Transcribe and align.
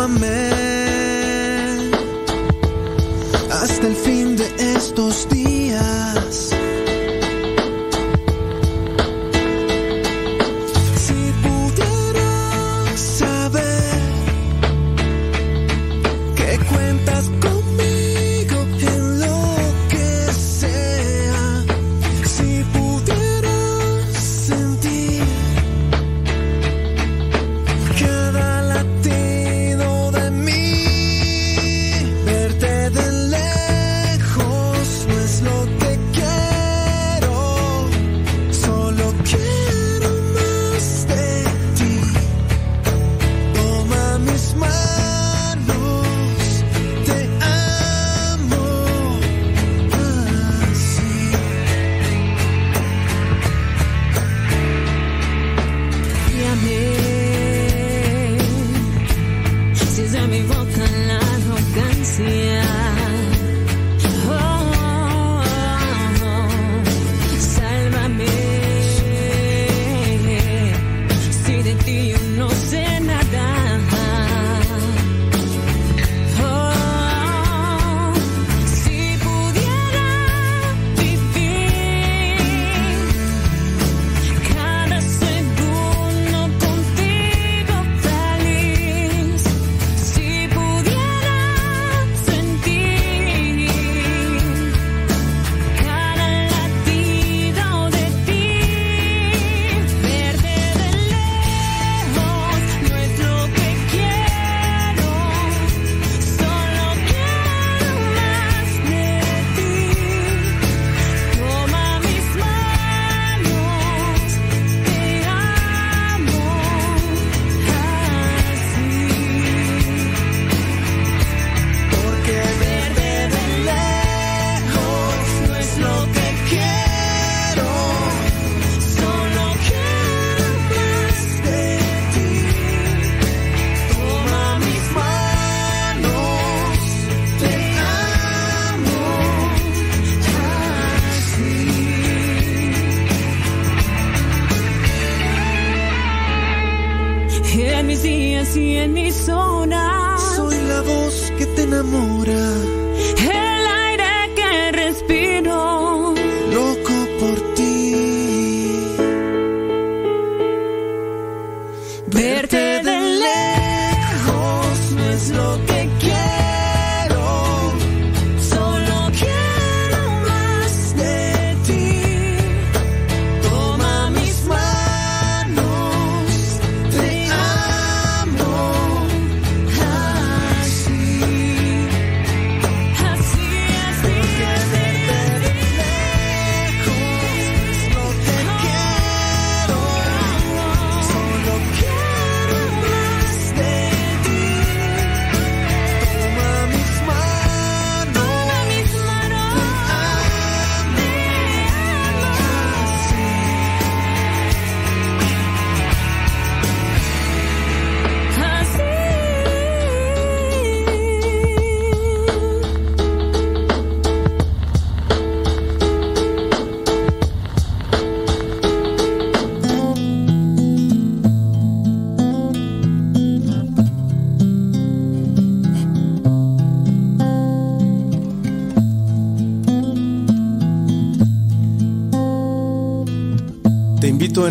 tómame 0.00 0.59
hasta 0.59 0.59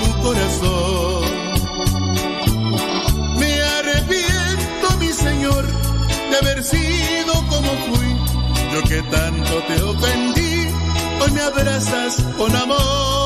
tu 0.00 0.22
corazón. 0.22 1.24
Me 3.38 3.62
arrepiento, 3.62 4.98
mi 4.98 5.08
Señor, 5.12 5.64
de 6.30 6.36
haber 6.36 6.62
sido 6.64 7.34
como 7.48 7.70
fui, 7.86 8.16
yo 8.72 8.82
que 8.82 9.02
tanto 9.02 9.54
te 9.68 9.82
ofendí, 9.82 10.68
hoy 11.20 11.30
me 11.32 11.40
abrazas 11.42 12.16
con 12.36 12.54
amor. 12.54 13.25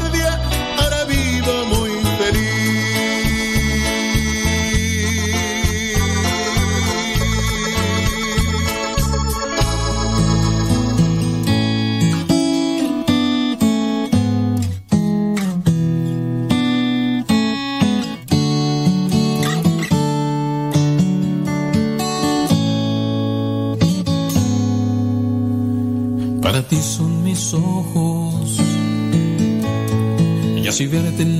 ശിവരത്തിൻ 30.81 31.31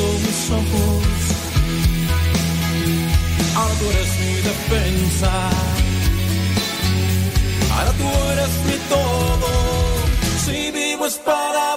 como 0.00 0.30
somos. 0.48 1.04
Ahora 3.56 3.74
tú 3.78 3.84
eres 3.92 4.10
mi 4.20 4.34
defensa. 4.50 5.32
Ahora 7.72 7.92
tú 8.00 8.08
eres 8.32 8.52
mi 8.66 8.76
todo. 8.94 9.50
Si 10.44 10.70
vivo 10.70 11.06
es 11.06 11.16
para 11.18 11.69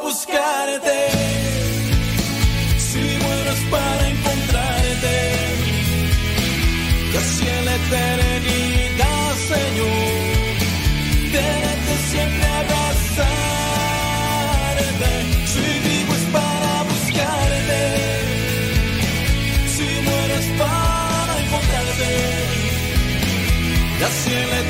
passionate 24.14 24.63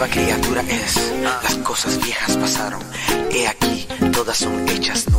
nueva 0.00 0.14
criatura 0.14 0.62
es. 0.62 1.12
Ah. 1.26 1.40
Las 1.42 1.56
cosas 1.56 2.02
viejas 2.02 2.34
pasaron, 2.38 2.80
he 3.30 3.46
aquí, 3.46 3.86
todas 4.12 4.38
son 4.38 4.66
hechas 4.66 5.09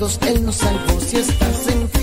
él 0.00 0.44
nos 0.44 0.54
salvó 0.54 1.00
si 1.00 1.16
estás 1.16 1.66
en 1.66 1.97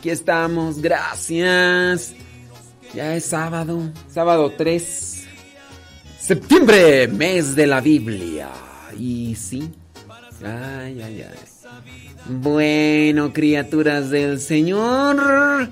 Aquí 0.00 0.08
estamos, 0.08 0.80
gracias. 0.80 2.14
Ya 2.94 3.14
es 3.16 3.26
sábado, 3.26 3.92
sábado 4.08 4.50
3. 4.56 5.26
Septiembre, 6.18 7.06
mes 7.06 7.54
de 7.54 7.66
la 7.66 7.82
Biblia. 7.82 8.48
Y 8.98 9.34
sí. 9.34 9.70
Ay, 10.42 11.02
ay, 11.02 11.26
ay. 11.28 11.38
Bueno, 12.30 13.30
criaturas 13.34 14.08
del 14.08 14.40
Señor. 14.40 15.68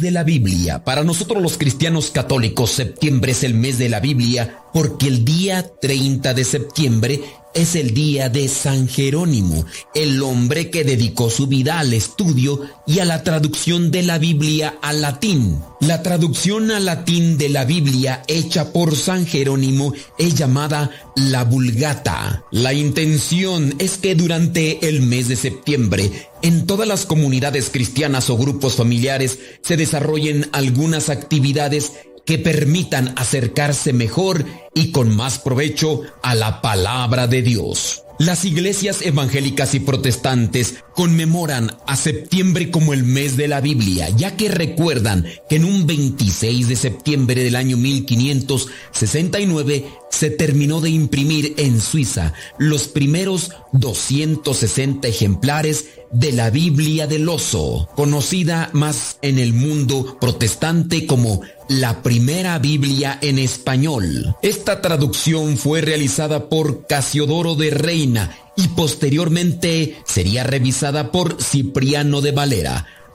de 0.00 0.10
la 0.10 0.24
Biblia. 0.24 0.84
Para 0.84 1.04
nosotros 1.04 1.42
los 1.42 1.58
cristianos 1.58 2.10
católicos, 2.10 2.70
septiembre 2.70 3.32
es 3.32 3.44
el 3.44 3.54
mes 3.54 3.78
de 3.78 3.88
la 3.88 4.00
Biblia 4.00 4.58
porque 4.72 5.08
el 5.08 5.24
día 5.24 5.66
30 5.80 6.34
de 6.34 6.44
septiembre 6.44 7.20
es 7.54 7.74
el 7.74 7.94
día 7.94 8.28
de 8.28 8.48
San 8.48 8.88
Jerónimo, 8.88 9.64
el 9.94 10.22
hombre 10.22 10.70
que 10.70 10.84
dedicó 10.84 11.30
su 11.30 11.46
vida 11.46 11.78
al 11.78 11.92
estudio 11.92 12.60
y 12.86 13.00
a 13.00 13.04
la 13.04 13.22
traducción 13.22 13.90
de 13.90 14.02
la 14.02 14.18
Biblia 14.18 14.78
al 14.82 15.02
latín. 15.02 15.60
La 15.80 16.02
traducción 16.02 16.70
al 16.70 16.84
latín 16.84 17.38
de 17.38 17.48
la 17.48 17.64
Biblia 17.64 18.22
hecha 18.28 18.72
por 18.72 18.94
San 18.96 19.26
Jerónimo 19.26 19.92
es 20.18 20.34
llamada 20.34 20.90
la 21.16 21.44
Vulgata. 21.44 22.44
La 22.50 22.72
intención 22.72 23.74
es 23.78 23.98
que 23.98 24.14
durante 24.14 24.88
el 24.88 25.02
mes 25.02 25.28
de 25.28 25.36
septiembre 25.36 26.30
en 26.42 26.66
todas 26.66 26.88
las 26.88 27.04
comunidades 27.04 27.70
cristianas 27.70 28.30
o 28.30 28.36
grupos 28.36 28.76
familiares 28.76 29.38
se 29.62 29.76
desarrollen 29.76 30.48
algunas 30.52 31.10
actividades 31.10 31.92
que 32.24 32.38
permitan 32.38 33.14
acercarse 33.16 33.92
mejor 33.92 34.44
y 34.74 34.92
con 34.92 35.14
más 35.14 35.38
provecho 35.38 36.02
a 36.22 36.34
la 36.34 36.60
palabra 36.60 37.26
de 37.26 37.42
Dios. 37.42 38.04
Las 38.20 38.44
iglesias 38.44 39.00
evangélicas 39.00 39.74
y 39.74 39.80
protestantes 39.80 40.84
conmemoran 40.94 41.74
a 41.86 41.96
septiembre 41.96 42.70
como 42.70 42.92
el 42.92 43.02
mes 43.02 43.38
de 43.38 43.48
la 43.48 43.62
Biblia, 43.62 44.10
ya 44.10 44.36
que 44.36 44.50
recuerdan 44.50 45.24
que 45.48 45.56
en 45.56 45.64
un 45.64 45.86
26 45.86 46.68
de 46.68 46.76
septiembre 46.76 47.42
del 47.42 47.56
año 47.56 47.78
1569 47.78 49.86
se 50.10 50.28
terminó 50.28 50.82
de 50.82 50.90
imprimir 50.90 51.54
en 51.56 51.80
Suiza 51.80 52.34
los 52.58 52.88
primeros 52.88 53.52
260 53.72 55.08
ejemplares 55.08 55.86
de 56.12 56.32
la 56.32 56.50
Biblia 56.50 57.06
del 57.06 57.26
Oso, 57.26 57.88
conocida 57.96 58.68
más 58.74 59.16
en 59.22 59.38
el 59.38 59.54
mundo 59.54 60.18
protestante 60.20 61.06
como 61.06 61.40
la 61.70 62.02
primera 62.02 62.58
Biblia 62.58 63.16
en 63.22 63.38
español. 63.38 64.34
Esta 64.42 64.80
traducción 64.80 65.56
fue 65.56 65.80
realizada 65.80 66.48
por 66.48 66.88
Casiodoro 66.88 67.54
de 67.54 67.70
Reina 67.70 68.36
y 68.56 68.66
posteriormente 68.68 69.96
sería 70.04 70.42
revisada 70.42 71.12
por 71.12 71.40
Cipriano 71.40 72.22
de 72.22 72.32
Valera. 72.32 72.86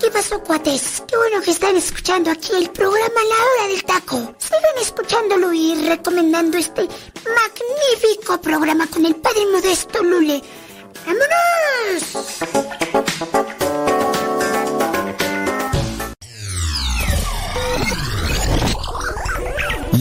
¿Qué 0.00 0.10
pasó, 0.10 0.42
cuates? 0.42 1.02
Qué 1.06 1.16
bueno 1.16 1.40
que 1.42 1.50
están 1.52 1.76
escuchando 1.76 2.30
aquí 2.30 2.52
el 2.56 2.70
programa 2.70 3.20
La 3.28 3.36
Hora 3.44 3.68
del 3.72 3.84
Taco. 3.84 4.34
Sigan 4.38 4.78
escuchándolo 4.80 5.52
y 5.52 5.74
recomendando 5.86 6.58
este 6.58 6.82
magnífico 6.82 8.40
programa 8.40 8.86
con 8.88 9.06
el 9.06 9.14
Padre 9.16 9.46
Modesto 9.52 10.02
Lule. 10.02 10.42
¡Vámonos! 11.06 11.30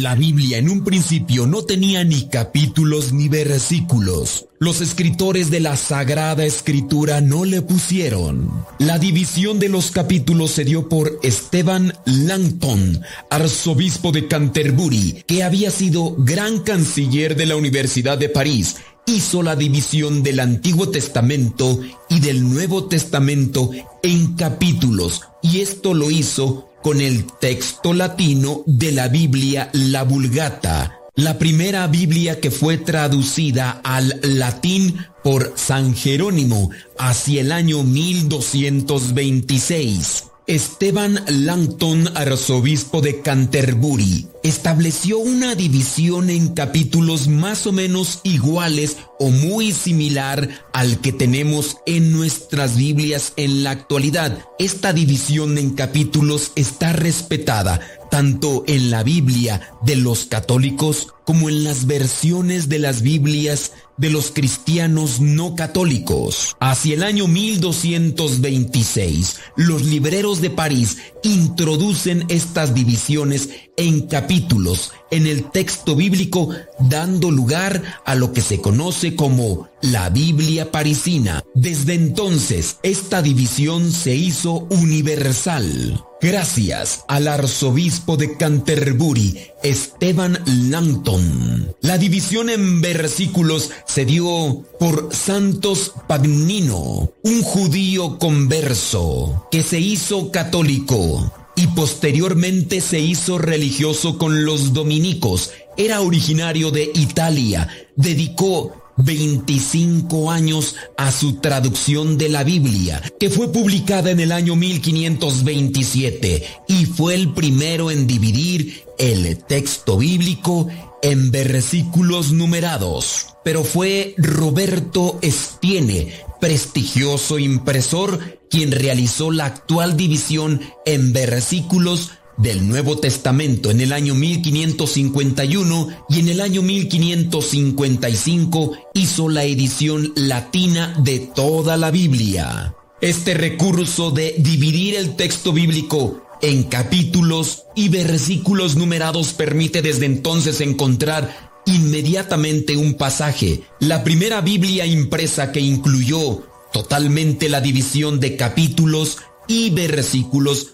La 0.02 0.16
Biblia 0.16 0.58
en 0.58 0.70
un 0.70 0.86
principio 0.86 1.46
no 1.46 1.64
tenía 1.64 2.06
ni 2.06 2.30
capítulos 2.30 3.12
ni 3.12 3.28
versículos. 3.28 4.46
Los 4.58 4.80
escritores 4.80 5.52
de 5.52 5.60
la 5.60 5.76
Sagrada 5.76 6.46
Escritura 6.46 7.20
no 7.20 7.44
le 7.44 7.62
pusieron. 7.62 8.50
La 8.78 8.98
división 8.98 9.60
de 9.60 9.68
los 9.68 9.92
capítulos 9.92 10.52
se 10.52 10.64
dio 10.64 10.88
por 10.88 11.20
Esteban 11.22 11.94
Langton, 12.06 13.02
arzobispo 13.30 14.14
de 14.14 14.28
Canterbury, 14.28 15.24
que 15.28 15.44
había 15.44 15.70
sido 15.70 16.16
gran 16.18 16.60
canciller 16.60 17.36
de 17.36 17.48
la 17.48 17.58
Universidad 17.58 18.18
de 18.18 18.30
París 18.30 18.78
hizo 19.06 19.42
la 19.42 19.56
división 19.56 20.22
del 20.22 20.40
Antiguo 20.40 20.90
Testamento 20.90 21.80
y 22.10 22.20
del 22.20 22.48
Nuevo 22.48 22.86
Testamento 22.86 23.72
en 24.04 24.36
capítulos 24.36 25.22
y 25.42 25.62
esto 25.62 25.94
lo 25.96 26.12
hizo 26.12 26.69
con 26.82 27.02
el 27.02 27.26
texto 27.40 27.94
latino 27.94 28.64
de 28.66 28.92
la 28.92 29.08
Biblia 29.08 29.70
La 29.74 30.04
Vulgata, 30.04 31.00
la 31.16 31.38
primera 31.38 31.86
Biblia 31.88 32.40
que 32.40 32.52
fue 32.52 32.78
traducida 32.78 33.82
al 33.84 34.20
latín 34.24 34.98
por 35.24 35.54
San 35.56 35.96
Jerónimo 35.96 36.70
hacia 36.98 37.42
el 37.42 37.52
año 37.52 37.84
1226. 37.84 40.29
Esteban 40.50 41.24
Langton, 41.28 42.10
arzobispo 42.18 43.02
de 43.02 43.22
Canterbury, 43.22 44.26
estableció 44.42 45.20
una 45.20 45.54
división 45.54 46.32
en 46.32 46.56
capítulos 46.56 47.28
más 47.28 47.68
o 47.68 47.72
menos 47.72 48.20
iguales 48.24 48.98
o 49.20 49.30
muy 49.30 49.72
similar 49.72 50.50
al 50.74 51.02
que 51.02 51.12
tenemos 51.12 51.78
en 51.86 52.12
nuestras 52.12 52.78
Biblias 52.78 53.34
en 53.36 53.64
la 53.64 53.70
actualidad. 53.70 54.40
Esta 54.58 54.92
división 54.92 55.60
en 55.60 55.76
capítulos 55.76 56.52
está 56.56 56.94
respetada 56.94 57.80
tanto 58.10 58.64
en 58.66 58.90
la 58.90 59.04
Biblia 59.04 59.76
de 59.84 59.98
los 59.98 60.26
católicos 60.26 61.10
como 61.30 61.48
en 61.48 61.64
las 61.64 61.86
versiones 61.86 62.70
de 62.70 62.80
las 62.80 63.04
Biblias 63.04 63.74
de 63.98 64.10
los 64.10 64.32
cristianos 64.32 65.22
no 65.22 65.54
católicos. 65.54 66.58
Hacia 66.60 66.96
el 66.96 67.04
año 67.04 67.28
1226, 67.28 69.40
los 69.56 69.86
libreros 69.86 70.42
de 70.42 70.50
París 70.50 70.98
introducen 71.22 72.26
estas 72.30 72.74
divisiones 72.74 73.50
en 73.78 74.08
capítulos 74.08 74.92
en 75.12 75.28
el 75.28 75.52
texto 75.52 75.96
bíblico, 75.96 76.50
dando 76.80 77.30
lugar 77.30 78.02
a 78.06 78.16
lo 78.16 78.34
que 78.34 78.42
se 78.42 78.60
conoce 78.60 79.16
como 79.16 79.70
la 79.82 80.10
Biblia 80.10 80.72
parisina. 80.72 81.44
Desde 81.54 81.94
entonces, 81.94 82.78
esta 82.84 83.22
división 83.22 83.92
se 83.92 84.16
hizo 84.16 84.68
universal. 84.70 86.04
Gracias 86.22 87.06
al 87.08 87.30
arzobispo 87.30 88.18
de 88.18 88.36
Canterbury, 88.36 89.49
Esteban 89.64 90.40
Langton. 90.46 91.76
La 91.82 91.98
división 91.98 92.50
en 92.50 92.82
versículos 92.82 93.72
se 93.86 94.06
dio 94.06 94.64
por 94.80 95.14
Santos 95.14 95.94
Pagnino, 96.08 97.12
un 97.24 97.42
judío 97.42 98.18
converso 98.20 99.48
que 99.52 99.64
se 99.64 99.80
hizo 99.80 100.32
católico 100.32 101.32
y 101.56 101.68
posteriormente 101.68 102.80
se 102.80 103.00
hizo 103.02 103.38
religioso 103.38 104.18
con 104.18 104.46
los 104.46 104.72
dominicos. 104.72 105.52
Era 105.76 106.00
originario 106.00 106.72
de 106.72 106.90
Italia. 106.94 107.68
Dedicó 107.98 108.79
25 109.04 110.32
años 110.32 110.76
a 110.98 111.12
su 111.12 111.36
traducción 111.36 112.18
de 112.18 112.30
la 112.30 112.44
Biblia, 112.44 113.02
que 113.20 113.30
fue 113.30 113.52
publicada 113.52 114.12
en 114.12 114.20
el 114.20 114.32
año 114.32 114.56
1527 114.56 116.44
y 116.68 116.86
fue 116.86 117.16
el 117.16 117.34
primero 117.34 117.92
en 117.92 118.08
dividir 118.08 118.84
el 118.98 119.38
texto 119.38 119.98
bíblico 119.98 120.68
en 121.02 121.32
versículos 121.32 122.32
numerados. 122.32 123.28
Pero 123.44 123.64
fue 123.64 124.16
Roberto 124.18 125.18
Estiene, 125.22 126.14
prestigioso 126.42 127.40
impresor, 127.40 128.40
quien 128.50 128.72
realizó 128.72 129.32
la 129.32 129.46
actual 129.46 129.96
división 129.96 130.62
en 130.86 131.14
versículos 131.14 132.12
del 132.40 132.68
Nuevo 132.68 132.98
Testamento 132.98 133.70
en 133.70 133.82
el 133.82 133.94
año 133.94 134.16
1551 134.16 135.90
y 136.10 136.20
en 136.20 136.30
el 136.30 136.42
año 136.42 136.64
1555 136.64 138.72
hizo 138.96 139.30
la 139.30 139.44
edición 139.44 140.12
latina 140.16 140.96
de 141.04 141.20
toda 141.20 141.78
la 141.78 141.92
Biblia. 141.92 142.74
Este 143.02 143.36
recurso 143.36 144.10
de 144.12 144.36
dividir 144.40 144.96
el 144.96 145.16
texto 145.16 145.54
bíblico 145.54 146.26
en 146.42 146.64
capítulos 146.64 147.66
y 147.76 147.90
versículos 147.90 148.78
numerados 148.78 149.34
permite 149.34 149.82
desde 149.82 150.06
entonces 150.06 150.62
encontrar 150.62 151.50
inmediatamente 151.66 152.78
un 152.78 152.94
pasaje, 152.94 153.64
la 153.80 154.04
primera 154.04 154.40
Biblia 154.42 154.86
impresa 154.86 155.52
que 155.52 155.60
incluyó 155.60 156.44
totalmente 156.72 157.50
la 157.50 157.60
división 157.62 158.20
de 158.20 158.36
capítulos 158.38 159.18
y 159.48 159.72
versículos 159.72 160.74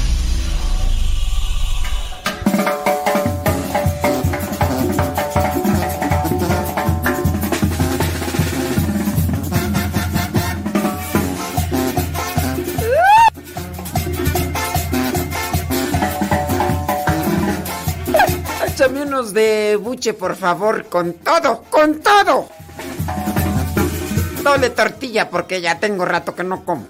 De 19.33 19.77
buche, 19.77 20.13
por 20.13 20.35
favor, 20.35 20.85
con 20.85 21.13
todo, 21.13 21.63
con 21.69 22.01
todo. 22.01 22.49
Doble 24.43 24.69
tortilla 24.71 25.29
porque 25.29 25.61
ya 25.61 25.79
tengo 25.79 26.03
rato 26.03 26.35
que 26.35 26.43
no 26.43 26.65
como. 26.65 26.87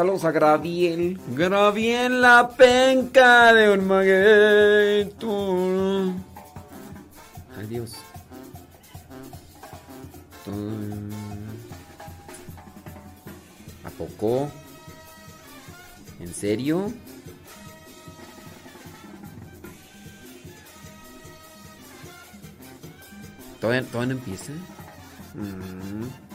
Saludos 0.00 0.24
a 0.24 0.30
Graviel. 0.30 1.20
Graviel 1.36 2.22
la 2.22 2.48
penca 2.48 3.52
de 3.52 3.70
un 3.70 3.86
magueto. 3.86 5.28
Adiós. 7.58 7.96
¿A 13.84 13.90
poco? 13.98 14.50
¿En 16.18 16.32
serio? 16.32 16.90
¿Todavía, 23.60 23.84
todavía 23.84 24.14
no 24.14 24.18
empieza? 24.18 24.52
Mm. 25.34 26.29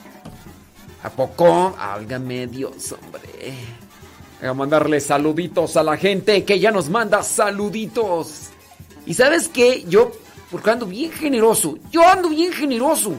¿A 1.05 1.09
poco? 1.11 1.75
Álgame 1.77 2.47
Dios, 2.47 2.91
hombre. 2.93 3.53
Voy 4.39 4.49
a 4.49 4.53
mandarle 4.55 4.99
saluditos 4.99 5.77
a 5.77 5.83
la 5.83 5.97
gente 5.97 6.43
que 6.43 6.59
ya 6.59 6.71
nos 6.71 6.89
manda 6.89 7.21
saluditos. 7.21 8.49
Y 9.05 9.13
sabes 9.13 9.47
qué? 9.47 9.85
Yo, 9.87 10.11
porque 10.49 10.71
ando 10.71 10.87
bien 10.87 11.11
generoso. 11.11 11.77
Yo 11.91 12.01
ando 12.07 12.29
bien 12.29 12.51
generoso. 12.51 13.13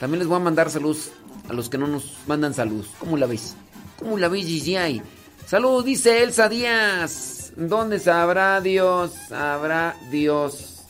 También 0.00 0.18
les 0.18 0.26
voy 0.26 0.38
a 0.38 0.40
mandar 0.40 0.70
saludos 0.70 1.12
a 1.48 1.52
los 1.52 1.68
que 1.68 1.78
no 1.78 1.86
nos 1.86 2.16
mandan 2.26 2.52
saludos. 2.52 2.88
¿Cómo 2.98 3.16
la 3.16 3.26
ves? 3.26 3.54
¿Cómo 4.00 4.18
la 4.18 4.26
ves, 4.26 4.46
Gigi? 4.46 5.00
Salud, 5.46 5.84
dice 5.84 6.24
Elsa 6.24 6.48
Díaz. 6.48 7.52
¿Dónde 7.54 8.00
sabrá 8.00 8.60
Dios? 8.60 9.12
Sabrá 9.28 9.96
Dios. 10.10 10.80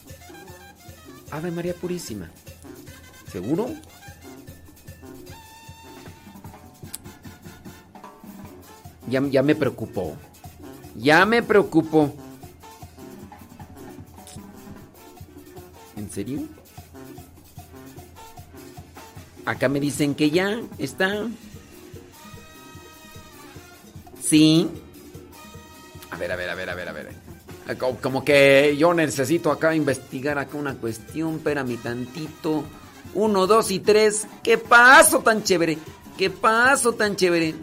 Ave 1.33 1.50
María 1.50 1.74
Purísima. 1.74 2.31
¿Seguro? 3.31 3.68
Ya, 9.11 9.20
ya 9.29 9.42
me 9.42 9.55
preocupó. 9.55 10.16
Ya 10.96 11.27
me 11.27 11.42
preocupó. 11.42 12.14
¿En 15.96 16.11
serio? 16.11 16.42
Acá 19.44 19.68
me 19.68 19.81
dicen 19.81 20.14
que 20.14 20.31
ya 20.31 20.61
está. 20.79 21.27
Sí. 24.23 24.68
A 26.11 26.16
ver, 26.16 26.33
a 26.33 26.37
ver, 26.37 26.51
a 26.51 26.55
ver, 26.55 26.70
a 26.70 26.75
ver, 26.75 26.88
a 26.88 26.92
ver. 26.92 27.31
Como, 27.79 28.01
como 28.01 28.25
que 28.25 28.77
yo 28.79 28.94
necesito 28.94 29.51
acá 29.51 29.75
investigar 29.75 30.38
acá 30.38 30.57
una 30.57 30.75
cuestión. 30.77 31.37
Espérame 31.37 31.77
tantito. 31.79 32.64
Uno, 33.14 33.46
dos 33.46 33.70
y 33.70 33.81
tres. 33.81 34.27
¿Qué 34.42 34.57
paso 34.59 35.20
tan 35.20 35.42
chévere? 35.42 35.79
¿Qué 36.16 36.31
paso 36.31 36.92
tan 36.92 37.16
chévere? 37.16 37.55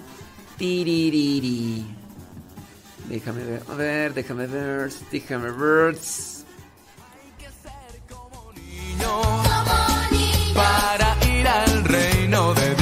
Tiririri. 0.57 1.85
Déjame 3.09 3.43
ver, 3.43 3.63
ver, 3.77 4.13
déjame 4.13 4.47
ver, 4.47 4.91
déjame 5.11 5.51
ver. 5.51 5.97
para 10.53 11.15
ir 11.37 11.47
al 11.47 11.83
reino 11.85 12.53
de 12.55 12.76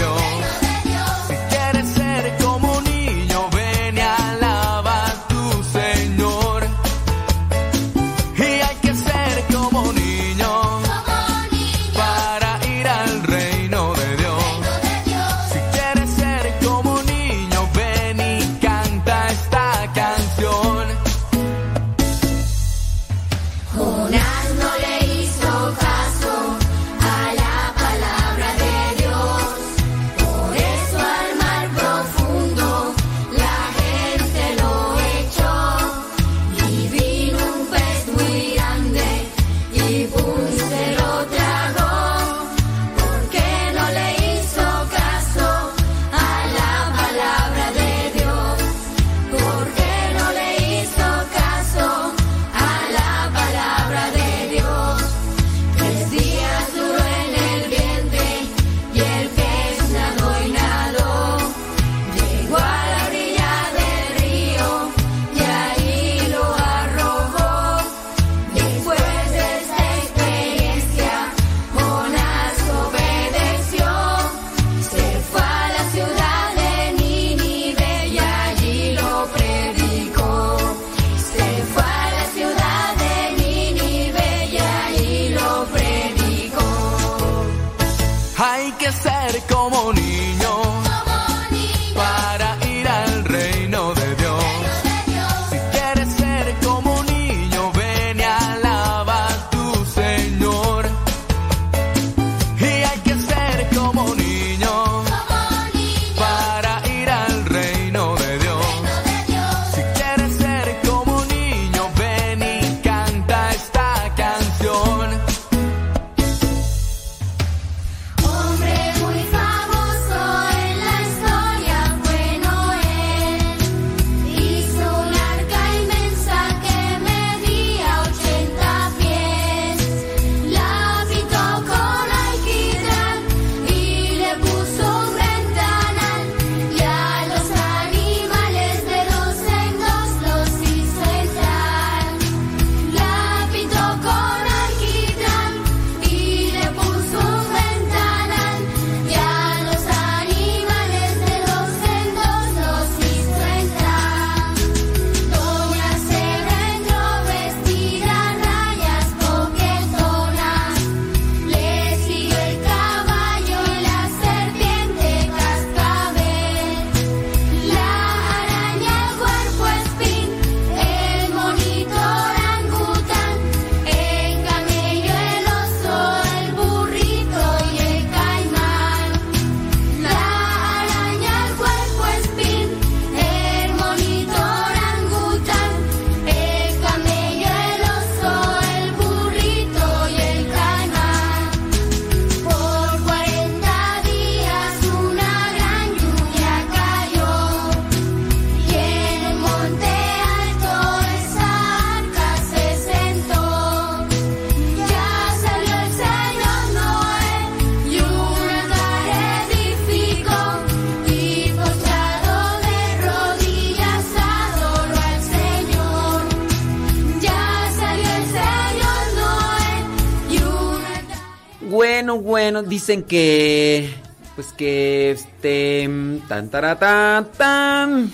dicen 222.75 223.03
que. 223.03 223.89
Pues 224.35 224.51
que 224.51 225.11
este. 225.11 225.89
Tan, 226.27 226.49
taratán, 226.49 227.31
tan. 227.38 228.11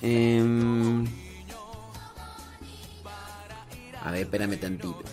Em, 0.00 1.04
a 4.04 4.10
ver, 4.12 4.22
espérame 4.22 4.56
tantito. 4.58 5.03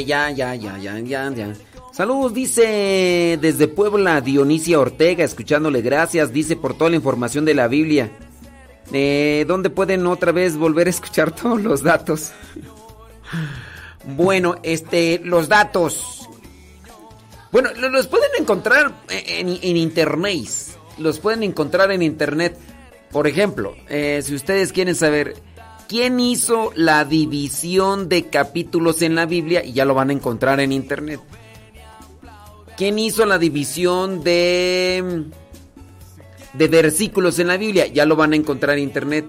Ya, 0.00 0.30
ya, 0.30 0.54
ya, 0.54 0.78
ya, 0.78 0.98
ya, 1.00 1.30
ya. 1.34 1.52
Saludos, 1.92 2.32
dice 2.32 3.38
desde 3.40 3.68
Puebla 3.68 4.20
Dionisia 4.20 4.80
Ortega, 4.80 5.24
escuchándole 5.24 5.82
gracias, 5.82 6.32
dice 6.32 6.56
por 6.56 6.74
toda 6.76 6.90
la 6.90 6.96
información 6.96 7.44
de 7.44 7.54
la 7.54 7.68
Biblia. 7.68 8.10
Eh, 8.92 9.44
¿Dónde 9.46 9.70
pueden 9.70 10.06
otra 10.06 10.32
vez 10.32 10.56
volver 10.56 10.86
a 10.86 10.90
escuchar 10.90 11.30
todos 11.34 11.62
los 11.62 11.82
datos? 11.82 12.32
Bueno, 14.04 14.56
este, 14.62 15.20
los 15.24 15.48
datos. 15.48 16.28
Bueno, 17.52 17.70
lo- 17.76 17.90
los 17.90 18.06
pueden 18.06 18.30
encontrar 18.38 18.92
en, 19.08 19.48
en 19.62 19.76
internet. 19.76 20.48
Los 20.98 21.20
pueden 21.20 21.42
encontrar 21.42 21.90
en 21.92 22.02
internet. 22.02 22.56
Por 23.10 23.26
ejemplo, 23.26 23.76
eh, 23.88 24.22
si 24.24 24.34
ustedes 24.34 24.72
quieren 24.72 24.94
saber 24.94 25.34
quién 25.92 26.20
hizo 26.20 26.72
la 26.74 27.04
división 27.04 28.08
de 28.08 28.30
capítulos 28.30 29.02
en 29.02 29.14
la 29.14 29.26
Biblia, 29.26 29.62
y 29.62 29.74
ya 29.74 29.84
lo 29.84 29.92
van 29.92 30.08
a 30.08 30.14
encontrar 30.14 30.58
en 30.58 30.72
internet. 30.72 31.20
¿Quién 32.78 32.98
hizo 32.98 33.26
la 33.26 33.36
división 33.36 34.24
de 34.24 35.26
de 36.54 36.68
versículos 36.68 37.38
en 37.40 37.48
la 37.48 37.58
Biblia? 37.58 37.88
Ya 37.88 38.06
lo 38.06 38.16
van 38.16 38.32
a 38.32 38.36
encontrar 38.36 38.78
en 38.78 38.84
internet. 38.84 39.28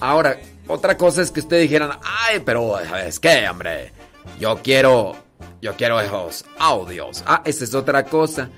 Ahora, 0.00 0.38
otra 0.66 0.98
cosa 0.98 1.22
es 1.22 1.30
que 1.30 1.40
ustedes 1.40 1.62
dijeran, 1.62 1.98
ay, 2.02 2.42
pero 2.44 2.78
es 2.78 3.18
que, 3.18 3.48
hombre, 3.48 3.90
yo 4.38 4.58
quiero, 4.62 5.16
yo 5.62 5.74
quiero 5.76 5.98
esos 5.98 6.44
audios. 6.58 7.24
Ah, 7.26 7.40
esa 7.46 7.64
es 7.64 7.74
otra 7.74 8.04
cosa. 8.04 8.50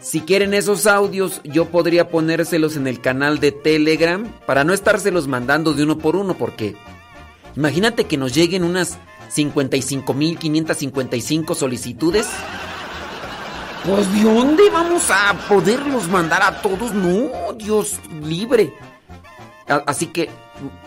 Si 0.00 0.20
quieren 0.20 0.54
esos 0.54 0.86
audios, 0.86 1.40
yo 1.44 1.66
podría 1.66 2.08
ponérselos 2.08 2.76
en 2.76 2.86
el 2.86 3.00
canal 3.00 3.40
de 3.40 3.52
Telegram 3.52 4.24
para 4.46 4.64
no 4.64 4.72
estárselos 4.72 5.26
mandando 5.26 5.74
de 5.74 5.82
uno 5.82 5.98
por 5.98 6.16
uno, 6.16 6.32
porque 6.34 6.76
imagínate 7.56 8.04
que 8.04 8.16
nos 8.16 8.34
lleguen 8.34 8.64
unas 8.64 8.98
55.555 9.34 11.54
solicitudes. 11.54 12.26
Pues 13.84 14.10
de 14.12 14.22
dónde 14.22 14.70
vamos 14.70 15.10
a 15.10 15.34
poderlos 15.48 16.08
mandar 16.08 16.42
a 16.42 16.60
todos? 16.60 16.92
No, 16.92 17.52
Dios 17.56 18.00
libre. 18.22 18.74
Así 19.68 20.06
que 20.06 20.30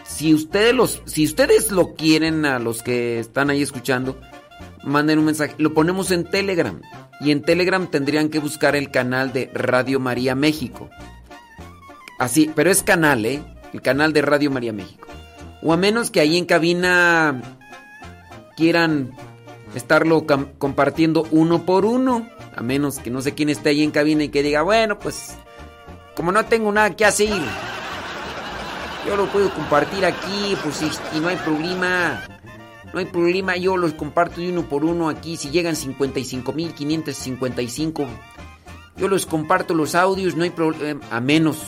si 0.06 0.34
ustedes 0.34 0.74
los 0.74 1.02
si 1.06 1.26
ustedes 1.26 1.72
lo 1.72 1.96
quieren 1.96 2.46
a 2.46 2.60
los 2.60 2.82
que 2.82 3.20
están 3.20 3.50
ahí 3.50 3.62
escuchando, 3.62 4.18
manden 4.84 5.20
un 5.20 5.26
mensaje, 5.26 5.56
lo 5.58 5.74
ponemos 5.74 6.12
en 6.12 6.30
Telegram 6.30 6.82
y 7.22 7.32
en 7.32 7.42
Telegram 7.42 7.88
tendrían 7.88 8.30
que 8.30 8.40
buscar 8.40 8.76
el 8.76 8.92
canal 8.92 9.34
de 9.34 9.50
Radio 9.54 10.00
María 10.00 10.36
México. 10.36 10.90
Así, 12.18 12.52
pero 12.56 12.70
es 12.70 12.84
canal, 12.84 13.26
¿eh? 13.26 13.42
El 13.74 13.82
canal 13.82 14.14
de 14.14 14.22
Radio 14.22 14.52
María 14.52 14.74
México. 14.74 15.08
O 15.62 15.74
a 15.74 15.78
menos 15.78 16.12
que 16.12 16.20
ahí 16.20 16.38
en 16.38 16.46
cabina 16.46 17.42
quieran 18.56 19.12
estarlo 19.76 20.26
compartiendo 20.58 21.28
uno 21.32 21.66
por 21.66 21.86
uno. 21.86 22.28
A 22.56 22.62
menos 22.62 23.00
que 23.00 23.10
no 23.10 23.22
sé 23.22 23.34
quién 23.34 23.50
esté 23.50 23.70
ahí 23.70 23.84
en 23.84 23.92
cabina 23.92 24.24
y 24.24 24.30
que 24.30 24.44
diga, 24.44 24.62
bueno, 24.64 25.00
pues 25.00 25.38
como 26.16 26.32
no 26.32 26.46
tengo 26.46 26.72
nada 26.72 26.94
que 26.96 27.06
hacer, 27.06 27.42
yo 29.08 29.16
lo 29.16 29.28
puedo 29.28 29.50
compartir 29.54 30.04
aquí, 30.06 30.58
pues 30.62 30.82
y 31.14 31.20
no 31.20 31.30
hay 31.30 31.38
problema. 31.38 32.22
No 32.94 33.00
hay 33.00 33.06
problema, 33.06 33.56
yo 33.56 33.78
los 33.78 33.94
comparto 33.94 34.42
de 34.42 34.50
uno 34.50 34.68
por 34.68 34.84
uno 34.84 35.08
aquí. 35.10 35.38
Si 35.38 35.52
llegan 35.52 35.76
55.555, 35.76 38.08
yo 38.98 39.08
los 39.08 39.26
comparto 39.26 39.74
los 39.74 39.96
audios, 39.96 40.36
no 40.36 40.44
hay 40.44 40.50
problema, 40.50 41.00
a 41.12 41.22
menos. 41.22 41.60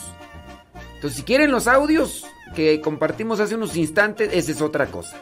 Entonces, 0.95 1.17
si 1.17 1.23
quieren 1.23 1.51
los 1.51 1.67
audios 1.67 2.25
que 2.55 2.81
compartimos 2.81 3.39
hace 3.39 3.55
unos 3.55 3.75
instantes, 3.75 4.29
esa 4.33 4.51
es 4.51 4.61
otra 4.61 4.87
cosa. 4.87 5.15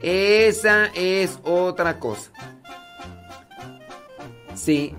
Esa 0.00 0.86
es 0.86 1.38
otra 1.42 1.98
cosa. 1.98 2.30
Sí. 4.54 4.94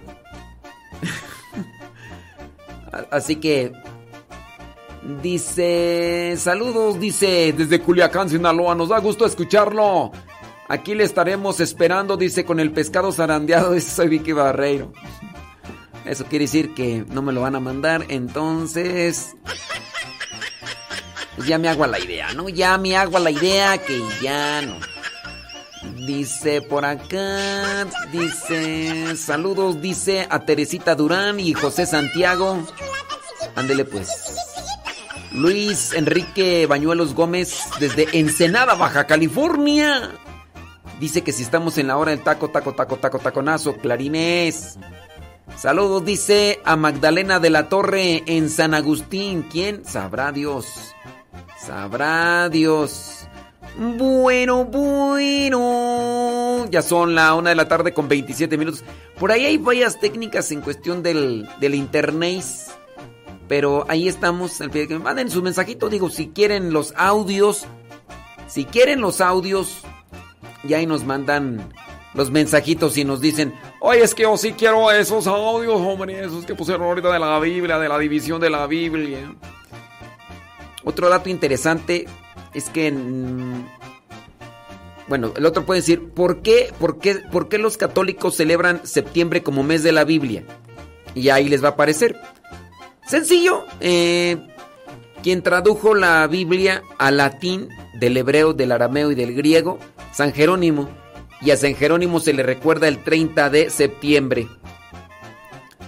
Así 3.12 3.38
que 3.38 3.74
dice, 5.22 6.36
saludos, 6.38 7.00
dice 7.00 7.54
desde 7.58 7.82
Culiacán, 7.82 8.30
Sinaloa, 8.30 8.76
nos 8.76 8.90
da 8.90 9.00
gusto 9.00 9.26
escucharlo. 9.26 10.12
Aquí 10.68 10.96
le 10.96 11.04
estaremos 11.04 11.60
esperando, 11.60 12.18
dice 12.18 12.46
con 12.46 12.60
el 12.60 12.72
pescado 12.72 13.12
zarandeado, 13.12 13.72
dice 13.74 13.92
soy 13.92 14.10
Vicky 14.10 14.32
Barreiro. 14.32 14.94
Eso 16.06 16.26
quiere 16.26 16.46
decir 16.46 16.74
que 16.74 17.06
no 17.10 17.22
me 17.22 17.32
lo 17.32 17.42
van 17.42 17.56
a 17.56 17.60
mandar, 17.60 18.06
entonces 18.10 19.36
pues 21.36 21.48
ya 21.48 21.58
me 21.58 21.70
hago 21.70 21.84
a 21.84 21.88
la 21.88 22.00
idea, 22.00 22.34
¿no? 22.34 22.50
Ya 22.50 22.78
me 22.78 22.96
hago 22.96 23.18
a 23.18 23.20
la 23.20 23.32
idea 23.32 23.78
que 23.78 24.02
ya 24.22 24.62
no. 24.62 24.78
Dice 26.06 26.62
por 26.62 26.86
acá, 26.86 27.88
dice, 28.12 29.16
saludos, 29.16 29.82
dice 29.82 30.28
a 30.30 30.40
Teresita 30.40 30.96
Durán 30.96 31.40
y 31.40 31.54
José 31.54 31.86
Santiago. 31.86 32.60
Ándele 33.56 33.86
pues. 33.86 34.51
Luis 35.34 35.94
Enrique 35.94 36.66
Bañuelos 36.68 37.16
Gómez 37.16 37.64
desde 37.80 38.20
Ensenada, 38.20 38.76
Baja 38.76 39.08
California. 39.08 40.12
Dice 41.00 41.24
que 41.24 41.32
si 41.32 41.44
estamos 41.44 41.78
en 41.78 41.88
la 41.88 41.98
hora 41.98 42.12
del 42.12 42.22
taco, 42.22 42.50
taco, 42.50 42.74
taco, 42.74 42.98
taco, 42.98 43.20
taconazo, 43.20 43.78
clarines. 43.78 44.78
Saludos, 45.58 46.06
dice 46.06 46.60
a 46.64 46.76
Magdalena 46.76 47.40
de 47.40 47.50
la 47.50 47.70
Torre 47.70 48.24
en 48.26 48.50
San 48.50 48.74
Agustín. 48.74 49.44
¿Quién? 49.44 49.86
Sabrá 49.86 50.32
Dios. 50.32 50.94
Sabrá 51.58 52.50
Dios. 52.50 53.28
Bueno, 53.78 54.66
bueno. 54.66 56.66
Ya 56.70 56.82
son 56.82 57.16
la 57.16 57.36
una 57.36 57.52
de 57.52 57.56
la 57.56 57.68
tarde 57.68 57.94
con 57.94 58.08
27 58.08 58.58
minutos. 58.58 58.84
Por 59.18 59.32
ahí 59.32 59.46
hay 59.46 59.58
varias 59.58 60.00
técnicas 60.00 60.52
en 60.52 60.62
cuestión 60.62 61.04
del, 61.04 61.48
del 61.60 61.76
internet. 61.76 62.44
Pero 63.52 63.84
ahí 63.90 64.08
estamos. 64.08 64.62
al 64.62 64.72
pie 64.72 64.88
que 64.88 64.94
me 64.94 65.02
manden 65.02 65.30
su 65.30 65.42
mensajito. 65.42 65.90
Digo, 65.90 66.10
si 66.10 66.30
quieren 66.30 66.72
los 66.72 66.94
audios. 66.96 67.66
Si 68.48 68.64
quieren 68.64 69.02
los 69.02 69.20
audios. 69.20 69.82
Y 70.64 70.74
ahí 70.74 70.86
nos 70.86 71.04
mandan 71.04 71.70
los 72.14 72.32
mensajitos 72.32 72.98
y 72.98 73.04
nos 73.04 73.20
dicen. 73.20 73.54
Oye, 73.82 74.04
es 74.04 74.16
que 74.16 74.24
yo 74.24 74.38
sí 74.38 74.54
quiero 74.54 74.90
esos 74.90 75.28
audios, 75.28 75.82
hombre. 75.82 76.24
Esos 76.24 76.46
que 76.46 76.56
pusieron 76.56 76.84
ahorita 76.84 77.12
de 77.12 77.20
la 77.20 77.38
Biblia. 77.40 77.78
De 77.78 77.90
la 77.90 78.00
división 78.00 78.40
de 78.40 78.50
la 78.50 78.68
Biblia. 78.68 79.36
Otro 80.86 81.10
dato 81.10 81.28
interesante 81.28 82.08
es 82.54 82.70
que. 82.70 82.90
bueno, 85.10 85.34
el 85.36 85.46
otro 85.46 85.66
puede 85.66 85.82
decir, 85.82 86.08
¿por 86.12 86.42
qué, 86.42 86.72
por, 86.80 87.00
qué, 87.00 87.16
¿por 87.30 87.50
qué 87.50 87.58
los 87.58 87.76
católicos 87.76 88.34
celebran 88.34 88.88
septiembre 88.88 89.44
como 89.44 89.62
mes 89.62 89.84
de 89.84 89.92
la 89.92 90.06
Biblia? 90.06 90.46
Y 91.16 91.28
ahí 91.28 91.50
les 91.50 91.62
va 91.62 91.68
a 91.68 91.72
aparecer. 91.72 92.18
Sencillo, 93.08 93.66
eh, 93.80 94.38
quien 95.22 95.42
tradujo 95.42 95.96
la 95.96 96.26
Biblia 96.28 96.84
al 96.98 97.18
latín, 97.18 97.70
del 97.94 98.18
hebreo, 98.18 98.54
del 98.54 98.72
arameo 98.72 99.12
y 99.12 99.16
del 99.16 99.34
griego, 99.34 99.80
San 100.14 100.34
Jerónimo. 100.34 100.90
Y 101.42 101.52
a 101.52 101.58
San 101.58 101.76
Jerónimo 101.76 102.20
se 102.20 102.34
le 102.34 102.44
recuerda 102.44 102.88
el 102.88 103.04
30 103.04 103.50
de 103.50 103.70
septiembre. 103.70 104.48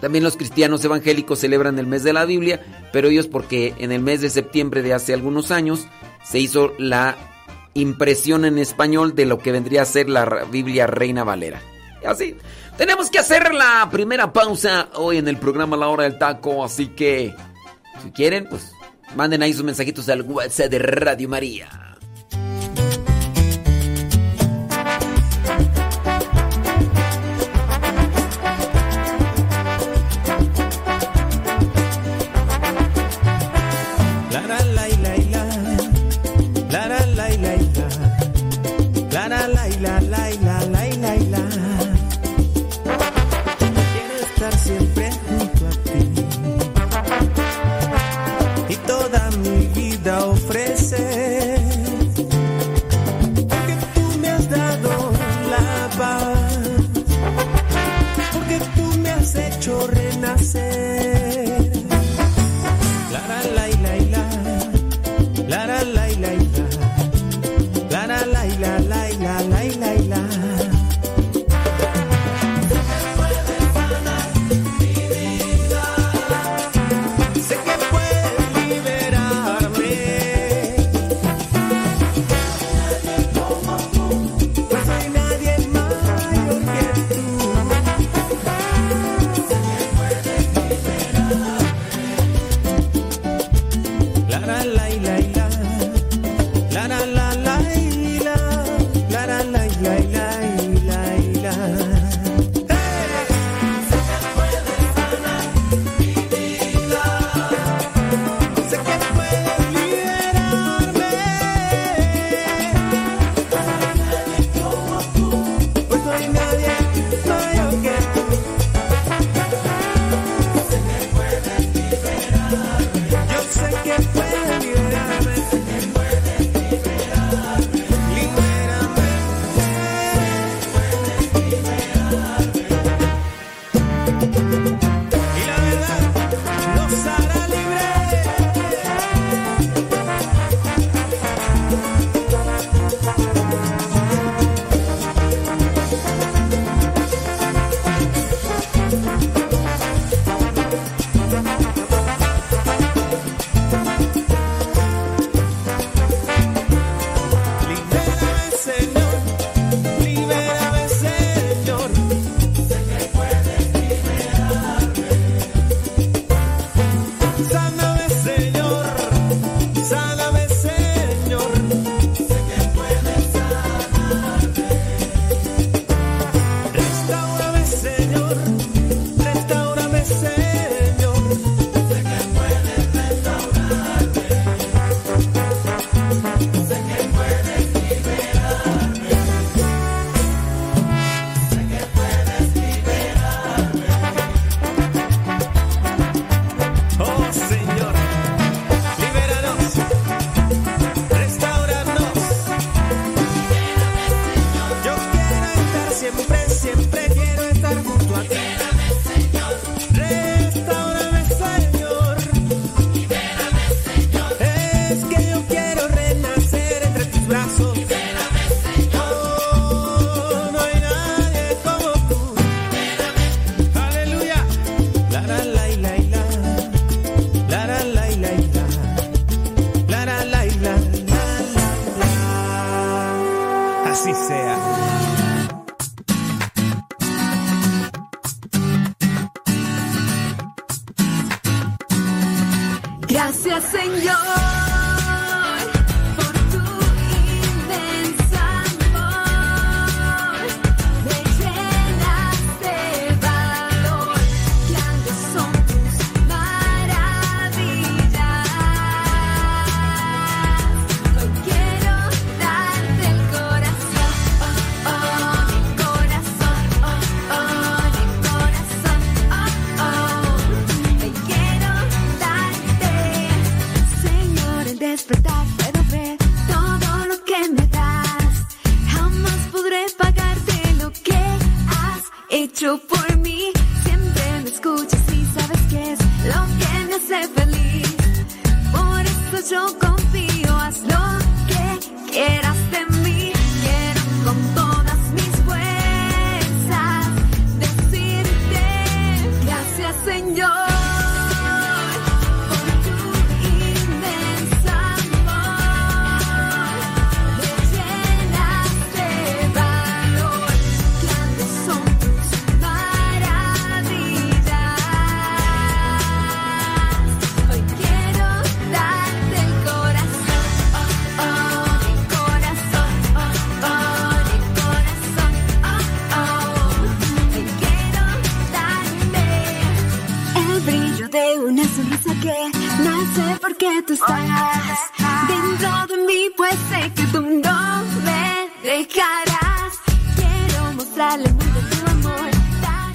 También 0.02 0.24
los 0.24 0.36
cristianos 0.36 0.84
evangélicos 0.84 1.40
celebran 1.40 1.80
el 1.80 1.88
mes 1.88 2.04
de 2.04 2.12
la 2.12 2.26
Biblia, 2.26 2.62
pero 2.92 3.08
ellos 3.08 3.28
porque 3.28 3.74
en 3.78 3.92
el 3.92 4.02
mes 4.02 4.22
de 4.22 4.30
septiembre 4.30 4.82
de 4.82 4.94
hace 4.94 5.14
algunos 5.14 5.52
años 5.52 5.88
se 6.24 6.40
hizo 6.40 6.74
la 6.78 7.16
impresión 7.74 8.46
en 8.46 8.58
español 8.58 9.16
de 9.16 9.26
lo 9.26 9.40
que 9.40 9.52
vendría 9.52 9.84
a 9.84 9.86
ser 9.86 10.10
la 10.10 10.46
Biblia 10.52 10.88
Reina 10.88 11.24
Valera. 11.24 11.62
Así, 12.06 12.36
tenemos 12.78 13.10
que 13.10 13.20
hacer 13.20 13.54
la 13.54 13.88
primera 13.92 14.32
pausa 14.32 14.90
hoy 14.96 15.18
en 15.18 15.28
el 15.28 15.38
programa 15.38 15.78
La 15.78 15.88
Hora 15.88 16.04
del 16.04 16.18
Taco, 16.18 16.64
así 16.64 16.88
que 16.88 17.34
si 18.04 18.12
quieren, 18.12 18.48
pues 18.50 18.72
manden 19.16 19.44
ahí 19.44 19.54
sus 19.54 19.64
mensajitos 19.64 20.10
al 20.10 20.24
WhatsApp 20.24 20.70
de 20.72 20.80
Radio 20.80 21.30
María. 21.30 21.93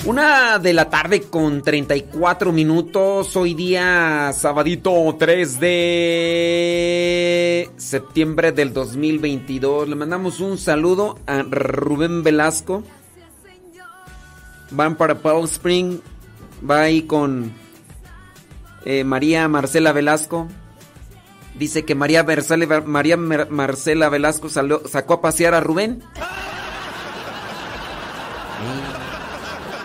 Una 0.05 0.59
de 0.59 0.73
la 0.73 0.89
tarde 0.89 1.23
con 1.23 1.63
34 1.63 2.53
minutos. 2.53 3.35
Hoy 3.35 3.55
día, 3.55 4.33
sabadito 4.33 5.17
3 5.19 5.61
de 5.61 7.71
septiembre 7.77 8.53
del 8.53 8.73
2022. 8.73 9.89
Le 9.89 9.97
mandamos 9.97 10.39
un 10.39 10.59
saludo 10.59 11.19
a 11.27 11.43
Rubén 11.43 12.23
Velasco. 12.23 12.85
Van 14.71 14.97
para 14.97 15.19
Palm 15.19 15.45
Spring. 15.45 15.99
Va 16.69 16.83
ahí 16.83 17.03
con 17.03 17.53
eh, 18.85 19.03
María 19.03 19.49
Marcela 19.49 19.93
Velasco. 19.93 20.47
Dice 21.59 21.85
que 21.85 21.95
María, 21.95 22.23
Marcela, 22.23 24.09
Velasco 24.09 24.49
sacó 24.49 25.15
a 25.15 25.21
pasear 25.21 25.55
a 25.55 25.61
Rubén. 25.61 26.03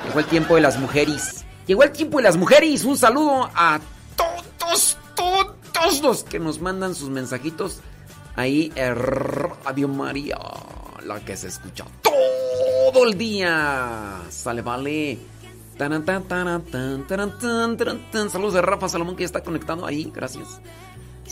Llegó 0.05 0.19
el 0.19 0.25
tiempo 0.25 0.55
de 0.55 0.61
las 0.61 0.77
mujeres. 0.77 1.43
Llegó 1.65 1.83
el 1.83 1.91
tiempo 1.91 2.17
de 2.17 2.23
las 2.23 2.37
mujeres. 2.37 2.83
Un 2.83 2.97
saludo 2.97 3.49
a 3.55 3.79
todos, 4.15 4.97
todos 5.15 6.01
los 6.01 6.23
que 6.23 6.39
nos 6.39 6.61
mandan 6.61 6.93
sus 6.93 7.09
mensajitos. 7.09 7.79
Ahí, 8.35 8.71
en 8.75 8.95
Radio 8.95 9.87
María, 9.87 10.37
la 11.03 11.19
que 11.21 11.35
se 11.35 11.47
escucha 11.47 11.85
todo 12.03 13.07
el 13.07 13.17
día. 13.17 14.21
Sale, 14.29 14.61
vale. 14.61 15.17
Saludos 18.29 18.53
de 18.53 18.61
Rafa 18.61 18.89
Salomón 18.89 19.15
que 19.15 19.23
ya 19.23 19.25
está 19.25 19.41
conectando 19.41 19.87
ahí. 19.87 20.11
Gracias. 20.13 20.61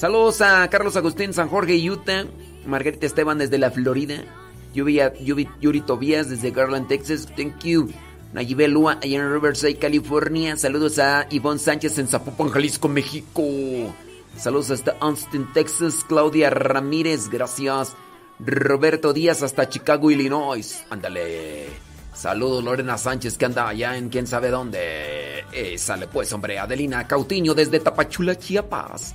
Saludos 0.01 0.41
a 0.41 0.67
Carlos 0.71 0.95
Agustín 0.95 1.31
San 1.31 1.47
Jorge, 1.47 1.77
Utah. 1.77 2.25
Margarita 2.65 3.05
Esteban 3.05 3.37
desde 3.37 3.59
la 3.59 3.69
Florida. 3.69 4.15
Yuri, 4.73 4.99
Yuri, 5.19 5.47
Yuri 5.61 5.81
Tobias 5.81 6.27
desde 6.27 6.49
Garland, 6.49 6.87
Texas. 6.87 7.27
Thank 7.37 7.65
you. 7.65 7.87
Nayibé 8.33 8.67
Lua 8.67 8.93
allá 8.93 9.19
en 9.19 9.31
Riverside, 9.31 9.77
California. 9.77 10.57
Saludos 10.57 10.97
a 10.97 11.27
Ivonne 11.29 11.59
Sánchez 11.59 11.99
en 11.99 12.07
Zapopan, 12.07 12.49
Jalisco, 12.49 12.87
México. 12.87 13.43
Saludos 14.35 14.71
hasta 14.71 14.97
Austin, 15.01 15.47
Texas. 15.53 16.03
Claudia 16.07 16.49
Ramírez, 16.49 17.29
gracias. 17.29 17.95
Roberto 18.39 19.13
Díaz 19.13 19.43
hasta 19.43 19.69
Chicago, 19.69 20.09
Illinois. 20.09 20.83
Ándale. 20.89 21.67
Saludos 22.11 22.63
Lorena 22.63 22.97
Sánchez 22.97 23.37
que 23.37 23.45
anda 23.45 23.67
allá 23.67 23.95
en 23.95 24.09
quién 24.09 24.25
sabe 24.25 24.49
dónde. 24.49 25.45
Sale 25.77 26.07
pues, 26.07 26.33
hombre. 26.33 26.57
Adelina 26.57 27.07
Cautiño 27.07 27.53
desde 27.53 27.79
Tapachula, 27.79 28.35
Chiapas. 28.35 29.13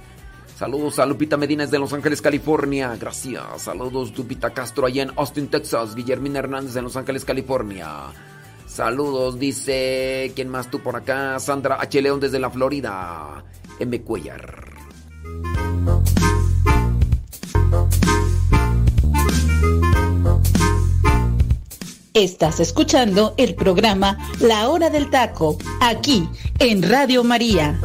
Saludos 0.57 0.98
a 0.98 1.04
Lupita 1.04 1.36
Medina 1.36 1.64
desde 1.64 1.78
Los 1.78 1.92
Ángeles, 1.92 2.22
California. 2.22 2.96
Gracias. 2.98 3.44
Saludos 3.59 4.16
Lupita 4.16 4.54
Castro 4.54 4.86
allá 4.86 5.02
en 5.02 5.12
Austin, 5.16 5.48
Texas. 5.48 5.94
Guillermina 5.94 6.38
Hernández 6.38 6.74
en 6.76 6.84
Los 6.84 6.96
Ángeles, 6.96 7.26
California. 7.26 8.07
Saludos, 8.66 9.38
dice. 9.38 10.32
¿Quién 10.34 10.48
más 10.48 10.70
tú 10.70 10.80
por 10.80 10.96
acá? 10.96 11.38
Sandra 11.40 11.76
H. 11.78 12.00
León 12.00 12.20
desde 12.20 12.38
la 12.38 12.48
Florida. 12.48 13.44
M. 13.78 14.00
Cuellar. 14.00 14.64
Estás 22.14 22.61
escuchando 22.61 23.34
el 23.36 23.54
programa 23.57 24.16
La 24.40 24.70
Hora 24.70 24.88
del 24.88 25.11
Taco, 25.11 25.59
aquí 25.82 26.26
en 26.59 26.82
Radio 26.82 27.24
María. 27.24 27.78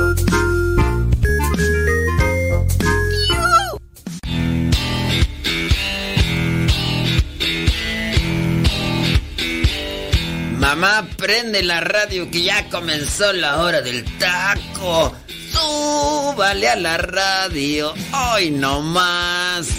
Mamá, 10.61 11.07
prende 11.17 11.63
la 11.63 11.79
radio 11.79 12.29
que 12.29 12.43
ya 12.43 12.69
comenzó 12.69 13.33
la 13.33 13.63
hora 13.63 13.81
del 13.81 14.05
taco. 14.19 15.11
Súbale 15.51 16.69
a 16.69 16.75
la 16.75 16.97
radio, 16.97 17.91
hoy 18.13 18.51
no 18.51 18.79
más. 18.81 19.69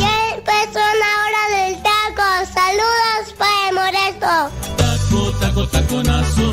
Ya 0.00 0.14
empezó 0.34 0.82
la 1.02 1.12
hora 1.22 1.42
del 1.56 1.82
taco. 1.84 2.26
Saludos 2.52 3.34
para 3.38 3.68
el 3.68 3.74
moresto. 3.76 4.50
Taco, 4.76 5.32
taco, 5.38 5.68
taconazo. 5.68 6.52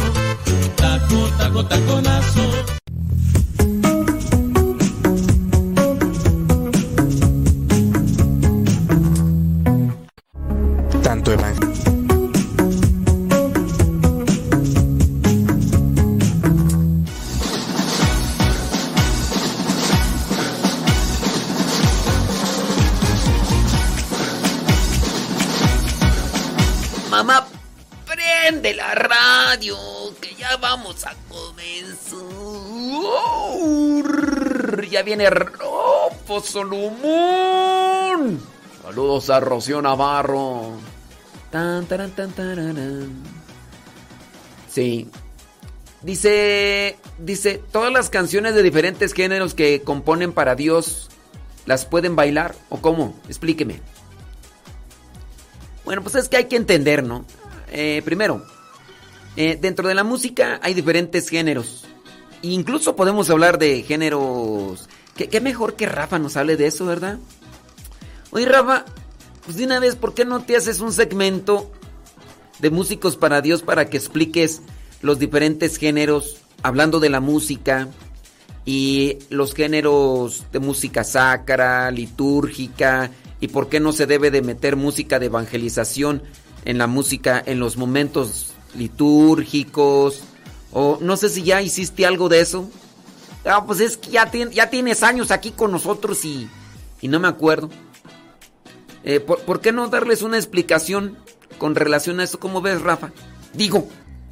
Taco, 0.76 1.30
taco, 1.40 1.66
taconazo. 1.66 2.79
Mamá, 27.10 27.46
prende 28.06 28.74
la 28.74 28.96
radio 28.96 29.78
que 30.22 30.36
ya 30.36 30.56
vamos 30.58 31.06
a 31.06 31.14
comenzar. 31.28 32.20
Ya 34.90 35.04
viene 35.04 35.30
Ropo 35.30 36.40
Solomón. 36.42 38.40
Saludos 38.82 39.30
a 39.30 39.40
Rocío 39.40 39.82
Navarro. 39.82 40.89
Tan, 41.52 41.86
taran, 41.88 42.12
tan, 42.12 42.32
tararán. 42.32 43.10
Sí. 44.70 45.10
Dice, 46.02 46.98
dice, 47.18 47.62
todas 47.72 47.92
las 47.92 48.10
canciones 48.10 48.56
de 48.56 48.64
diferentes 48.64 49.14
géneros 49.14 49.54
que 49.54 49.82
componen 49.82 50.32
para 50.32 50.56
Dios, 50.56 51.10
¿las 51.66 51.86
pueden 51.86 52.16
bailar 52.16 52.56
o 52.70 52.80
cómo? 52.80 53.20
Explíqueme. 53.28 53.82
Bueno, 55.84 56.04
pues 56.04 56.16
es 56.16 56.30
que 56.30 56.38
hay 56.38 56.46
que 56.46 56.56
entender, 56.56 57.04
¿no? 57.04 57.26
Eh, 57.72 58.02
primero, 58.06 58.46
eh, 59.36 59.58
dentro 59.60 59.88
de 59.88 59.96
la 59.96 60.04
música 60.04 60.60
hay 60.62 60.74
diferentes 60.74 61.28
géneros. 61.30 61.86
Incluso 62.42 62.96
podemos 62.96 63.30
hablar 63.30 63.58
de 63.58 63.82
géneros... 63.84 64.88
¿Qué, 65.18 65.28
qué 65.28 65.42
mejor 65.42 65.76
que 65.76 65.86
Rafa 65.86 66.18
nos 66.18 66.38
hable 66.38 66.56
de 66.56 66.68
eso, 66.68 66.86
¿verdad? 66.86 67.18
Oye, 68.32 68.46
Rafa, 68.46 68.86
pues 69.50 69.58
de 69.58 69.66
una 69.66 69.80
vez, 69.80 69.96
¿por 69.96 70.14
qué 70.14 70.26
no 70.26 70.44
te 70.44 70.56
haces 70.56 70.80
un 70.80 70.94
segmento 70.94 71.72
de 72.60 72.70
músicos 72.70 73.18
para 73.18 73.42
Dios 73.42 73.64
para 73.64 73.90
que 73.90 73.98
expliques 73.98 74.62
los 75.02 75.18
diferentes 75.18 75.78
géneros, 75.78 76.38
hablando 76.62 77.00
de 77.00 77.10
la 77.10 77.20
música 77.20 77.88
y 78.64 79.18
los 79.32 79.56
géneros 79.56 80.46
de 80.52 80.60
música 80.60 81.04
sacra, 81.04 81.90
litúrgica 81.90 83.10
y 83.42 83.48
por 83.48 83.70
qué 83.70 83.80
no 83.80 83.92
se 83.92 84.06
debe 84.06 84.30
de 84.30 84.44
meter 84.44 84.76
música 84.76 85.18
de 85.18 85.26
evangelización 85.26 86.22
en 86.66 86.78
la 86.78 86.86
música 86.86 87.42
en 87.44 87.60
los 87.60 87.76
momentos 87.76 88.54
litúrgicos? 88.78 90.22
O 90.72 91.00
no 91.02 91.18
sé 91.18 91.28
si 91.28 91.42
ya 91.42 91.60
hiciste 91.64 92.06
algo 92.06 92.30
de 92.30 92.42
eso. 92.42 92.70
Ah, 93.46 93.66
pues 93.66 93.80
es 93.80 93.98
que 93.98 94.12
ya, 94.12 94.32
ya 94.32 94.70
tienes 94.70 95.02
años 95.02 95.32
aquí 95.32 95.50
con 95.50 95.72
nosotros 95.72 96.24
y 96.24 96.48
no 97.02 97.20
me 97.20 97.28
acuerdo. 97.28 97.72
Eh, 99.10 99.20
¿por, 99.20 99.40
por 99.40 99.60
qué 99.60 99.72
no 99.72 99.88
darles 99.88 100.22
una 100.22 100.38
explicación 100.38 101.18
con 101.58 101.74
relación 101.74 102.20
a 102.20 102.24
eso. 102.24 102.40
¿Cómo 102.40 102.62
ves, 102.62 102.80
Rafa? 102.82 103.12
Digo, 103.54 103.88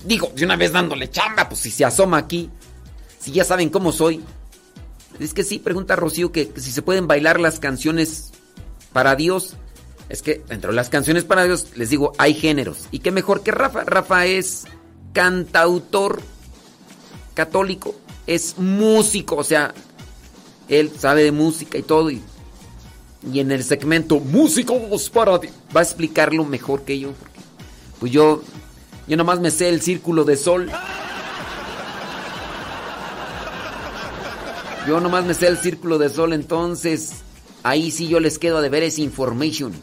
digo, 0.06 0.32
de 0.36 0.46
una 0.46 0.56
vez 0.56 0.72
dándole 0.72 1.10
chamba, 1.10 1.50
pues 1.50 1.62
si 1.62 1.72
se 1.72 1.84
asoma 1.84 2.18
aquí, 2.18 2.52
si 3.20 3.32
ya 3.32 3.44
saben 3.44 3.70
cómo 3.70 3.92
soy. 3.92 4.24
Es 5.20 5.34
que 5.34 5.44
sí, 5.44 5.58
pregunta 5.58 5.96
Rocío 5.96 6.32
que, 6.32 6.50
que 6.50 6.62
si 6.62 6.72
se 6.72 6.84
pueden 6.84 7.08
bailar 7.08 7.40
las 7.40 7.60
canciones 7.60 8.32
para 8.94 9.16
Dios. 9.16 9.56
Es 10.10 10.22
que 10.22 10.44
dentro 10.48 10.70
de 10.70 10.76
las 10.76 10.90
canciones 10.90 11.24
para 11.24 11.44
Dios, 11.44 11.70
les 11.76 11.90
digo, 11.90 12.14
hay 12.20 12.36
géneros. 12.36 12.88
Y 12.92 13.00
qué 13.00 13.10
mejor 13.10 13.42
que 13.42 13.50
Rafa. 13.50 13.84
Rafa 13.84 14.28
es 14.28 14.66
cantautor 15.12 16.22
católico, 17.34 17.96
es 18.28 18.60
músico, 18.60 19.38
o 19.38 19.44
sea, 19.44 19.74
él 20.70 20.92
sabe 20.96 21.24
de 21.24 21.32
música 21.32 21.80
y 21.80 21.82
todo. 21.82 22.12
Y, 22.12 22.22
y 23.24 23.40
en 23.40 23.52
el 23.52 23.64
segmento 23.64 24.20
Músicos 24.20 25.10
para 25.10 25.32
va 25.32 25.40
a 25.76 25.84
explicarlo 25.84 26.46
mejor 26.46 26.84
que 26.84 27.00
yo. 27.00 27.14
Pues 28.00 28.12
yo, 28.12 28.44
yo 29.08 29.18
nomás 29.18 29.40
me 29.40 29.52
sé 29.52 29.70
el 29.70 29.82
círculo 29.82 30.24
de 30.24 30.38
sol. 30.38 30.70
Yo 34.88 35.00
nomás 35.02 35.26
me 35.26 35.34
sé 35.34 35.48
el 35.48 35.58
círculo 35.58 35.98
de 35.98 36.10
sol, 36.10 36.32
entonces 36.32 37.12
ahí 37.64 37.92
sí 37.92 38.08
yo 38.08 38.20
les 38.20 38.40
quedo 38.40 38.58
a 38.58 38.62
deber 38.62 38.84
es 38.84 39.00
information. 39.00 39.74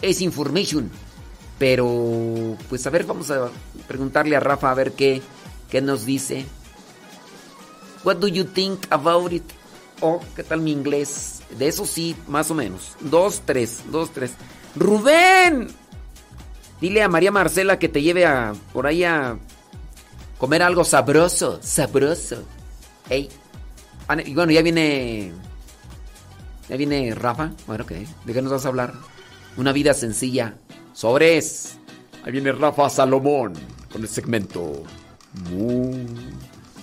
Es 0.00 0.22
information. 0.22 0.90
Pero, 1.58 2.56
pues 2.68 2.86
a 2.86 2.90
ver, 2.90 3.04
vamos 3.04 3.30
a 3.30 3.50
preguntarle 3.86 4.36
a 4.36 4.40
Rafa 4.40 4.70
a 4.70 4.74
ver 4.74 4.92
qué, 4.92 5.22
qué 5.70 5.80
nos 5.80 6.06
dice. 6.06 6.46
What 8.04 8.16
do 8.16 8.28
you 8.28 8.44
think 8.44 8.86
about 8.90 9.32
it? 9.32 9.44
Oh, 10.00 10.20
¿qué 10.34 10.42
tal 10.42 10.60
mi 10.60 10.72
inglés? 10.72 11.33
De 11.58 11.68
eso 11.68 11.86
sí, 11.86 12.16
más 12.26 12.50
o 12.50 12.54
menos. 12.54 12.96
Dos, 13.00 13.42
tres, 13.44 13.80
dos, 13.90 14.10
tres. 14.10 14.32
Rubén. 14.76 15.68
Dile 16.80 17.02
a 17.02 17.08
María 17.08 17.30
Marcela 17.30 17.78
que 17.78 17.88
te 17.88 18.02
lleve 18.02 18.26
a 18.26 18.52
por 18.72 18.86
ahí 18.86 19.04
a 19.04 19.38
comer 20.38 20.62
algo 20.62 20.84
sabroso, 20.84 21.60
sabroso. 21.62 22.42
Ey. 23.08 23.28
Ah, 24.08 24.16
Y 24.22 24.34
bueno, 24.34 24.52
ya 24.52 24.62
viene. 24.62 25.32
Ya 26.68 26.76
viene 26.76 27.14
Rafa. 27.14 27.52
Bueno, 27.66 27.84
ok. 27.84 27.92
¿De 28.24 28.32
qué 28.32 28.42
nos 28.42 28.52
vas 28.52 28.64
a 28.64 28.68
hablar? 28.68 28.92
Una 29.56 29.72
vida 29.72 29.94
sencilla. 29.94 30.56
Sobres. 30.92 31.78
Ahí 32.24 32.32
viene 32.32 32.52
Rafa 32.52 32.88
Salomón 32.90 33.52
con 33.92 34.02
el 34.02 34.08
segmento. 34.08 34.82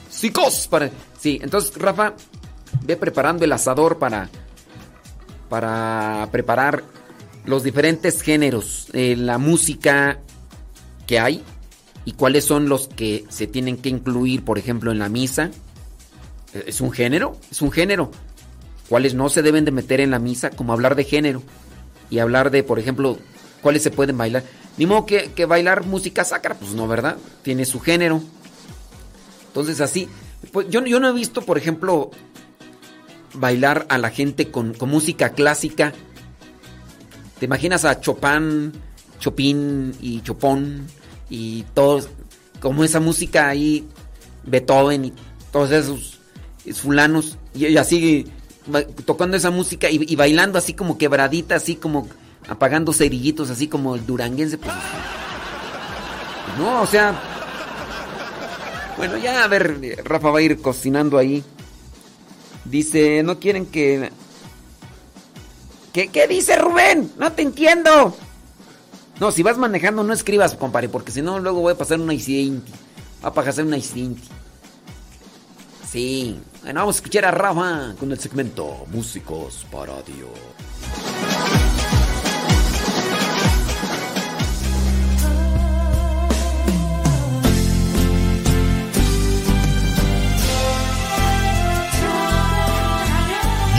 Músicos 0.09 0.68
para. 0.70 0.89
Sí, 1.20 1.39
entonces 1.41 1.76
Rafa, 1.78 2.14
ve 2.84 2.95
preparando 2.97 3.43
el 3.45 3.51
asador 3.51 3.97
para. 3.99 4.30
Para 5.52 6.30
preparar 6.32 6.82
los 7.43 7.62
diferentes 7.64 8.22
géneros. 8.22 8.88
eh, 8.93 9.18
la 9.18 9.38
música 9.38 10.18
que 11.08 11.20
hay. 11.20 11.43
Y 12.06 12.14
cuáles 12.14 12.45
son 12.45 12.70
los 12.70 12.88
que 12.88 13.26
se 13.28 13.47
tienen 13.47 13.76
que 13.76 13.89
incluir, 13.89 14.45
por 14.45 14.58
ejemplo, 14.58 14.93
en 14.93 14.99
la 14.99 15.10
misa. 15.10 15.52
¿Es 16.54 16.80
un 16.80 16.93
género? 16.93 17.36
Es 17.52 17.62
un 17.62 17.70
género. 17.70 18.12
¿Cuáles 18.88 19.14
no 19.14 19.28
se 19.28 19.41
deben 19.41 19.66
de 19.66 19.72
meter 19.72 19.99
en 19.99 20.12
la 20.12 20.20
misa? 20.20 20.52
Como 20.52 20.72
hablar 20.72 20.95
de 20.95 21.04
género. 21.04 21.43
Y 22.10 22.20
hablar 22.20 22.49
de, 22.49 22.64
por 22.64 22.80
ejemplo, 22.80 23.18
cuáles 23.62 23.84
se 23.84 23.91
pueden 23.91 24.18
bailar. 24.18 24.43
Ni 24.78 24.86
modo 24.86 25.06
que, 25.06 25.34
que 25.34 25.45
bailar 25.45 25.86
música 25.86 26.24
sacra, 26.24 26.56
pues 26.56 26.72
no, 26.72 26.88
¿verdad? 26.88 27.18
Tiene 27.43 27.66
su 27.66 27.82
género. 27.82 28.22
Entonces 29.47 29.82
así. 29.82 30.08
Pues 30.54 30.70
yo 30.70 30.80
no 30.80 31.10
he 31.10 31.14
visto, 31.14 31.41
por 31.41 31.58
ejemplo, 31.58 32.12
bailar 33.34 33.86
a 33.89 33.97
la 33.97 34.09
gente 34.09 34.49
con, 34.49 34.73
con 34.73 34.89
música 34.89 35.29
clásica. 35.29 35.93
¿Te 37.39 37.45
imaginas 37.45 37.86
a 37.86 37.99
Chopin, 37.99 38.71
Chopin 39.19 39.93
y 39.99 40.21
Chopón 40.21 40.88
y 41.29 41.63
todos, 41.73 42.09
como 42.59 42.84
esa 42.84 42.99
música 42.99 43.47
ahí, 43.47 43.88
Beethoven 44.43 45.05
y 45.05 45.13
todos 45.51 45.71
esos 45.71 46.19
fulanos 46.75 47.38
y, 47.55 47.75
así 47.77 48.27
tocando 49.05 49.38
esa 49.38 49.49
música 49.49 49.89
y, 49.89 50.05
y 50.07 50.15
bailando 50.15 50.59
así 50.59 50.73
como 50.73 50.97
quebradita, 50.97 51.55
así 51.55 51.75
como 51.75 52.07
apagando 52.47 52.93
cerillitos, 52.93 53.49
así 53.49 53.67
como 53.67 53.95
el 53.95 54.05
duranguense? 54.05 54.57
Pues, 54.57 54.73
no, 56.57 56.82
o 56.82 56.86
sea, 56.86 57.19
bueno, 58.97 59.17
ya 59.17 59.43
a 59.43 59.47
ver, 59.47 60.01
Rafa 60.03 60.29
va 60.29 60.39
a 60.39 60.41
ir 60.41 60.61
cocinando 60.61 61.17
ahí. 61.17 61.43
Dice, 62.66 63.24
no 63.24 63.39
quieren 63.39 63.66
que... 63.66 64.12
¿Qué, 65.93 66.07
qué 66.07 66.28
dice 66.28 66.55
Rubén? 66.55 67.12
No 67.18 67.32
te 67.34 67.41
entiendo. 67.41 68.16
No, 69.20 69.32
si 69.32 69.43
vas 69.43 69.57
manejando 69.57 70.03
no 70.03 70.14
escribas, 70.14 70.55
compadre, 70.55 70.89
porque 70.89 71.12
si 71.12 71.22
no 71.22 71.39
luego 71.39 71.62
voy 71.62 71.74
a 71.74 71.78
pasar 71.78 71.99
una 71.99 72.14
incidente. 72.14 72.72
Va 73.24 73.30
a 73.30 73.34
pasar 73.34 73.66
una 73.66 73.78
incidente. 73.78 74.24
Sí. 75.88 76.39
Bueno, 76.64 76.80
vamos 76.80 76.95
a 76.95 76.99
escuchar 76.99 77.26
a 77.26 77.32
Rafa 77.32 77.95
con 77.99 78.12
el 78.12 78.20
segmento 78.20 78.86
Músicos 78.91 79.66
para 79.70 80.01
Dios. 80.03 80.30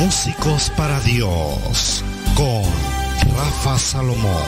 Músicos 0.05 0.69
para 0.71 0.99
Dios 1.03 2.03
con 2.35 2.65
Rafa 3.37 3.79
Salomón. 3.79 4.43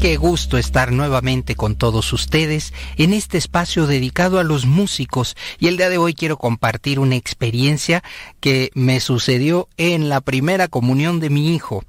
Qué 0.00 0.16
gusto 0.16 0.56
estar 0.56 0.92
nuevamente 0.92 1.56
con 1.56 1.74
todos 1.74 2.12
ustedes 2.12 2.72
en 2.96 3.12
este 3.12 3.36
espacio 3.36 3.88
dedicado 3.88 4.38
a 4.38 4.44
los 4.44 4.66
músicos 4.66 5.36
y 5.58 5.66
el 5.66 5.76
día 5.78 5.90
de 5.90 5.98
hoy 5.98 6.14
quiero 6.14 6.36
compartir 6.36 7.00
una 7.00 7.16
experiencia 7.16 8.04
que 8.38 8.70
me 8.74 9.00
sucedió 9.00 9.68
en 9.76 10.08
la 10.08 10.20
primera 10.20 10.68
comunión 10.68 11.18
de 11.18 11.28
mi 11.28 11.52
hijo. 11.52 11.82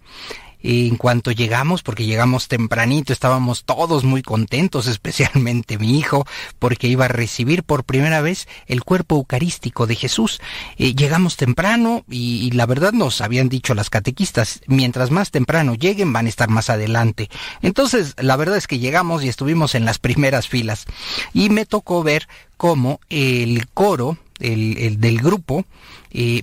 En 0.64 0.98
cuanto 0.98 1.32
llegamos, 1.32 1.84
porque 1.84 2.06
llegamos 2.06 2.48
tempranito, 2.48 3.14
estábamos 3.14 3.64
todos 3.64 4.04
muy 4.04 4.22
contentos, 4.22 4.88
especialmente 4.88 5.78
mi 5.78 5.98
hijo, 5.98 6.26
porque 6.60 6.88
iba 6.88 7.06
a 7.06 7.10
recibir 7.10 7.64
por 7.64 7.84
primera 7.84 8.22
vez 8.22 8.48
el 8.68 8.84
cuerpo 8.84 9.16
eucarístico 9.16 9.88
de 9.88 9.96
Jesús. 9.96 10.42
Eh, 10.78 10.96
llegamos 10.96 11.38
temprano 11.38 12.04
y, 12.10 12.46
y 12.46 12.52
la 12.52 12.66
verdad 12.66 12.94
nos 12.94 13.22
habían 13.22 13.50
dicho 13.50 13.74
las 13.74 13.90
catequistas, 13.90 14.62
mientras 14.68 15.12
más 15.12 15.32
temprano 15.32 15.76
lleguen 15.76 16.14
van 16.14 16.26
a 16.26 16.30
estar 16.30 16.50
más 16.50 16.70
adelante. 16.70 17.30
Entonces, 17.62 18.16
la 18.18 18.36
verdad 18.36 18.58
es 18.58 18.68
que 18.68 18.80
llegamos 18.80 19.24
y 19.24 19.30
estuvimos 19.30 19.76
en 19.76 19.86
las 19.86 20.00
primeras 20.00 20.48
filas 20.48 20.86
y 21.34 21.50
me 21.50 21.66
tocó 21.66 22.04
ver 22.04 22.28
cómo 22.58 23.00
el 23.10 23.68
coro 23.74 24.18
el, 24.42 24.78
el 24.78 25.00
del 25.00 25.20
grupo, 25.20 25.66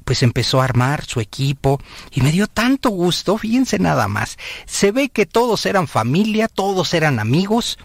pues 0.05 0.23
empezó 0.23 0.61
a 0.61 0.65
armar 0.65 1.05
su 1.05 1.21
equipo 1.21 1.81
y 2.11 2.23
me 2.23 2.33
dio 2.33 2.47
tanto 2.47 2.91
gusto, 2.91 3.37
fíjense 3.37 3.79
nada 3.79 4.09
más, 4.09 4.39
se 4.67 4.93
ve 4.93 5.11
que 5.11 5.27
todos 5.27 5.67
eran 5.67 5.89
familia, 5.89 6.49
todos 6.49 6.95
eran 6.95 7.19
amigos, 7.19 7.79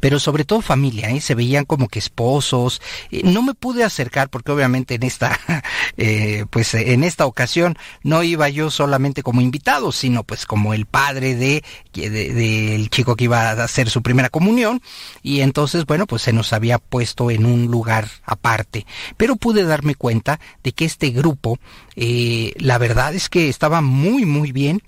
pero 0.00 0.18
sobre 0.20 0.44
todo 0.44 0.60
familia, 0.60 1.10
¿eh? 1.10 1.20
se 1.20 1.34
veían 1.34 1.64
como 1.64 1.88
que 1.88 1.98
esposos. 1.98 2.80
Eh, 3.10 3.22
no 3.24 3.42
me 3.42 3.54
pude 3.54 3.84
acercar 3.84 4.28
porque 4.28 4.52
obviamente 4.52 4.94
en 4.94 5.02
esta, 5.02 5.38
eh, 5.96 6.44
pues 6.50 6.74
en 6.74 7.04
esta 7.04 7.26
ocasión 7.26 7.76
no 8.02 8.22
iba 8.22 8.48
yo 8.48 8.70
solamente 8.70 9.22
como 9.22 9.40
invitado, 9.40 9.92
sino 9.92 10.24
pues 10.24 10.46
como 10.46 10.74
el 10.74 10.86
padre 10.86 11.34
de 11.34 11.64
del 11.92 12.12
de, 12.12 12.32
del 12.32 12.90
chico 12.90 13.16
que 13.16 13.24
iba 13.24 13.50
a 13.50 13.64
hacer 13.64 13.90
su 13.90 14.02
primera 14.02 14.28
comunión 14.28 14.80
y 15.22 15.40
entonces 15.40 15.84
bueno 15.84 16.06
pues 16.06 16.22
se 16.22 16.32
nos 16.32 16.52
había 16.52 16.78
puesto 16.78 17.30
en 17.30 17.46
un 17.46 17.66
lugar 17.66 18.08
aparte. 18.24 18.86
Pero 19.16 19.36
pude 19.36 19.64
darme 19.64 19.94
cuenta 19.94 20.38
de 20.62 20.72
que 20.72 20.84
este 20.84 21.10
grupo, 21.10 21.58
eh, 21.96 22.52
la 22.58 22.78
verdad 22.78 23.14
es 23.14 23.28
que 23.28 23.48
estaba 23.48 23.80
muy 23.80 24.24
muy 24.24 24.52
bien 24.52 24.82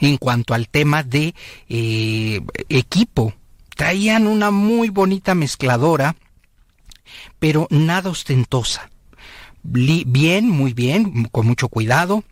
en 0.00 0.16
cuanto 0.16 0.54
al 0.54 0.68
tema 0.68 1.02
de 1.02 1.34
equipo 1.68 3.34
traían 3.76 4.26
una 4.26 4.50
muy 4.50 4.88
bonita 4.88 5.34
mezcladora, 5.34 6.16
pero 7.38 7.66
nada 7.70 8.10
ostentosa. 8.10 8.90
Bien, 9.62 10.48
muy 10.48 10.72
bien, 10.72 11.24
con 11.24 11.46
mucho 11.46 11.68
cuidado. 11.68 12.24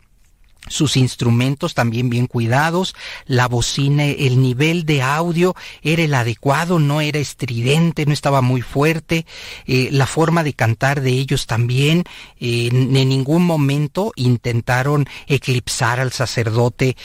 Sus 0.71 0.97
instrumentos 0.97 1.73
también 1.73 2.09
bien 2.09 2.27
cuidados, 2.27 2.95
la 3.25 3.47
bocina, 3.47 4.05
el 4.05 4.41
nivel 4.41 4.85
de 4.85 5.01
audio 5.01 5.55
era 5.81 6.01
el 6.01 6.13
adecuado, 6.13 6.79
no 6.79 7.01
era 7.01 7.19
estridente, 7.19 8.05
no 8.05 8.13
estaba 8.13 8.41
muy 8.41 8.61
fuerte, 8.61 9.25
eh, 9.67 9.89
la 9.91 10.07
forma 10.07 10.43
de 10.43 10.53
cantar 10.53 11.01
de 11.01 11.11
ellos 11.11 11.45
también, 11.45 12.03
eh, 12.39 12.69
en 12.71 13.09
ningún 13.09 13.45
momento 13.45 14.13
intentaron 14.15 15.07
eclipsar 15.27 15.99
al 15.99 16.11
sacerdote 16.11 16.95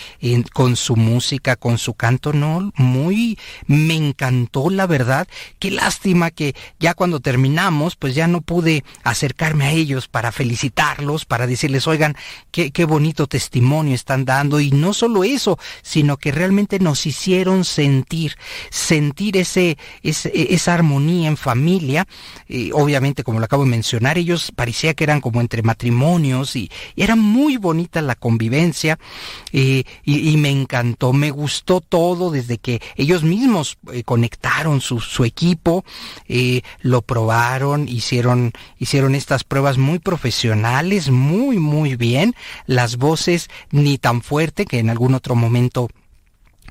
con 0.53 0.77
su 0.77 0.97
música, 0.97 1.57
con 1.57 1.79
su 1.79 1.95
canto, 1.95 2.33
no, 2.33 2.73
muy, 2.77 3.39
me 3.67 3.95
encantó 3.95 4.71
la 4.71 4.87
verdad, 4.87 5.29
qué 5.59 5.71
lástima 5.71 6.31
que 6.31 6.55
ya 6.79 6.95
cuando 6.95 7.21
terminamos, 7.21 7.97
pues 7.97 8.15
ya 8.15 8.27
no 8.27 8.41
pude 8.41 8.85
acercarme 9.03 9.67
a 9.67 9.73
ellos 9.73 10.09
para 10.09 10.33
felicitarlos, 10.33 11.25
para 11.25 11.47
decirles, 11.47 11.87
oigan, 11.87 12.17
qué, 12.51 12.71
qué 12.71 12.85
bonito 12.85 13.27
testimonio, 13.27 13.56
están 13.95 14.25
dando 14.25 14.61
y 14.61 14.71
no 14.71 14.93
solo 14.93 15.25
eso, 15.25 15.59
sino 15.83 16.17
que 16.17 16.33
realmente 16.33 16.79
nos 16.79 17.07
hicieron 17.07 17.65
sentir, 17.65 18.37
sentir 18.71 19.37
ese, 19.37 19.77
esa 20.03 20.75
armonía 20.75 21.29
en 21.29 21.37
familia. 21.37 22.07
obviamente, 22.73 23.25
como 23.25 23.39
lo 23.39 23.45
acabo 23.45 23.65
de 23.65 23.71
mencionar, 23.71 24.19
ellos 24.19 24.53
parecía 24.55 24.95
que 24.95 25.05
eran 25.05 25.21
como 25.21 25.41
entre 25.41 25.63
matrimonios 25.63 26.57
y, 26.57 26.71
era 26.97 27.17
muy 27.17 27.57
bonita 27.57 28.03
la 28.03 28.15
convivencia 28.15 28.99
y, 29.53 29.85
me 30.37 30.51
encantó, 30.51 31.13
me 31.13 31.31
gustó 31.31 31.81
todo 31.81 32.31
desde 32.31 32.59
que 32.59 32.81
ellos 32.97 33.23
mismos 33.23 33.79
eh, 33.93 34.03
conectaron 34.03 34.81
su, 34.81 35.01
su 35.01 35.25
equipo, 35.25 35.85
eh, 36.29 36.63
lo 36.81 37.03
probaron, 37.03 37.89
hicieron, 37.89 38.53
hicieron 38.79 39.15
estas 39.15 39.45
pruebas 39.45 39.79
muy 39.79 39.99
profesionales, 39.99 41.11
muy, 41.11 41.59
muy 41.59 41.97
bien. 41.97 42.35
Las 42.67 42.97
voces 42.97 43.46
ni 43.71 43.99
tan 43.99 44.23
fuerte 44.23 44.67
que 44.67 44.79
en 44.79 44.91
algún 44.91 45.15
otro 45.15 45.35
momento 45.35 45.89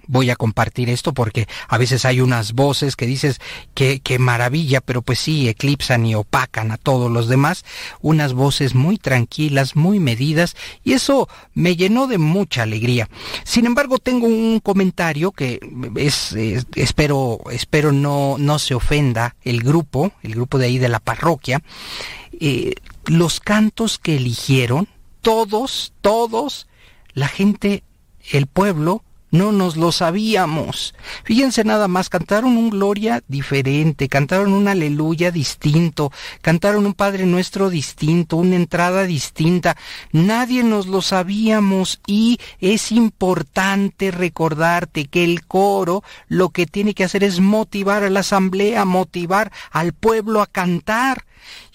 voy 0.08 0.30
a 0.30 0.36
compartir 0.36 0.90
esto 0.90 1.14
porque 1.14 1.48
a 1.68 1.78
veces 1.78 2.06
hay 2.06 2.22
unas 2.22 2.54
voces 2.54 2.96
que 2.96 3.06
dices 3.06 3.40
que, 3.74 4.00
qué 4.00 4.20
maravilla, 4.20 4.82
pero 4.82 5.02
pues 5.02 5.20
sí, 5.20 5.48
eclipsan 5.50 6.06
y 6.06 6.16
opacan 6.16 6.72
a 6.72 6.78
todos 6.78 7.12
los 7.12 7.28
demás, 7.28 7.66
unas 8.02 8.34
voces 8.34 8.76
muy 8.76 8.98
tranquilas, 8.98 9.76
muy 9.76 10.00
medidas, 10.00 10.56
y 10.84 10.94
eso 10.94 11.28
me 11.54 11.76
llenó 11.76 12.08
de 12.08 12.18
mucha 12.18 12.64
alegría. 12.64 13.10
Sin 13.44 13.66
embargo, 13.66 13.98
tengo 13.98 14.28
un 14.28 14.60
comentario 14.60 15.32
que 15.32 15.60
es, 15.96 16.36
espero, 16.76 17.40
espero 17.52 17.92
no, 17.92 18.36
no 18.38 18.60
se 18.60 18.76
ofenda 18.76 19.36
el 19.44 19.62
grupo, 19.62 20.12
el 20.24 20.36
grupo 20.36 20.58
de 20.58 20.68
ahí 20.68 20.78
de 20.78 20.90
la 20.90 21.00
parroquia, 21.00 21.62
eh, 22.40 22.74
los 23.06 23.40
cantos 23.40 23.98
que 24.00 24.18
eligieron, 24.18 24.88
todos, 25.26 25.92
todos, 26.02 26.68
la 27.16 27.28
gente, 27.28 27.82
el 28.32 28.46
pueblo, 28.46 29.02
no 29.32 29.52
nos 29.52 29.76
lo 29.76 29.92
sabíamos. 29.92 30.94
Fíjense 31.24 31.64
nada 31.64 31.88
más, 31.88 32.10
cantaron 32.10 32.58
un 32.58 32.70
gloria 32.70 33.24
diferente, 33.28 34.08
cantaron 34.08 34.54
un 34.54 34.68
aleluya 34.68 35.32
distinto, 35.32 36.12
cantaron 36.44 36.86
un 36.86 36.94
Padre 36.94 37.26
Nuestro 37.26 37.72
distinto, 37.72 38.38
una 38.38 38.56
entrada 38.56 39.06
distinta. 39.06 39.76
Nadie 40.12 40.64
nos 40.64 40.86
lo 40.86 41.02
sabíamos 41.02 42.02
y 42.06 42.40
es 42.60 42.92
importante 42.92 44.12
recordarte 44.12 45.06
que 45.06 45.24
el 45.24 45.44
coro 45.48 46.04
lo 46.28 46.50
que 46.50 46.68
tiene 46.68 46.94
que 46.94 47.04
hacer 47.04 47.24
es 47.24 47.40
motivar 47.40 48.04
a 48.04 48.12
la 48.12 48.20
asamblea, 48.20 48.86
motivar 48.86 49.52
al 49.72 49.92
pueblo 49.92 50.44
a 50.44 50.46
cantar. 50.46 51.26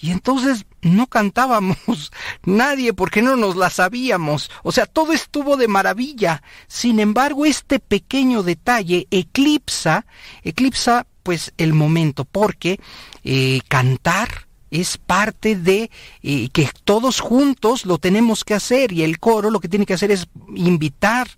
Y 0.01 0.13
entonces 0.13 0.67
no 0.83 1.07
cantábamos 1.07 2.13
nadie 2.45 2.93
porque 2.93 3.23
no 3.23 3.37
nos 3.37 3.57
la 3.57 3.71
sabíamos. 3.71 4.51
O 4.63 4.73
sea, 4.73 4.87
todo 4.87 5.13
estuvo 5.13 5.57
de 5.57 5.69
maravilla. 5.69 6.43
Sin 6.69 7.01
embargo, 7.01 7.47
este 7.47 7.79
pequeño 7.79 8.43
detalle 8.43 9.07
eclipsa, 9.11 10.07
eclipsa 10.43 11.07
pues 11.23 11.53
el 11.59 11.75
momento 11.75 12.25
porque 12.25 12.81
eh, 13.25 13.61
cantar 13.69 14.49
es 14.71 14.99
parte 14.99 15.57
de 15.57 15.91
eh, 16.23 16.49
que 16.51 16.69
todos 16.85 17.21
juntos 17.21 17.87
lo 17.87 17.99
tenemos 17.99 18.45
que 18.45 18.55
hacer 18.55 18.93
y 18.93 19.03
el 19.03 19.19
coro 19.19 19.51
lo 19.51 19.61
que 19.61 19.69
tiene 19.69 19.87
que 19.87 19.95
hacer 19.95 20.11
es 20.11 20.29
invitar, 20.55 21.29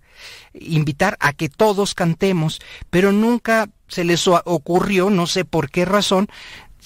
invitar 0.53 1.17
a 1.19 1.33
que 1.33 1.49
todos 1.49 1.95
cantemos, 1.95 2.61
pero 2.91 3.11
nunca 3.11 3.71
se 3.89 4.05
les 4.05 4.29
ocurrió, 4.29 5.11
no 5.11 5.27
sé 5.27 5.45
por 5.45 5.71
qué 5.71 5.85
razón, 5.85 6.29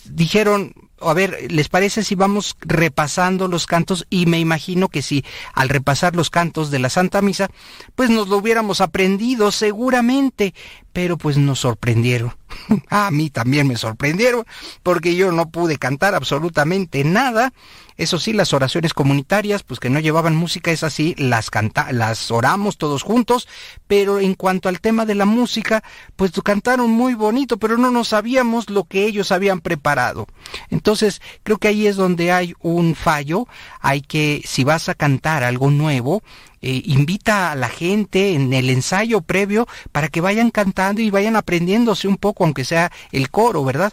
dijeron, 0.04 0.72
a 1.00 1.12
ver, 1.14 1.50
¿les 1.50 1.68
parece 1.68 2.02
si 2.02 2.14
vamos 2.14 2.56
repasando 2.60 3.48
los 3.48 3.66
cantos? 3.66 4.06
Y 4.10 4.26
me 4.26 4.38
imagino 4.40 4.88
que 4.88 5.02
si 5.02 5.24
al 5.52 5.68
repasar 5.68 6.16
los 6.16 6.30
cantos 6.30 6.70
de 6.70 6.78
la 6.78 6.90
Santa 6.90 7.22
Misa, 7.22 7.50
pues 7.94 8.10
nos 8.10 8.28
lo 8.28 8.38
hubiéramos 8.38 8.80
aprendido 8.80 9.52
seguramente, 9.52 10.54
pero 10.96 11.18
pues 11.18 11.36
nos 11.36 11.58
sorprendieron. 11.60 12.34
a 12.88 13.10
mí 13.10 13.28
también 13.28 13.68
me 13.68 13.76
sorprendieron, 13.76 14.46
porque 14.82 15.14
yo 15.14 15.30
no 15.30 15.50
pude 15.50 15.76
cantar 15.76 16.14
absolutamente 16.14 17.04
nada. 17.04 17.52
Eso 17.98 18.18
sí, 18.18 18.32
las 18.32 18.54
oraciones 18.54 18.94
comunitarias, 18.94 19.62
pues 19.62 19.78
que 19.78 19.90
no 19.90 20.00
llevaban 20.00 20.34
música, 20.34 20.70
es 20.70 20.82
así, 20.82 21.14
las 21.18 21.50
canta 21.50 21.92
las 21.92 22.30
oramos 22.30 22.78
todos 22.78 23.02
juntos, 23.02 23.46
pero 23.86 24.20
en 24.20 24.32
cuanto 24.32 24.70
al 24.70 24.80
tema 24.80 25.04
de 25.04 25.14
la 25.14 25.26
música, 25.26 25.84
pues 26.16 26.32
cantaron 26.42 26.90
muy 26.90 27.12
bonito, 27.12 27.58
pero 27.58 27.76
no 27.76 27.90
nos 27.90 28.08
sabíamos 28.08 28.70
lo 28.70 28.84
que 28.84 29.04
ellos 29.04 29.32
habían 29.32 29.60
preparado. 29.60 30.26
Entonces, 30.70 31.20
creo 31.42 31.58
que 31.58 31.68
ahí 31.68 31.86
es 31.86 31.96
donde 31.96 32.32
hay 32.32 32.54
un 32.62 32.94
fallo, 32.94 33.46
hay 33.80 34.00
que, 34.00 34.40
si 34.46 34.64
vas 34.64 34.88
a 34.88 34.94
cantar 34.94 35.44
algo 35.44 35.70
nuevo, 35.70 36.22
eh, 36.68 36.82
invita 36.86 37.52
a 37.52 37.54
la 37.54 37.68
gente 37.68 38.34
en 38.34 38.52
el 38.52 38.70
ensayo 38.70 39.20
previo 39.20 39.68
para 39.92 40.08
que 40.08 40.20
vayan 40.20 40.50
cantando 40.50 41.00
y 41.00 41.10
vayan 41.10 41.36
aprendiéndose 41.36 42.08
un 42.08 42.16
poco, 42.16 42.42
aunque 42.42 42.64
sea 42.64 42.90
el 43.12 43.30
coro, 43.30 43.62
¿verdad? 43.62 43.92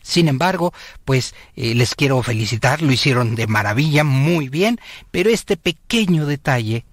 Sin 0.00 0.28
embargo, 0.28 0.72
pues 1.04 1.34
eh, 1.56 1.74
les 1.74 1.96
quiero 1.96 2.22
felicitar, 2.22 2.80
lo 2.80 2.92
hicieron 2.92 3.34
de 3.34 3.48
maravilla, 3.48 4.04
muy 4.04 4.48
bien, 4.48 4.78
pero 5.10 5.30
este 5.30 5.56
pequeño 5.56 6.26
detalle, 6.26 6.84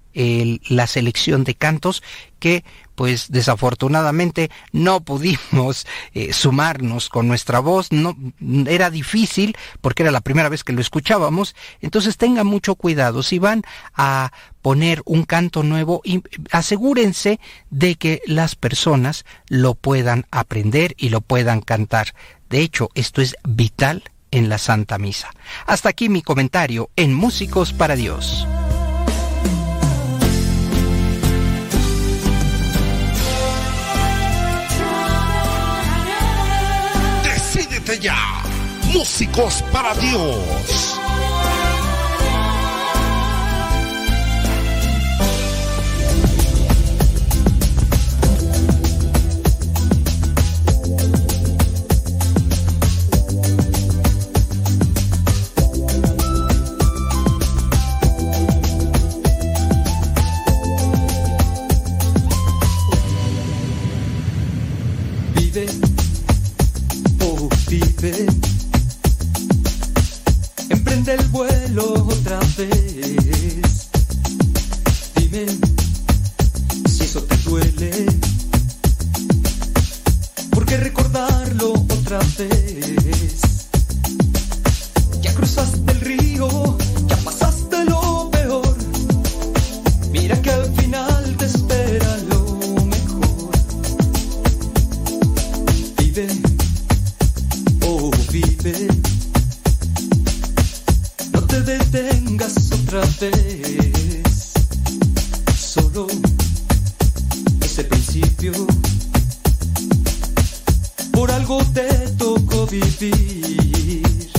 la 0.70 0.88
selección 0.88 1.44
de 1.44 1.56
cantos, 1.56 2.02
que 2.40 2.64
pues 2.96 3.32
desafortunadamente 3.32 4.50
no 4.72 5.02
pudimos 5.02 5.86
eh, 6.14 6.34
sumarnos 6.34 7.10
con 7.10 7.28
nuestra 7.28 7.60
voz, 7.60 7.92
no 7.92 8.18
era 8.68 8.90
difícil 8.90 9.56
porque 9.82 10.02
era 10.02 10.12
la 10.12 10.22
primera 10.22 10.50
vez 10.50 10.64
que 10.64 10.74
lo 10.74 10.82
escuchábamos, 10.82 11.56
entonces 11.82 12.18
tengan 12.18 12.48
mucho 12.48 12.74
cuidado 12.76 13.22
si 13.22 13.38
van 13.38 13.62
a 13.94 14.32
poner 14.64 15.04
un 15.06 15.24
canto 15.24 15.62
nuevo 15.62 16.02
asegúrense 16.52 17.40
de 17.70 17.96
que 17.96 18.22
las 18.26 18.56
personas 18.56 19.26
lo 19.48 19.76
puedan 19.76 20.26
aprender 20.32 20.96
y 20.98 21.10
lo 21.10 21.22
puedan 21.22 21.62
cantar. 21.62 22.16
De 22.50 22.62
hecho, 22.62 22.90
esto 22.96 23.22
es 23.22 23.36
vital 23.48 24.04
en 24.32 24.50
la 24.50 24.58
Santa 24.58 24.98
Misa. 24.98 25.30
Hasta 25.66 25.90
aquí 25.90 26.10
mi 26.10 26.22
comentario 26.22 26.90
en 26.96 27.14
Músicos 27.14 27.74
para 27.74 27.96
Dios. 27.96 28.48
Músicos 38.94 39.64
para 39.72 39.96
Dios. 39.96 40.98
Emprende 70.70 71.16
el 71.16 71.24
vuelo 71.30 72.06
otra 72.08 72.40
vez. 72.56 73.90
Dime 75.16 75.48
si 76.88 77.04
eso 77.04 77.24
te 77.24 77.38
duele. 77.38 78.06
¿Por 80.52 80.66
qué 80.68 80.78
recordarlo 80.78 81.74
otra 81.74 82.20
vez? 82.38 83.42
Ya 85.22 85.34
cruzaste 85.34 85.92
el 85.92 86.00
río, 86.02 86.78
ya 87.08 87.18
pasaste 87.18 87.84
lo 87.86 88.30
peor. 88.30 88.78
Mira 90.12 90.40
que 90.40 90.52
al 90.52 90.72
final 90.76 90.87
No 101.34 101.42
te 101.42 101.62
detengas 101.62 102.72
otra 102.72 103.02
vez, 103.20 104.54
solo 105.58 106.06
ese 107.62 107.84
principio. 107.86 108.54
Por 111.12 111.32
algo 111.32 111.66
te 111.74 111.88
tocó 112.20 112.68
vivir. 112.68 114.30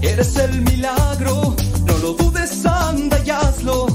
Eres 0.00 0.36
el 0.36 0.62
milagro, 0.62 1.56
no 1.86 1.98
lo 1.98 2.12
dudes, 2.12 2.64
anda 2.66 3.18
y. 3.24 3.88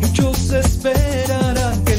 Muchos 0.00 0.50
esperarán 0.50 1.84
que 1.84 1.91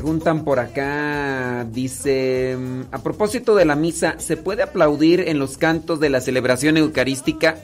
Preguntan 0.00 0.44
por 0.44 0.60
acá, 0.60 1.66
dice, 1.70 2.56
a 2.90 3.02
propósito 3.02 3.54
de 3.54 3.66
la 3.66 3.76
misa, 3.76 4.14
¿se 4.18 4.38
puede 4.38 4.62
aplaudir 4.62 5.28
en 5.28 5.38
los 5.38 5.58
cantos 5.58 6.00
de 6.00 6.08
la 6.08 6.22
celebración 6.22 6.78
eucarística? 6.78 7.58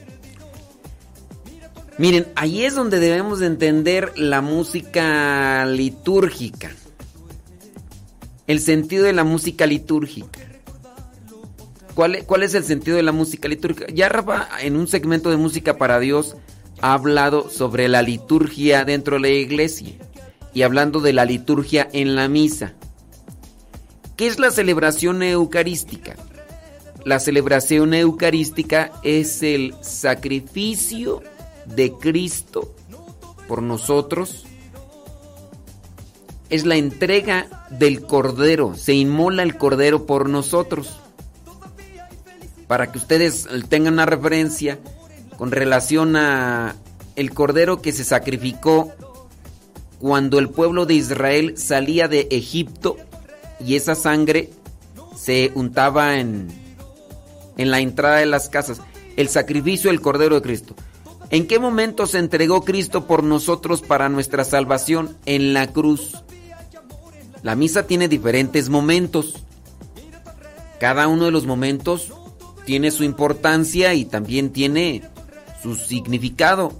Miren, 1.97 2.27
ahí 2.35 2.63
es 2.63 2.75
donde 2.75 2.99
debemos 2.99 3.39
de 3.39 3.47
entender 3.47 4.13
la 4.15 4.41
música 4.41 5.65
litúrgica. 5.65 6.69
El 8.45 8.59
sentido 8.59 9.05
de 9.05 9.13
la 9.13 9.23
música 9.23 9.65
litúrgica. 9.65 10.39
¿Cuál, 11.95 12.23
cuál 12.27 12.43
es 12.43 12.53
el 12.53 12.65
sentido 12.65 12.97
de 12.97 13.03
la 13.03 13.13
música 13.13 13.47
litúrgica? 13.47 13.87
Ya 13.91 14.09
Rafa, 14.09 14.47
en 14.61 14.75
un 14.75 14.87
segmento 14.87 15.31
de 15.31 15.37
música 15.37 15.79
para 15.79 15.99
Dios, 15.99 16.37
ha 16.81 16.93
hablado 16.93 17.49
sobre 17.49 17.87
la 17.87 18.03
liturgia 18.03 18.85
dentro 18.85 19.15
de 19.15 19.21
la 19.21 19.29
iglesia 19.29 19.95
y 20.53 20.63
hablando 20.63 20.99
de 20.99 21.13
la 21.13 21.25
liturgia 21.25 21.87
en 21.91 22.15
la 22.15 22.27
misa. 22.27 22.73
¿Qué 24.15 24.27
es 24.27 24.39
la 24.39 24.49
celebración 24.51 25.21
eucarística? 25.21 26.15
La 27.05 27.19
celebración 27.19 27.93
eucarística 27.93 28.91
es 29.03 29.43
el 29.43 29.75
sacrificio 29.81 31.21
de 31.65 31.93
Cristo 31.93 32.75
por 33.47 33.61
nosotros. 33.61 34.45
Es 36.49 36.65
la 36.65 36.75
entrega 36.75 37.65
del 37.69 38.01
cordero, 38.01 38.75
se 38.75 38.93
inmola 38.93 39.43
el 39.43 39.57
cordero 39.57 40.05
por 40.05 40.29
nosotros. 40.29 40.99
Para 42.67 42.91
que 42.91 42.97
ustedes 42.97 43.47
tengan 43.69 43.93
una 43.93 44.05
referencia 44.05 44.79
con 45.37 45.51
relación 45.51 46.15
a 46.15 46.75
el 47.15 47.33
cordero 47.33 47.81
que 47.81 47.93
se 47.93 48.03
sacrificó 48.03 48.93
cuando 49.99 50.39
el 50.39 50.49
pueblo 50.49 50.85
de 50.85 50.95
Israel 50.95 51.57
salía 51.57 52.07
de 52.07 52.27
Egipto 52.31 52.97
y 53.59 53.75
esa 53.75 53.95
sangre 53.95 54.49
se 55.15 55.51
untaba 55.55 56.19
en, 56.19 56.47
en 57.57 57.71
la 57.71 57.79
entrada 57.79 58.17
de 58.17 58.25
las 58.25 58.49
casas. 58.49 58.81
El 59.15 59.29
sacrificio 59.29 59.89
del 59.89 60.01
Cordero 60.01 60.35
de 60.35 60.41
Cristo. 60.41 60.75
¿En 61.29 61.47
qué 61.47 61.59
momento 61.59 62.05
se 62.05 62.19
entregó 62.19 62.63
Cristo 62.63 63.05
por 63.05 63.23
nosotros 63.23 63.81
para 63.81 64.09
nuestra 64.09 64.43
salvación? 64.43 65.17
En 65.25 65.53
la 65.53 65.67
cruz. 65.67 66.23
La 67.41 67.55
misa 67.55 67.87
tiene 67.87 68.07
diferentes 68.07 68.69
momentos. 68.69 69.43
Cada 70.79 71.07
uno 71.07 71.25
de 71.25 71.31
los 71.31 71.45
momentos 71.45 72.13
tiene 72.65 72.91
su 72.91 73.03
importancia 73.03 73.93
y 73.93 74.05
también 74.05 74.51
tiene 74.51 75.01
su 75.61 75.75
significado. 75.75 76.71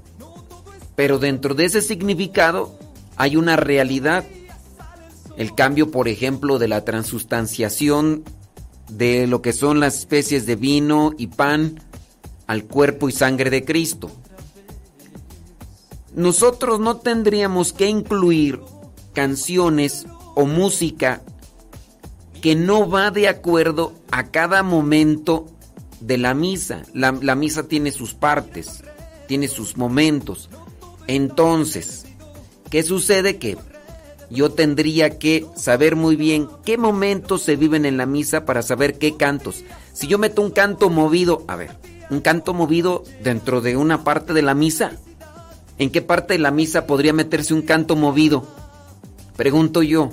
Pero 0.95 1.19
dentro 1.19 1.55
de 1.55 1.65
ese 1.65 1.81
significado 1.81 2.76
hay 3.17 3.35
una 3.35 3.55
realidad. 3.55 4.25
El 5.35 5.53
cambio, 5.53 5.91
por 5.91 6.07
ejemplo, 6.07 6.57
de 6.59 6.67
la 6.67 6.85
transustanciación 6.85 8.23
de 8.89 9.27
lo 9.27 9.41
que 9.41 9.53
son 9.53 9.79
las 9.79 9.97
especies 9.97 10.45
de 10.45 10.55
vino 10.55 11.11
y 11.17 11.27
pan 11.27 11.81
al 12.47 12.63
cuerpo 12.63 13.09
y 13.09 13.11
sangre 13.11 13.49
de 13.49 13.65
Cristo. 13.65 14.09
Nosotros 16.15 16.79
no 16.79 16.97
tendríamos 16.97 17.73
que 17.73 17.87
incluir 17.87 18.59
canciones 19.13 20.07
o 20.35 20.45
música 20.45 21.21
que 22.41 22.55
no 22.55 22.89
va 22.89 23.11
de 23.11 23.27
acuerdo 23.27 23.93
a 24.11 24.27
cada 24.27 24.63
momento 24.63 25.45
de 25.99 26.17
la 26.17 26.33
misa. 26.33 26.83
La, 26.93 27.11
la 27.11 27.35
misa 27.35 27.67
tiene 27.67 27.91
sus 27.91 28.13
partes, 28.13 28.83
tiene 29.27 29.47
sus 29.47 29.77
momentos. 29.77 30.49
Entonces, 31.07 32.06
¿qué 32.69 32.83
sucede? 32.83 33.37
Que 33.37 33.57
yo 34.29 34.51
tendría 34.51 35.17
que 35.17 35.45
saber 35.55 35.95
muy 35.95 36.15
bien 36.15 36.47
qué 36.65 36.77
momentos 36.77 37.41
se 37.41 37.55
viven 37.55 37.85
en 37.85 37.97
la 37.97 38.05
misa 38.05 38.45
para 38.45 38.61
saber 38.61 38.97
qué 38.97 39.15
cantos. 39.15 39.63
Si 39.93 40.07
yo 40.07 40.17
meto 40.17 40.41
un 40.41 40.51
canto 40.51 40.89
movido, 40.89 41.43
a 41.47 41.55
ver, 41.55 41.71
un 42.09 42.21
canto 42.21 42.53
movido 42.53 43.03
dentro 43.23 43.61
de 43.61 43.77
una 43.77 44.03
parte 44.03 44.33
de 44.33 44.41
la 44.41 44.53
misa, 44.53 44.91
¿en 45.77 45.91
qué 45.91 46.01
parte 46.01 46.33
de 46.33 46.39
la 46.39 46.51
misa 46.51 46.85
podría 46.85 47.13
meterse 47.13 47.53
un 47.53 47.61
canto 47.61 47.95
movido? 47.95 48.45
Pregunto 49.37 49.81
yo, 49.81 50.11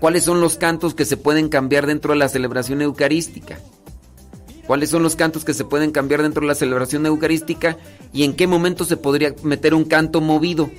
¿cuáles 0.00 0.24
son 0.24 0.40
los 0.40 0.56
cantos 0.56 0.94
que 0.94 1.04
se 1.04 1.16
pueden 1.16 1.48
cambiar 1.48 1.86
dentro 1.86 2.12
de 2.12 2.18
la 2.18 2.28
celebración 2.28 2.80
eucarística? 2.80 3.58
¿Cuáles 4.66 4.88
son 4.88 5.02
los 5.02 5.16
cantos 5.16 5.44
que 5.44 5.52
se 5.52 5.66
pueden 5.66 5.90
cambiar 5.90 6.22
dentro 6.22 6.40
de 6.40 6.46
la 6.46 6.54
celebración 6.54 7.04
eucarística? 7.04 7.76
¿Y 8.14 8.24
en 8.24 8.34
qué 8.34 8.46
momento 8.46 8.86
se 8.86 8.96
podría 8.96 9.34
meter 9.42 9.74
un 9.74 9.84
canto 9.84 10.22
movido 10.22 10.70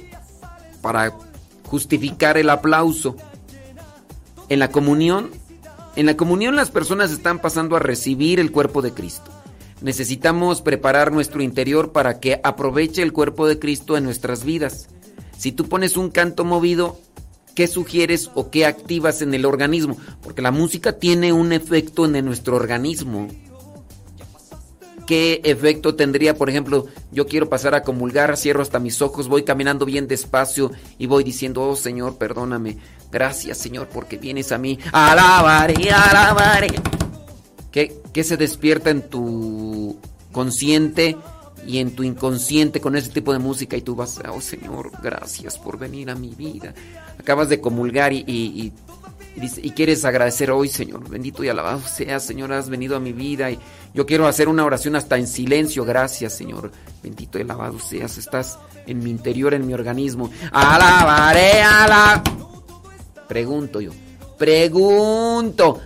para 0.86 1.18
justificar 1.64 2.38
el 2.38 2.48
aplauso? 2.52 3.16
En 4.50 4.60
la 4.60 4.70
comunión, 4.70 5.32
en 5.96 6.06
la 6.06 6.16
comunión 6.16 6.56
las 6.56 6.70
personas 6.70 7.10
están 7.12 7.40
pasando 7.40 7.76
a 7.76 7.80
recibir 7.80 8.40
el 8.40 8.52
cuerpo 8.52 8.84
de 8.84 8.94
Cristo. 8.94 9.32
Necesitamos 9.82 10.62
preparar 10.62 11.12
nuestro 11.12 11.42
interior 11.42 11.92
para 11.92 12.20
que 12.20 12.40
aproveche 12.44 13.02
el 13.02 13.14
cuerpo 13.14 13.48
de 13.48 13.58
Cristo 13.58 13.98
en 13.98 14.04
nuestras 14.04 14.46
vidas. 14.46 14.88
Si 15.36 15.52
tú 15.52 15.68
pones 15.68 15.98
un 15.98 16.12
canto 16.12 16.46
movido, 16.46 17.00
¿qué 17.56 17.66
sugieres 17.66 18.30
o 18.36 18.52
qué 18.52 18.68
activas 18.68 19.24
en 19.24 19.34
el 19.34 19.44
organismo? 19.44 19.98
Porque 20.22 20.44
la 20.44 20.52
música 20.52 21.00
tiene 21.00 21.34
un 21.34 21.52
efecto 21.52 22.06
en 22.06 22.24
nuestro 22.24 22.58
organismo. 22.58 23.28
¿Qué 25.06 25.42
efecto 25.44 25.96
tendría? 25.96 26.36
Por 26.36 26.50
ejemplo, 26.50 26.86
yo 27.12 27.28
quiero 27.28 27.50
pasar 27.50 27.76
a 27.76 27.84
comulgar, 27.84 28.36
cierro 28.38 28.62
hasta 28.62 28.80
mis 28.80 29.02
ojos, 29.02 29.28
voy 29.28 29.44
caminando 29.44 29.86
bien 29.86 30.08
despacio 30.08 30.72
y 30.98 31.06
voy 31.08 31.24
diciendo, 31.24 31.62
oh 31.70 31.76
Señor, 31.76 32.18
perdóname. 32.18 32.78
Gracias 33.12 33.58
Señor 33.58 33.88
porque 33.88 34.18
vienes 34.18 34.52
a 34.52 34.58
mí. 34.58 34.78
Alabaré, 34.92 35.90
alabaré. 35.92 36.68
¿Qué, 37.72 37.96
qué 38.14 38.24
se 38.24 38.38
despierta 38.38 38.90
en 38.90 39.04
tu 39.10 39.98
consciente 40.32 41.18
y 41.68 41.80
en 41.80 41.96
tu 41.96 42.04
inconsciente 42.04 42.80
con 42.82 42.96
ese 42.96 43.10
tipo 43.10 43.34
de 43.34 43.40
música? 43.40 43.76
Y 43.78 43.82
tú 43.82 43.96
vas, 43.96 44.20
oh 44.34 44.42
Señor, 44.42 44.92
gracias 45.02 45.58
por 45.58 45.78
venir 45.78 46.10
a 46.10 46.16
mi 46.16 46.36
vida. 46.36 46.74
Acabas 47.20 47.50
de 47.50 47.60
comulgar 47.62 48.12
y, 48.14 48.24
y- 48.28 48.34
y- 48.66 48.74
y 49.38 49.72
quieres 49.72 50.06
agradecer 50.06 50.50
hoy, 50.52 50.70
Señor. 50.70 51.10
Bendito 51.10 51.44
y 51.44 51.50
alabado 51.50 51.82
sea, 51.82 52.20
Señor, 52.20 52.54
has 52.54 52.70
venido 52.70 52.96
a 52.96 53.00
mi 53.00 53.12
vida 53.12 53.52
y 53.52 53.60
yo 53.94 54.06
quiero 54.06 54.28
hacer 54.28 54.48
una 54.48 54.64
oración 54.64 54.96
hasta 54.96 55.18
en 55.18 55.28
silencio. 55.28 55.84
Gracias, 55.84 56.34
Señor. 56.34 56.72
Bendito 57.04 57.38
y 57.38 57.42
alabado 57.42 57.78
seas. 57.80 58.18
Estás 58.18 58.58
en 58.88 59.00
mi 59.00 59.10
interior, 59.10 59.54
en 59.54 59.68
mi 59.68 59.74
organismo. 59.74 60.32
Alabaré 60.52 61.62
a 61.62 61.88
la... 61.88 62.24
Pregunto 63.28 63.82
yo. 63.82 63.92
Pregunto. 64.38 65.82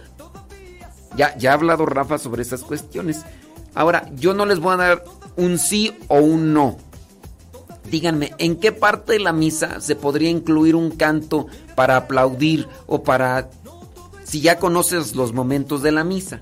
Ya, 1.15 1.35
ya 1.37 1.51
ha 1.51 1.53
hablado 1.55 1.85
Rafa 1.85 2.17
sobre 2.17 2.43
estas 2.43 2.61
cuestiones. 2.61 3.25
Ahora, 3.73 4.09
yo 4.15 4.33
no 4.33 4.45
les 4.45 4.59
voy 4.59 4.73
a 4.73 4.77
dar 4.77 5.03
un 5.37 5.57
sí 5.57 5.95
o 6.07 6.19
un 6.19 6.53
no. 6.53 6.77
Díganme, 7.89 8.33
¿en 8.37 8.57
qué 8.57 8.71
parte 8.71 9.13
de 9.13 9.19
la 9.19 9.33
misa 9.33 9.81
se 9.81 9.95
podría 9.95 10.29
incluir 10.29 10.75
un 10.75 10.91
canto 10.91 11.47
para 11.75 11.97
aplaudir 11.97 12.67
o 12.85 13.03
para... 13.03 13.49
si 14.23 14.41
ya 14.41 14.59
conoces 14.59 15.15
los 15.15 15.33
momentos 15.33 15.81
de 15.81 15.91
la 15.91 16.03
misa? 16.03 16.39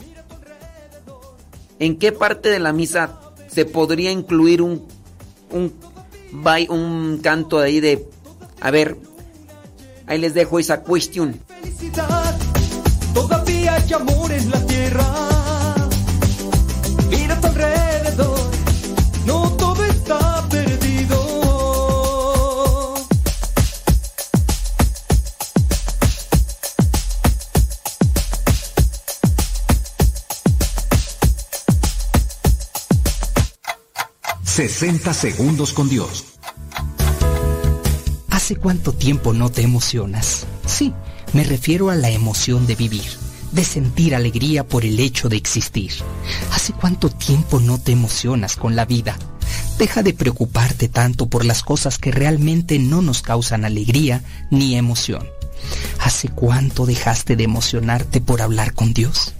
¿En 1.79 1.97
qué 1.97 2.11
parte 2.11 2.49
de 2.49 2.59
la 2.59 2.73
misa 2.73 3.19
se 3.47 3.65
podría 3.65 4.11
incluir 4.11 4.61
un, 4.61 4.85
un, 5.51 7.19
canto 7.21 7.59
ahí 7.59 7.79
de... 7.79 8.05
A 8.59 8.71
ver, 8.71 8.97
ahí 10.05 10.17
les 10.17 10.33
dejo 10.33 10.59
esa 10.59 10.81
cuestión. 10.81 11.39
felicidad. 11.47 12.37
Todavía 13.13 13.75
hay 13.75 13.93
amor 13.93 14.31
en 14.31 14.51
la 14.51 14.65
tierra. 14.65 15.05
Mira 17.09 17.39
tu. 17.39 17.47
...60 34.57 35.13
segundos 35.13 35.71
con 35.71 35.87
Dios. 35.87 36.25
¿Hace 38.31 38.55
cuánto 38.55 38.91
tiempo 38.91 39.31
no 39.31 39.51
te 39.51 39.61
emocionas? 39.61 40.47
Sí, 40.65 40.95
me 41.33 41.43
refiero 41.43 41.91
a 41.91 41.95
la 41.95 42.09
emoción 42.09 42.65
de 42.65 42.73
vivir, 42.73 43.05
de 43.51 43.63
sentir 43.63 44.15
alegría 44.15 44.67
por 44.67 44.83
el 44.83 44.99
hecho 44.99 45.29
de 45.29 45.37
existir. 45.37 45.91
¿Hace 46.51 46.73
cuánto 46.73 47.11
tiempo 47.11 47.59
no 47.59 47.77
te 47.77 47.91
emocionas 47.91 48.55
con 48.55 48.75
la 48.75 48.85
vida? 48.85 49.15
Deja 49.77 50.01
de 50.01 50.15
preocuparte 50.15 50.87
tanto 50.87 51.27
por 51.27 51.45
las 51.45 51.61
cosas 51.61 51.99
que 51.99 52.11
realmente 52.11 52.79
no 52.79 53.03
nos 53.03 53.21
causan 53.21 53.63
alegría 53.63 54.23
ni 54.49 54.75
emoción. 54.75 55.27
¿Hace 55.99 56.29
cuánto 56.29 56.87
dejaste 56.87 57.35
de 57.35 57.43
emocionarte 57.43 58.21
por 58.21 58.41
hablar 58.41 58.73
con 58.73 58.91
Dios? 58.95 59.35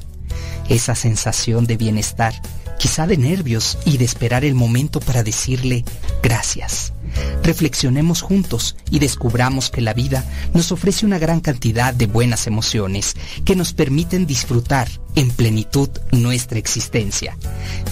Esa 0.70 0.94
sensación 0.94 1.66
de 1.66 1.76
bienestar, 1.76 2.40
quizá 2.78 3.08
de 3.08 3.18
nervios 3.18 3.78
y 3.86 3.98
de 3.98 4.06
esperar 4.06 4.46
el 4.46 4.56
momento 4.56 5.00
para 5.00 5.24
decirle 5.24 5.84
gracias. 6.22 6.94
Reflexionemos 7.44 8.22
juntos 8.22 8.76
y 8.92 9.00
descubramos 9.00 9.70
que 9.70 9.82
la 9.82 9.94
vida 9.94 10.26
nos 10.54 10.72
ofrece 10.72 11.06
una 11.06 11.20
gran 11.20 11.40
cantidad 11.40 11.94
de 11.94 12.06
buenas 12.06 12.48
emociones 12.48 13.16
que 13.46 13.56
nos 13.56 13.74
permiten 13.74 14.26
disfrutar 14.26 14.88
en 15.16 15.32
plenitud 15.32 15.90
nuestra 16.12 16.60
existencia. 16.60 17.38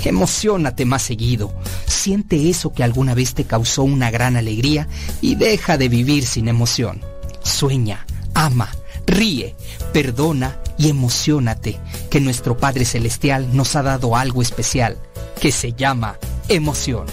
Emocionate 0.03 0.85
más 0.85 1.01
seguido, 1.01 1.53
siente 1.87 2.49
eso 2.49 2.73
que 2.73 2.83
alguna 2.83 3.13
vez 3.13 3.33
te 3.33 3.45
causó 3.45 3.83
una 3.83 4.11
gran 4.11 4.35
alegría 4.35 4.87
y 5.21 5.35
deja 5.35 5.77
de 5.77 5.89
vivir 5.89 6.25
sin 6.25 6.47
emoción. 6.47 7.01
Sueña, 7.41 8.05
ama, 8.33 8.69
ríe, 9.07 9.55
perdona 9.93 10.59
y 10.77 10.89
emocionate 10.89 11.79
que 12.09 12.19
nuestro 12.19 12.57
Padre 12.57 12.85
Celestial 12.85 13.55
nos 13.55 13.75
ha 13.75 13.83
dado 13.83 14.15
algo 14.15 14.41
especial 14.41 14.97
que 15.39 15.51
se 15.51 15.73
llama 15.73 16.17
emoción. 16.49 17.05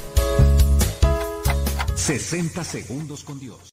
60 1.95 2.65
segundos 2.65 3.23
con 3.23 3.39
Dios. 3.39 3.73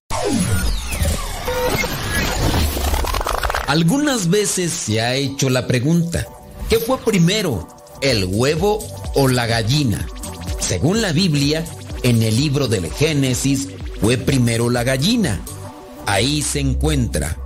Algunas 3.68 4.30
veces 4.30 4.72
se 4.72 5.02
ha 5.02 5.16
hecho 5.16 5.50
la 5.50 5.68
pregunta, 5.68 6.28
¿qué 6.70 6.80
fue 6.80 6.98
primero, 7.00 7.68
el 8.02 8.26
huevo 8.26 8.80
o 9.16 9.28
la 9.28 9.46
gallina? 9.46 10.08
Según 10.60 11.02
la 11.02 11.12
Biblia, 11.12 11.66
en 12.04 12.22
el 12.22 12.36
libro 12.36 12.68
del 12.68 12.92
Génesis 12.92 13.70
fue 14.02 14.18
primero 14.18 14.70
la 14.70 14.84
gallina. 14.84 15.42
Ahí 16.06 16.42
se 16.42 16.60
encuentra 16.60 17.38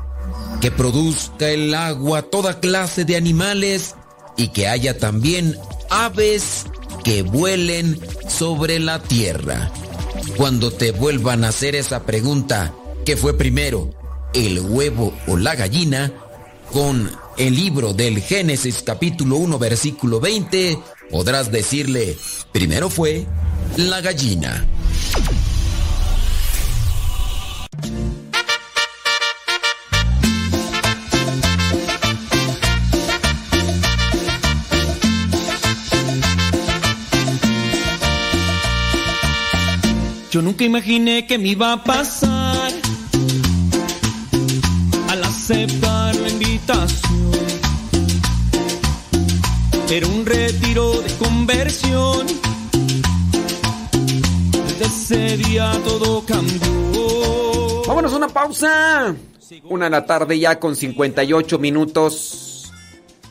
que 0.64 0.72
produzca 0.72 1.50
el 1.50 1.76
agua 1.76 2.22
toda 2.22 2.62
clase 2.62 3.04
de 3.04 3.18
animales 3.18 3.96
y 4.38 4.48
que 4.48 4.70
haya 4.70 4.98
también 4.98 5.58
aves 5.90 6.68
que 7.04 7.22
vuelen 7.22 8.00
sobre 8.30 8.80
la 8.80 9.04
tierra. 9.04 9.70
Cuando 10.38 10.72
te 10.72 10.92
vuelvan 10.92 11.44
a 11.44 11.50
hacer 11.50 11.76
esa 11.76 12.06
pregunta, 12.06 12.74
¿qué 13.06 13.18
fue 13.18 13.38
primero, 13.38 13.90
el 14.34 14.62
huevo 14.62 15.14
o 15.28 15.36
la 15.36 15.54
gallina? 15.56 16.14
Con 16.72 17.12
el 17.38 17.56
libro 17.56 17.94
del 17.94 18.22
Génesis 18.22 18.84
capítulo 18.86 19.36
1 19.36 19.60
versículo 19.60 20.22
20, 20.22 20.80
podrás 21.12 21.52
decirle, 21.52 22.18
primero 22.54 22.90
fue 22.90 23.26
la 23.76 24.00
gallina. 24.00 24.66
Yo 40.34 40.42
nunca 40.42 40.64
imaginé 40.64 41.28
que 41.28 41.38
me 41.38 41.50
iba 41.50 41.74
a 41.74 41.84
pasar 41.84 42.72
al 45.10 45.24
aceptar 45.24 46.16
la 46.16 46.28
invitación. 46.28 47.32
Era 49.92 50.08
un 50.08 50.26
retiro 50.26 51.02
de 51.02 51.14
conversión. 51.18 52.26
Desde 54.70 54.86
ese 54.86 55.38
día 55.38 55.72
todo 55.86 56.26
cambió. 56.26 57.84
Vámonos 57.86 58.14
a 58.14 58.16
una 58.16 58.28
pausa. 58.30 59.16
Una 59.66 59.86
de 59.86 59.92
la 59.92 60.04
tarde 60.04 60.40
ya 60.40 60.60
con 60.60 60.76
58 60.76 61.60
minutos. 61.60 62.72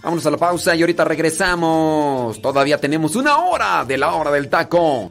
Vámonos 0.05 0.24
a 0.24 0.30
la 0.30 0.36
pausa 0.36 0.76
y 0.76 0.82
ahorita 0.82 1.05
regresamos. 1.05 2.40
Todavía 2.40 2.78
tenemos 2.78 3.16
una 3.16 3.38
hora 3.38 3.84
de 3.84 3.98
la 3.98 4.14
hora 4.14 4.30
del 4.30 4.48
taco. 4.48 5.11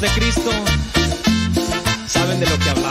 De 0.00 0.08
Cristo. 0.08 0.50
Saben 2.06 2.38
de 2.40 2.46
lo 2.46 2.58
que 2.58 2.70
hablamos. 2.70 2.85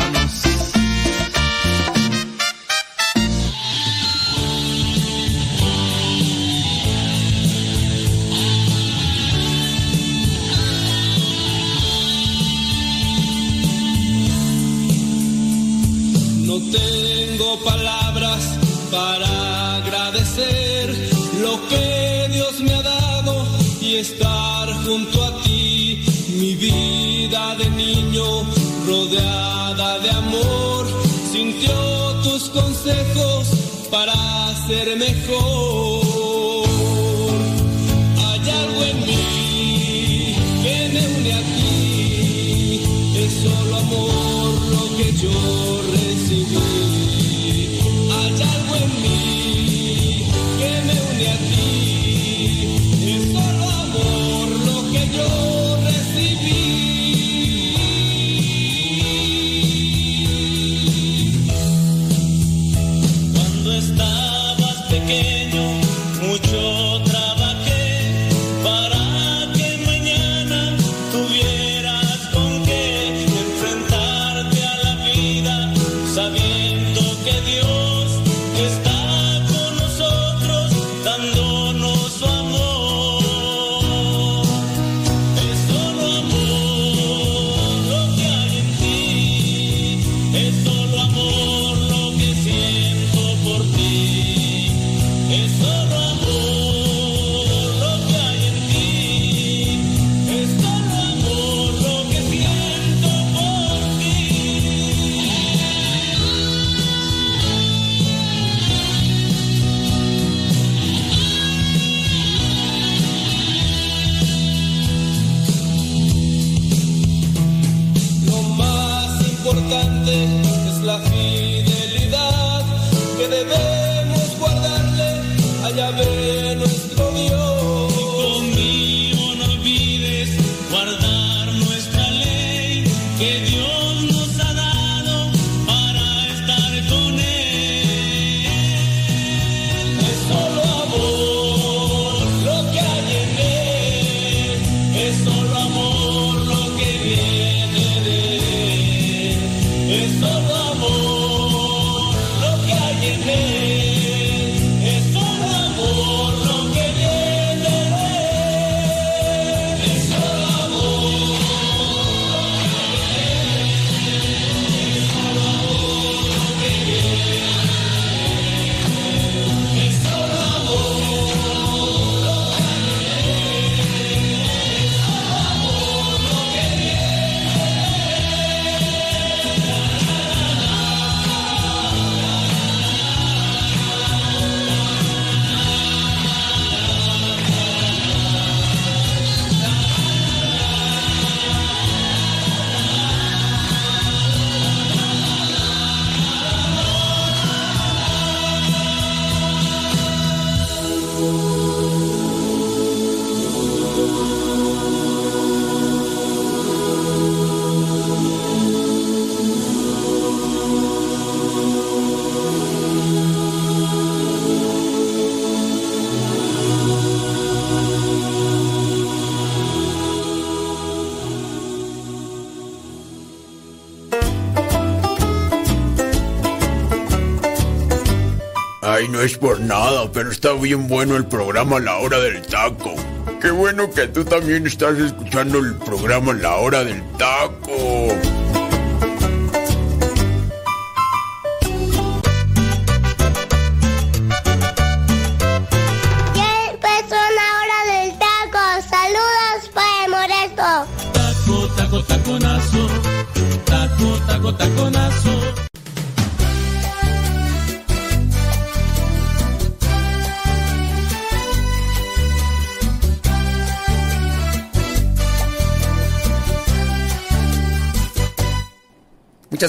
Pero 230.12 230.32
está 230.32 230.54
bien 230.54 230.88
bueno 230.88 231.16
el 231.16 231.26
programa 231.26 231.80
La 231.80 231.98
Hora 231.98 232.20
del 232.20 232.42
Taco. 232.42 232.96
Qué 233.42 233.52
bueno 233.52 233.90
que 233.92 234.08
tú 234.08 234.26
también 234.26 234.66
estás 234.68 234.98
escuchando 234.98 235.60
el 235.60 235.76
programa 235.76 236.34
La 236.34 236.56
Hora 236.56 236.84
del 236.84 237.02
Taco. 237.18 237.55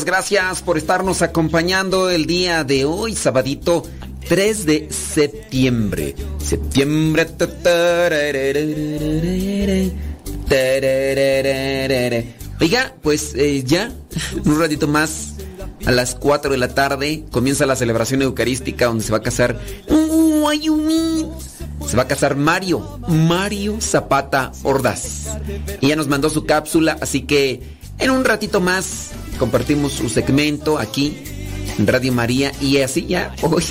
Gracias 0.04 0.62
por 0.62 0.76
estarnos 0.78 1.22
acompañando 1.22 2.10
el 2.10 2.26
día 2.26 2.64
de 2.64 2.84
hoy, 2.84 3.14
sabadito 3.14 3.84
3 4.28 4.66
de 4.66 4.88
septiembre. 4.90 6.14
Septiembre. 6.38 7.26
Oiga, 12.60 12.94
pues 13.02 13.34
eh, 13.36 13.62
ya, 13.64 13.92
un 14.44 14.60
ratito 14.60 14.86
más, 14.86 15.34
a 15.84 15.92
las 15.92 16.14
4 16.14 16.50
de 16.50 16.58
la 16.58 16.74
tarde, 16.74 17.24
comienza 17.30 17.64
la 17.64 17.76
celebración 17.76 18.22
eucarística 18.22 18.86
donde 18.86 19.04
se 19.04 19.12
va 19.12 19.18
a 19.18 19.22
casar. 19.22 19.58
Se 21.86 21.96
va 21.96 22.02
a 22.02 22.08
casar 22.08 22.36
Mario, 22.36 23.00
Mario 23.08 23.80
Zapata 23.80 24.52
Ordaz. 24.62 25.26
Ella 25.80 25.96
nos 25.96 26.08
mandó 26.08 26.28
su 26.28 26.44
cápsula, 26.44 26.98
así 27.00 27.22
que 27.22 27.76
en 27.98 28.10
un 28.10 28.24
ratito 28.24 28.60
más 28.60 29.12
compartimos 29.36 29.92
su 29.92 30.08
segmento 30.08 30.78
aquí 30.78 31.16
en 31.78 31.86
Radio 31.86 32.12
María 32.12 32.52
y 32.60 32.78
así 32.78 33.06
ya 33.06 33.34
hoy. 33.42 33.64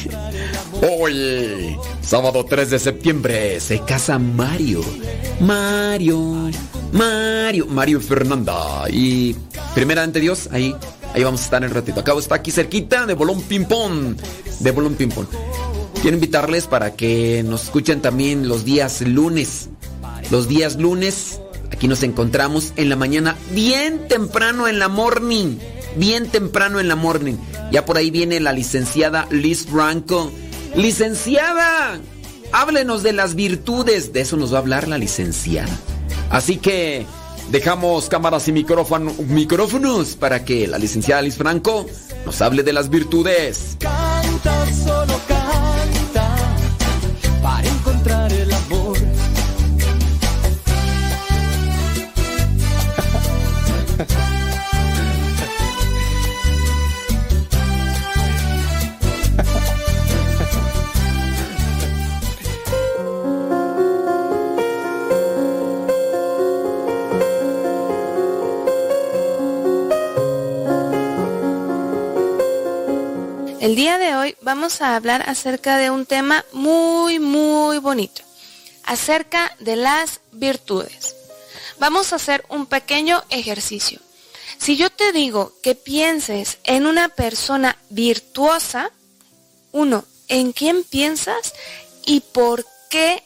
Hoy, 0.82 1.78
sábado 2.02 2.46
3 2.46 2.70
de 2.70 2.80
septiembre, 2.80 3.60
se 3.60 3.80
casa 3.80 4.20
Mario. 4.20 4.82
Mario, 5.40 6.52
Mario, 6.92 7.66
Mario 7.68 8.02
Fernanda. 8.02 8.86
Y 8.90 9.36
primeramente 9.74 10.20
Dios, 10.20 10.50
ahí, 10.52 10.76
ahí 11.14 11.24
vamos 11.24 11.42
a 11.42 11.44
estar 11.46 11.64
en 11.64 11.74
ratito. 11.74 12.00
Acabo 12.00 12.20
está 12.20 12.36
aquí 12.36 12.52
cerquita 12.52 13.06
de 13.06 13.14
Bolón 13.14 13.42
Ping 13.42 13.66
Pong. 13.66 14.16
De 14.60 14.72
Bolón 14.72 14.96
Ping 14.96 15.10
Pong. 15.10 15.28
Quiero 16.02 16.16
invitarles 16.18 16.68
para 16.68 16.96
que 16.96 17.44
nos 17.44 17.64
escuchen 17.64 18.02
también 18.02 18.48
los 18.48 18.66
días 18.66 19.02
lunes. 19.02 19.70
Los 20.32 20.48
días 20.48 20.76
lunes, 20.76 21.40
aquí 21.72 21.88
nos 21.88 22.04
encontramos 22.04 22.74
en 22.76 22.90
la 22.90 22.96
mañana, 22.96 23.36
bien 23.52 24.08
temprano 24.08 24.68
en 24.68 24.80
la 24.80 24.88
morning. 24.88 25.58
Bien 25.98 26.28
temprano 26.30 26.82
en 26.82 26.90
la 26.90 26.98
morning. 26.98 27.36
Ya 27.72 27.86
por 27.86 27.96
ahí 27.98 28.12
viene 28.12 28.42
la 28.42 28.52
licenciada 28.52 29.28
Liz 29.32 29.66
Franco. 29.66 30.30
¡Licenciada! 30.76 32.00
Háblenos 32.52 33.02
de 33.02 33.14
las 33.14 33.36
virtudes. 33.36 34.12
De 34.12 34.20
eso 34.22 34.36
nos 34.36 34.52
va 34.52 34.58
a 34.58 34.60
hablar 34.60 34.90
la 34.90 34.98
licenciada. 34.98 35.72
Así 36.30 36.58
que 36.58 37.06
dejamos 37.50 38.10
cámaras 38.10 38.48
y 38.50 38.52
micrófono- 38.52 39.14
micrófonos 39.30 40.16
para 40.16 40.44
que 40.44 40.68
la 40.68 40.78
licenciada 40.78 41.22
Liz 41.22 41.36
Franco 41.38 41.86
nos 42.26 42.42
hable 42.42 42.64
de 42.64 42.74
las 42.74 42.90
virtudes. 42.90 43.78
El 73.66 73.76
día 73.76 73.98
de 73.98 74.16
hoy 74.16 74.38
vamos 74.42 74.84
a 74.84 74.96
hablar 74.96 75.28
acerca 75.28 75.78
de 75.78 75.90
un 75.90 76.06
tema 76.06 76.46
muy, 76.52 77.18
muy 77.18 77.80
bonito, 77.80 78.22
acerca 78.84 79.58
de 79.60 79.76
las 79.76 80.20
virtudes. 80.32 81.16
Vamos 81.80 82.14
a 82.14 82.18
hacer 82.18 82.46
un 82.50 82.68
pequeño 82.68 83.24
ejercicio. 83.32 84.00
Si 84.60 84.78
yo 84.78 84.92
te 84.92 85.12
digo 85.14 85.52
que 85.64 85.74
pienses 85.74 86.60
en 86.64 86.86
una 86.86 87.10
persona 87.10 87.76
virtuosa, 87.90 88.92
uno, 89.72 90.06
¿en 90.28 90.52
quién 90.52 90.84
piensas 90.84 91.56
y 92.06 92.20
por 92.20 92.68
qué 92.92 93.24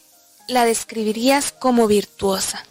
la 0.48 0.64
describirías 0.64 1.52
como 1.52 1.86
virtuosa? 1.86 2.66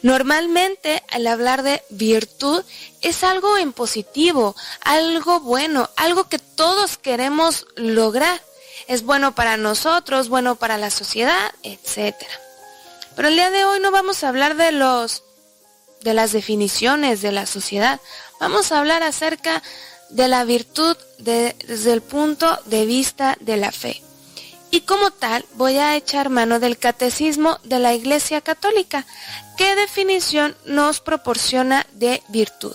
Normalmente 0.00 1.02
al 1.10 1.26
hablar 1.26 1.62
de 1.62 1.82
virtud 1.90 2.64
es 3.02 3.22
algo 3.24 3.58
en 3.58 3.72
positivo, 3.72 4.56
algo 4.80 5.40
bueno, 5.40 5.90
algo 5.96 6.28
que 6.28 6.38
todos 6.38 6.96
queremos 6.96 7.66
lograr. 7.76 8.40
Es 8.88 9.02
bueno 9.04 9.34
para 9.34 9.56
nosotros, 9.56 10.28
bueno 10.28 10.56
para 10.56 10.78
la 10.78 10.90
sociedad, 10.90 11.52
etc. 11.62 12.16
Pero 13.14 13.28
el 13.28 13.34
día 13.34 13.50
de 13.50 13.64
hoy 13.64 13.78
no 13.80 13.90
vamos 13.90 14.24
a 14.24 14.28
hablar 14.28 14.56
de 14.56 14.72
los 14.72 15.22
de 16.00 16.14
las 16.14 16.32
definiciones 16.32 17.22
de 17.22 17.30
la 17.30 17.46
sociedad. 17.46 18.00
Vamos 18.40 18.72
a 18.72 18.80
hablar 18.80 19.04
acerca 19.04 19.62
de 20.10 20.26
la 20.26 20.42
virtud 20.44 20.96
de- 21.18 21.54
desde 21.68 21.92
el 21.92 22.02
punto 22.02 22.58
de 22.66 22.86
vista 22.86 23.36
de 23.40 23.56
la 23.56 23.70
fe. 23.70 24.02
Y 24.72 24.80
como 24.80 25.10
tal, 25.10 25.44
voy 25.56 25.76
a 25.76 25.96
echar 25.96 26.30
mano 26.30 26.58
del 26.58 26.78
catecismo 26.78 27.58
de 27.62 27.78
la 27.78 27.92
Iglesia 27.92 28.40
Católica. 28.40 29.04
¿Qué 29.58 29.76
definición 29.76 30.56
nos 30.64 31.00
proporciona 31.00 31.86
de 31.92 32.22
virtud? 32.28 32.74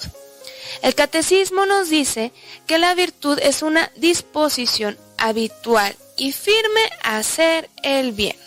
El 0.84 0.94
catecismo 0.94 1.66
nos 1.66 1.90
dice 1.90 2.32
que 2.68 2.78
la 2.78 2.94
virtud 2.94 3.40
es 3.42 3.64
una 3.64 3.92
disposición 3.96 4.96
habitual 5.18 5.96
y 6.18 6.34
firme 6.34 6.82
a 7.02 7.18
hacer 7.18 7.68
el 7.82 8.12
bien. 8.12 8.38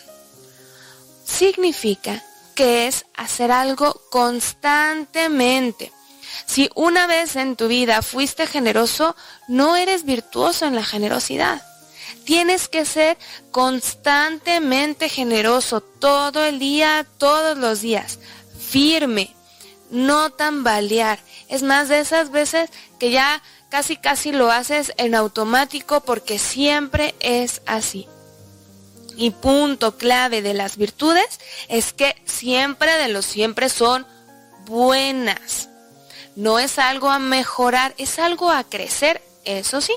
Significa 1.25 2.23
que 2.55 2.87
es 2.87 3.05
hacer 3.17 3.51
algo 3.51 4.01
constantemente. 4.11 5.91
Si 6.45 6.69
una 6.73 7.05
vez 7.05 7.35
en 7.35 7.57
tu 7.57 7.67
vida 7.67 8.01
fuiste 8.01 8.47
generoso, 8.47 9.13
no 9.49 9.75
eres 9.75 10.05
virtuoso 10.05 10.65
en 10.65 10.75
la 10.75 10.85
generosidad. 10.85 11.61
Tienes 12.25 12.67
que 12.67 12.85
ser 12.85 13.17
constantemente 13.51 15.09
generoso 15.09 15.81
todo 15.81 16.43
el 16.43 16.59
día, 16.59 17.05
todos 17.17 17.57
los 17.57 17.81
días. 17.81 18.19
Firme, 18.59 19.35
no 19.89 20.29
tambalear. 20.31 21.19
Es 21.49 21.63
más 21.63 21.89
de 21.89 21.99
esas 21.99 22.31
veces 22.31 22.69
que 22.99 23.11
ya 23.11 23.41
casi 23.69 23.97
casi 23.97 24.31
lo 24.31 24.51
haces 24.51 24.93
en 24.97 25.15
automático 25.15 26.01
porque 26.01 26.39
siempre 26.39 27.15
es 27.19 27.61
así. 27.65 28.07
Y 29.17 29.31
punto 29.31 29.97
clave 29.97 30.41
de 30.41 30.53
las 30.53 30.77
virtudes 30.77 31.39
es 31.67 31.93
que 31.93 32.15
siempre 32.25 32.91
de 32.93 33.09
los 33.09 33.25
siempre 33.25 33.69
son 33.69 34.05
buenas. 34.65 35.69
No 36.35 36.59
es 36.59 36.79
algo 36.79 37.09
a 37.09 37.19
mejorar, 37.19 37.93
es 37.97 38.19
algo 38.19 38.51
a 38.51 38.63
crecer, 38.63 39.21
eso 39.43 39.81
sí. 39.81 39.93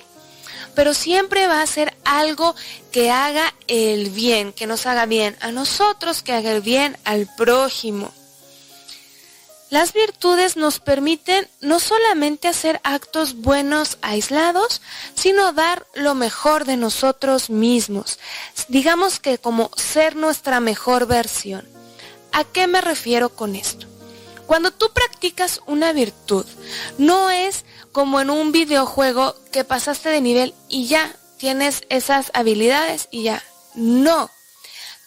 Pero 0.74 0.94
siempre 0.94 1.46
va 1.46 1.62
a 1.62 1.66
ser 1.66 1.94
algo 2.04 2.54
que 2.92 3.10
haga 3.10 3.54
el 3.68 4.10
bien, 4.10 4.52
que 4.52 4.66
nos 4.66 4.86
haga 4.86 5.06
bien 5.06 5.36
a 5.40 5.52
nosotros, 5.52 6.22
que 6.22 6.32
haga 6.32 6.52
el 6.52 6.62
bien 6.62 6.96
al 7.04 7.28
prójimo. 7.36 8.12
Las 9.70 9.92
virtudes 9.92 10.56
nos 10.56 10.78
permiten 10.78 11.48
no 11.60 11.80
solamente 11.80 12.46
hacer 12.46 12.80
actos 12.84 13.34
buenos 13.34 13.98
aislados, 14.02 14.80
sino 15.14 15.52
dar 15.52 15.84
lo 15.94 16.14
mejor 16.14 16.64
de 16.64 16.76
nosotros 16.76 17.50
mismos. 17.50 18.20
Digamos 18.68 19.18
que 19.18 19.38
como 19.38 19.70
ser 19.76 20.14
nuestra 20.14 20.60
mejor 20.60 21.06
versión. 21.06 21.66
¿A 22.30 22.44
qué 22.44 22.68
me 22.68 22.80
refiero 22.80 23.30
con 23.30 23.56
esto? 23.56 23.88
Cuando 24.54 24.70
tú 24.70 24.92
practicas 24.92 25.60
una 25.66 25.92
virtud, 25.92 26.46
no 26.96 27.28
es 27.28 27.64
como 27.90 28.20
en 28.20 28.30
un 28.30 28.52
videojuego 28.52 29.34
que 29.50 29.64
pasaste 29.64 30.10
de 30.10 30.20
nivel 30.20 30.54
y 30.68 30.86
ya 30.86 31.12
tienes 31.38 31.82
esas 31.88 32.30
habilidades 32.34 33.08
y 33.10 33.24
ya. 33.24 33.42
No. 33.74 34.30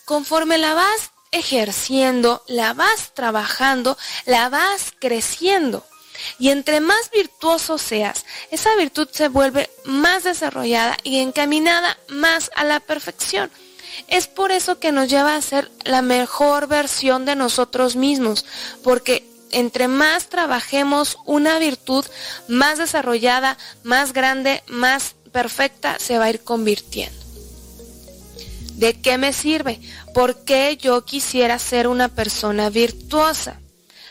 Conforme 0.04 0.58
la 0.58 0.74
vas 0.74 1.12
ejerciendo, 1.32 2.44
la 2.48 2.74
vas 2.74 3.14
trabajando, 3.14 3.98
la 4.26 4.50
vas 4.50 4.92
creciendo. 5.00 5.86
Y 6.40 6.50
entre 6.50 6.82
más 6.82 7.10
virtuoso 7.12 7.78
seas, 7.78 8.26
esa 8.52 8.76
virtud 8.76 9.08
se 9.14 9.30
vuelve 9.30 9.70
más 9.86 10.26
desarrollada 10.26 10.98
y 11.04 11.20
encaminada 11.20 11.98
más 12.10 12.52
a 12.54 12.66
la 12.66 12.82
perfección. 12.82 13.50
Es 14.10 14.28
por 14.28 14.52
eso 14.52 14.78
que 14.78 14.92
nos 14.92 15.10
lleva 15.10 15.36
a 15.36 15.42
ser 15.42 15.72
la 15.86 16.02
mejor 16.02 16.68
versión 16.68 17.24
de 17.24 17.36
nosotros 17.36 17.96
mismos, 17.96 18.46
porque 18.84 19.37
entre 19.52 19.88
más 19.88 20.28
trabajemos 20.30 21.18
una 21.26 21.60
virtud 21.60 22.06
más 22.48 22.78
desarrollada, 22.78 23.58
más 23.84 24.14
grande, 24.14 24.64
más 24.68 25.16
perfecta, 25.32 25.98
se 26.00 26.18
va 26.18 26.26
a 26.26 26.30
ir 26.30 26.42
convirtiendo. 26.42 27.18
¿De 28.74 29.00
qué 29.00 29.18
me 29.18 29.34
sirve? 29.34 29.82
¿Por 30.14 30.44
qué 30.44 30.78
yo 30.78 31.04
quisiera 31.04 31.58
ser 31.58 31.88
una 31.88 32.10
persona 32.10 32.70
virtuosa? 32.70 33.60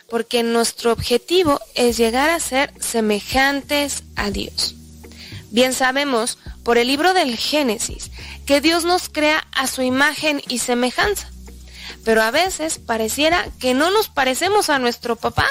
Porque 0.08 0.42
nuestro 0.42 0.92
objetivo 0.92 1.60
es 1.74 1.96
llegar 1.96 2.30
a 2.30 2.40
ser 2.40 2.72
semejantes 2.80 4.02
a 4.16 4.30
Dios. 4.30 4.74
Bien 5.50 5.72
sabemos 5.72 6.38
por 6.64 6.78
el 6.78 6.88
libro 6.88 7.14
del 7.14 7.36
Génesis 7.36 8.10
que 8.44 8.60
Dios 8.60 8.84
nos 8.84 9.08
crea 9.08 9.46
a 9.52 9.68
su 9.68 9.82
imagen 9.82 10.42
y 10.48 10.58
semejanza. 10.58 11.30
Pero 12.06 12.22
a 12.22 12.30
veces 12.30 12.78
pareciera 12.78 13.48
que 13.58 13.74
no 13.74 13.90
nos 13.90 14.08
parecemos 14.08 14.70
a 14.70 14.78
nuestro 14.78 15.16
papá. 15.16 15.48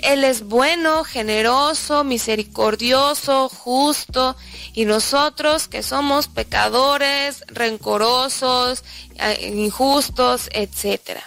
Él 0.00 0.22
es 0.22 0.44
bueno, 0.44 1.02
generoso, 1.02 2.04
misericordioso, 2.04 3.48
justo, 3.48 4.36
y 4.74 4.84
nosotros 4.84 5.66
que 5.66 5.82
somos 5.82 6.28
pecadores, 6.28 7.42
rencorosos, 7.48 8.84
eh, 9.16 9.52
injustos, 9.52 10.48
etc. 10.52 11.18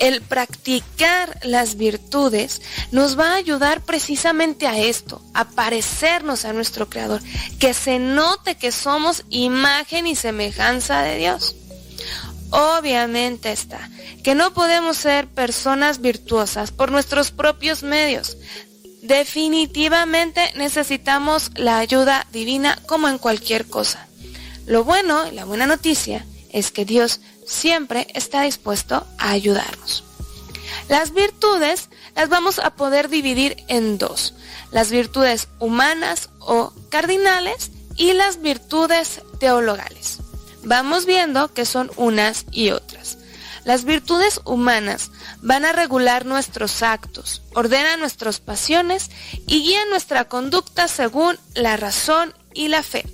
El 0.00 0.22
practicar 0.22 1.38
las 1.44 1.76
virtudes 1.76 2.62
nos 2.90 3.16
va 3.16 3.34
a 3.34 3.36
ayudar 3.36 3.80
precisamente 3.82 4.66
a 4.66 4.76
esto, 4.76 5.22
a 5.34 5.44
parecernos 5.44 6.44
a 6.44 6.52
nuestro 6.52 6.90
Creador, 6.90 7.22
que 7.60 7.74
se 7.74 8.00
note 8.00 8.56
que 8.56 8.72
somos 8.72 9.22
imagen 9.30 10.08
y 10.08 10.16
semejanza 10.16 11.02
de 11.02 11.16
Dios. 11.16 11.54
Obviamente 12.50 13.52
está 13.52 13.88
que 14.22 14.34
no 14.34 14.52
podemos 14.52 14.96
ser 14.96 15.26
personas 15.28 16.00
virtuosas 16.00 16.72
por 16.72 16.90
nuestros 16.90 17.30
propios 17.30 17.82
medios. 17.82 18.36
Definitivamente 19.02 20.52
necesitamos 20.56 21.52
la 21.54 21.78
ayuda 21.78 22.26
divina 22.32 22.78
como 22.86 23.08
en 23.08 23.18
cualquier 23.18 23.66
cosa. 23.66 24.06
Lo 24.66 24.84
bueno 24.84 25.26
y 25.26 25.34
la 25.34 25.44
buena 25.44 25.66
noticia 25.66 26.26
es 26.50 26.70
que 26.70 26.84
Dios 26.84 27.20
siempre 27.46 28.08
está 28.14 28.42
dispuesto 28.42 29.06
a 29.18 29.30
ayudarnos. 29.30 30.04
Las 30.88 31.12
virtudes 31.14 31.88
las 32.14 32.28
vamos 32.28 32.58
a 32.58 32.74
poder 32.74 33.08
dividir 33.08 33.56
en 33.68 33.96
dos. 33.96 34.34
Las 34.72 34.90
virtudes 34.90 35.48
humanas 35.58 36.30
o 36.40 36.72
cardinales 36.90 37.70
y 37.96 38.12
las 38.12 38.40
virtudes 38.40 39.22
teologales. 39.38 40.18
Vamos 40.62 41.06
viendo 41.06 41.52
que 41.52 41.64
son 41.64 41.90
unas 41.96 42.44
y 42.50 42.70
otras. 42.70 43.18
Las 43.64 43.84
virtudes 43.84 44.40
humanas 44.44 45.10
van 45.42 45.64
a 45.64 45.72
regular 45.72 46.24
nuestros 46.24 46.82
actos, 46.82 47.42
ordenan 47.54 48.00
nuestras 48.00 48.40
pasiones 48.40 49.10
y 49.46 49.62
guían 49.62 49.90
nuestra 49.90 50.26
conducta 50.26 50.88
según 50.88 51.38
la 51.54 51.76
razón 51.76 52.34
y 52.54 52.68
la 52.68 52.82
fe. 52.82 53.04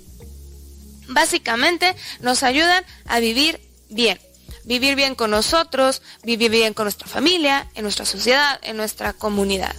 Básicamente 1.09 1.95
nos 2.21 2.43
ayudan 2.43 2.83
a 3.05 3.19
vivir 3.19 3.61
bien. 3.89 4.19
Vivir 4.63 4.95
bien 4.95 5.15
con 5.15 5.31
nosotros, 5.31 6.01
vivir 6.23 6.51
bien 6.51 6.73
con 6.73 6.85
nuestra 6.85 7.07
familia, 7.07 7.69
en 7.75 7.83
nuestra 7.83 8.05
sociedad, 8.05 8.59
en 8.63 8.75
nuestra 8.75 9.13
comunidad. 9.13 9.73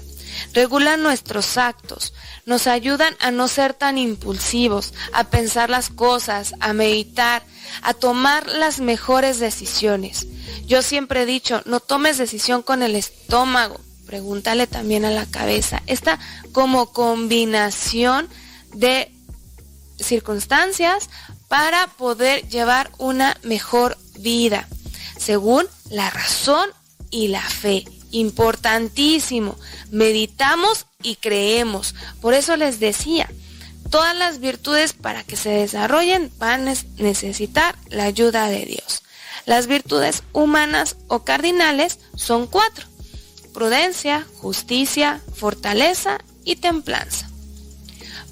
Regulan 0.53 1.03
nuestros 1.03 1.57
actos, 1.57 2.15
nos 2.47 2.67
ayudan 2.67 3.15
a 3.21 3.31
no 3.31 3.49
ser 3.49 3.75
tan 3.75 3.99
impulsivos, 3.99 4.95
a 5.13 5.25
pensar 5.25 5.71
las 5.71 5.91
cosas, 5.91 6.55
a 6.61 6.73
meditar, 6.73 7.43
a 7.83 7.95
tomar 7.95 8.47
las 8.47 8.81
mejores 8.81 9.39
decisiones. 9.39 10.27
Yo 10.67 10.83
siempre 10.83 11.23
he 11.23 11.27
dicho, 11.27 11.63
no 11.65 11.81
tomes 11.81 12.19
decisión 12.19 12.63
con 12.63 12.83
el 12.83 12.95
estómago, 12.95 13.81
pregúntale 14.07 14.67
también 14.67 15.05
a 15.05 15.11
la 15.11 15.27
cabeza. 15.27 15.83
Esta 15.87 16.19
como 16.53 16.93
combinación 16.93 18.29
de 18.75 19.13
circunstancias 19.99 21.11
para 21.49 21.87
poder 21.87 22.49
llevar 22.49 22.91
una 22.99 23.37
mejor 23.43 23.97
vida, 24.19 24.69
según 25.19 25.67
la 25.91 26.11
razón 26.11 26.71
y 27.11 27.29
la 27.29 27.43
fe. 27.43 27.85
Importantísimo. 28.11 29.57
Meditamos 29.91 30.87
y 31.03 31.17
creemos. 31.17 31.95
Por 32.21 32.35
eso 32.35 32.57
les 32.57 32.81
decía, 32.81 33.31
todas 33.91 34.17
las 34.17 34.41
virtudes 34.41 34.93
para 34.93 35.25
que 35.25 35.37
se 35.37 35.51
desarrollen 35.51 36.31
van 36.39 36.69
a 36.69 36.75
necesitar 36.97 37.77
la 37.89 38.05
ayuda 38.05 38.49
de 38.49 38.65
Dios. 38.67 39.03
Las 39.47 39.67
virtudes 39.67 40.23
humanas 40.33 40.97
o 41.09 41.25
cardinales 41.25 41.99
son 42.15 42.47
cuatro. 42.47 42.87
Prudencia, 43.55 44.27
justicia, 44.37 45.23
fortaleza 45.35 46.19
y 46.45 46.57
templanza. 46.57 47.29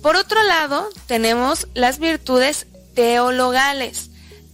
Por 0.03 0.17
otro 0.17 0.43
lado, 0.43 0.89
tenemos 1.07 1.69
las 1.75 1.99
virtudes 1.99 2.67
teologales. 2.95 4.11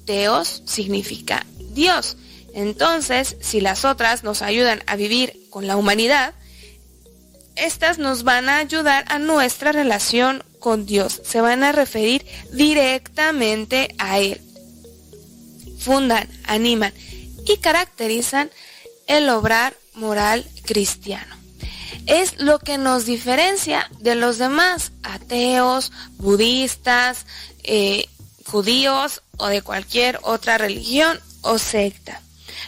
Teos 0.07 0.63
significa 0.67 1.45
Dios. 1.73 2.17
Entonces, 2.55 3.37
si 3.41 3.61
las 3.61 3.85
otras 3.85 4.25
nos 4.25 4.43
ayudan 4.43 4.83
a 4.87 4.97
vivir 4.97 5.49
con 5.51 5.67
la 5.67 5.77
humanidad, 5.77 6.35
estas 7.57 7.99
nos 7.99 8.23
van 8.23 8.49
a 8.49 8.59
ayudar 8.59 9.05
a 9.09 9.19
nuestra 9.19 9.73
relación 9.73 10.43
con 10.59 10.87
Dios. 10.87 11.21
Se 11.25 11.41
van 11.41 11.65
a 11.65 11.73
referir 11.73 12.25
directamente 12.53 13.95
a 13.99 14.19
Él 14.19 14.41
fundan, 15.83 16.29
animan 16.45 16.93
y 17.45 17.57
caracterizan 17.59 18.51
el 19.07 19.29
obrar 19.29 19.75
moral 19.95 20.47
cristiano. 20.65 21.37
Es 22.07 22.41
lo 22.41 22.59
que 22.59 22.79
nos 22.79 23.05
diferencia 23.05 23.91
de 24.01 24.15
los 24.15 24.39
demás 24.39 24.93
ateos, 25.03 25.93
budistas, 26.17 27.27
eh, 27.65 28.09
judíos 28.47 29.23
o 29.37 29.47
de 29.47 29.63
cualquier 29.63 30.19
otra 30.23 30.59
religión 30.59 31.21
o 31.43 31.59
secta. 31.59 32.21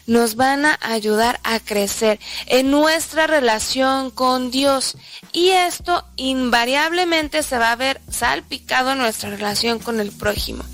Nos 0.07 0.37
van 0.37 0.67
a 0.67 0.79
ayudar 0.83 1.41
a 1.45 1.61
crecer 1.61 2.21
en 2.47 2.71
nuestra 2.71 3.27
relación 3.27 4.11
con 4.11 4.51
Dios 4.51 4.97
y 5.33 5.51
esto 5.51 6.05
invariablemente 6.17 7.43
se 7.43 7.59
va 7.59 7.73
a 7.73 7.77
ver 7.77 8.01
salpicado 8.11 8.93
en 8.93 8.99
nuestra 8.99 9.31
relación 9.31 9.79
con 9.79 10.01
el 10.01 10.13
prójimo. 10.13 10.65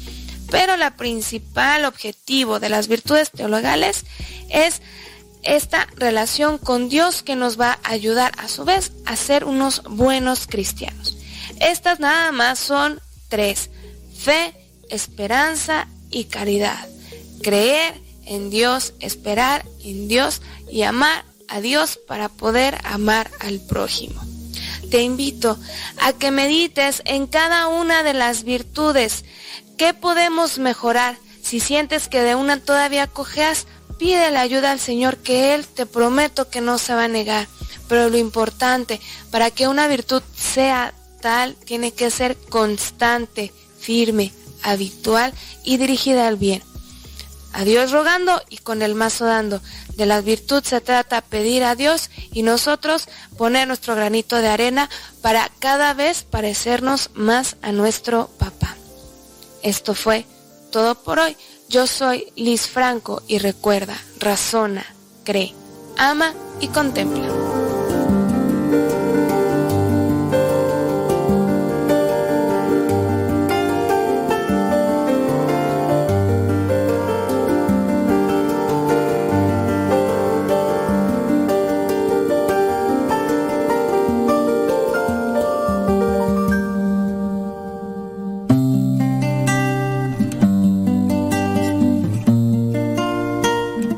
Pero 0.51 0.77
la 0.77 0.97
principal 0.97 1.85
objetivo 1.85 2.59
de 2.59 2.69
las 2.69 2.89
virtudes 2.89 3.31
teologales 3.31 4.05
es 4.48 4.82
esta 5.43 5.86
relación 5.97 6.59
con 6.59 6.89
Dios 6.89 7.23
que 7.23 7.36
nos 7.36 7.59
va 7.59 7.78
a 7.82 7.90
ayudar 7.90 8.32
a 8.36 8.48
su 8.48 8.65
vez 8.65 8.93
a 9.07 9.16
ser 9.16 9.44
unos 9.44 9.82
buenos 9.85 10.47
cristianos. 10.47 11.16
Estas 11.61 12.01
nada 12.01 12.32
más 12.32 12.59
son 12.59 13.01
tres. 13.28 13.70
Fe, 14.19 14.55
esperanza 14.90 15.86
y 16.11 16.24
caridad. 16.24 16.89
Creer 17.43 17.94
en 18.31 18.48
Dios, 18.48 18.94
esperar 19.01 19.66
en 19.85 20.09
Dios 20.09 20.40
y 20.70 20.85
amar 20.85 21.27
a 21.48 21.61
Dios 21.61 21.98
para 22.09 22.31
poder 22.31 22.78
amar 22.85 23.31
al 23.40 23.61
prójimo. 23.61 24.23
Te 24.90 25.02
invito 25.02 25.59
a 25.98 26.15
que 26.15 26.31
medites 26.31 27.02
en 27.05 27.27
cada 27.27 27.69
una 27.69 28.02
de 28.02 28.15
las 28.15 28.44
virtudes 28.44 29.24
¿Qué 29.81 29.94
podemos 29.94 30.59
mejorar? 30.59 31.16
Si 31.43 31.59
sientes 31.59 32.09
que 32.09 32.20
de 32.20 32.35
una 32.35 32.61
todavía 32.61 33.07
cojeas, 33.07 33.66
pide 33.98 34.31
la 34.31 34.43
ayuda 34.43 34.73
al 34.73 34.78
Señor 34.78 35.16
que 35.16 35.55
Él 35.55 35.66
te 35.66 35.86
prometo 35.86 36.51
que 36.51 36.61
no 36.61 36.77
se 36.77 36.93
va 36.93 37.05
a 37.05 37.09
negar. 37.09 37.48
Pero 37.89 38.11
lo 38.11 38.19
importante, 38.19 39.01
para 39.31 39.51
que 39.51 39.69
una 39.69 39.89
virtud 39.89 40.23
sea 40.36 40.93
tal, 41.23 41.55
tiene 41.55 41.93
que 41.94 42.11
ser 42.11 42.36
constante, 42.51 43.55
firme, 43.78 44.35
habitual 44.62 45.32
y 45.65 45.78
dirigida 45.78 46.28
al 46.28 46.36
bien. 46.36 46.62
A 47.52 47.64
Dios 47.64 47.90
rogando 47.90 48.40
y 48.48 48.59
con 48.59 48.82
el 48.82 48.94
mazo 48.94 49.24
dando. 49.24 49.60
De 49.97 50.06
la 50.06 50.20
virtud 50.20 50.62
se 50.62 50.81
trata 50.81 51.20
pedir 51.20 51.64
a 51.64 51.74
Dios 51.74 52.10
y 52.32 52.43
nosotros 52.43 53.09
poner 53.36 53.66
nuestro 53.66 53.94
granito 53.94 54.36
de 54.36 54.48
arena 54.48 54.89
para 55.20 55.51
cada 55.59 55.94
vez 55.94 56.22
parecernos 56.22 57.10
más 57.14 57.56
a 57.62 57.72
nuestro 57.72 58.28
papá. 58.39 58.77
Esto 59.62 59.94
fue 59.94 60.27
todo 60.70 60.94
por 60.94 61.18
hoy. 61.18 61.36
Yo 61.68 61.86
soy 61.86 62.32
Liz 62.36 62.66
Franco 62.66 63.22
y 63.28 63.39
recuerda, 63.39 63.97
razona, 64.18 64.85
cree, 65.24 65.55
ama 65.97 66.35
y 66.60 66.68
contempla. 66.68 67.28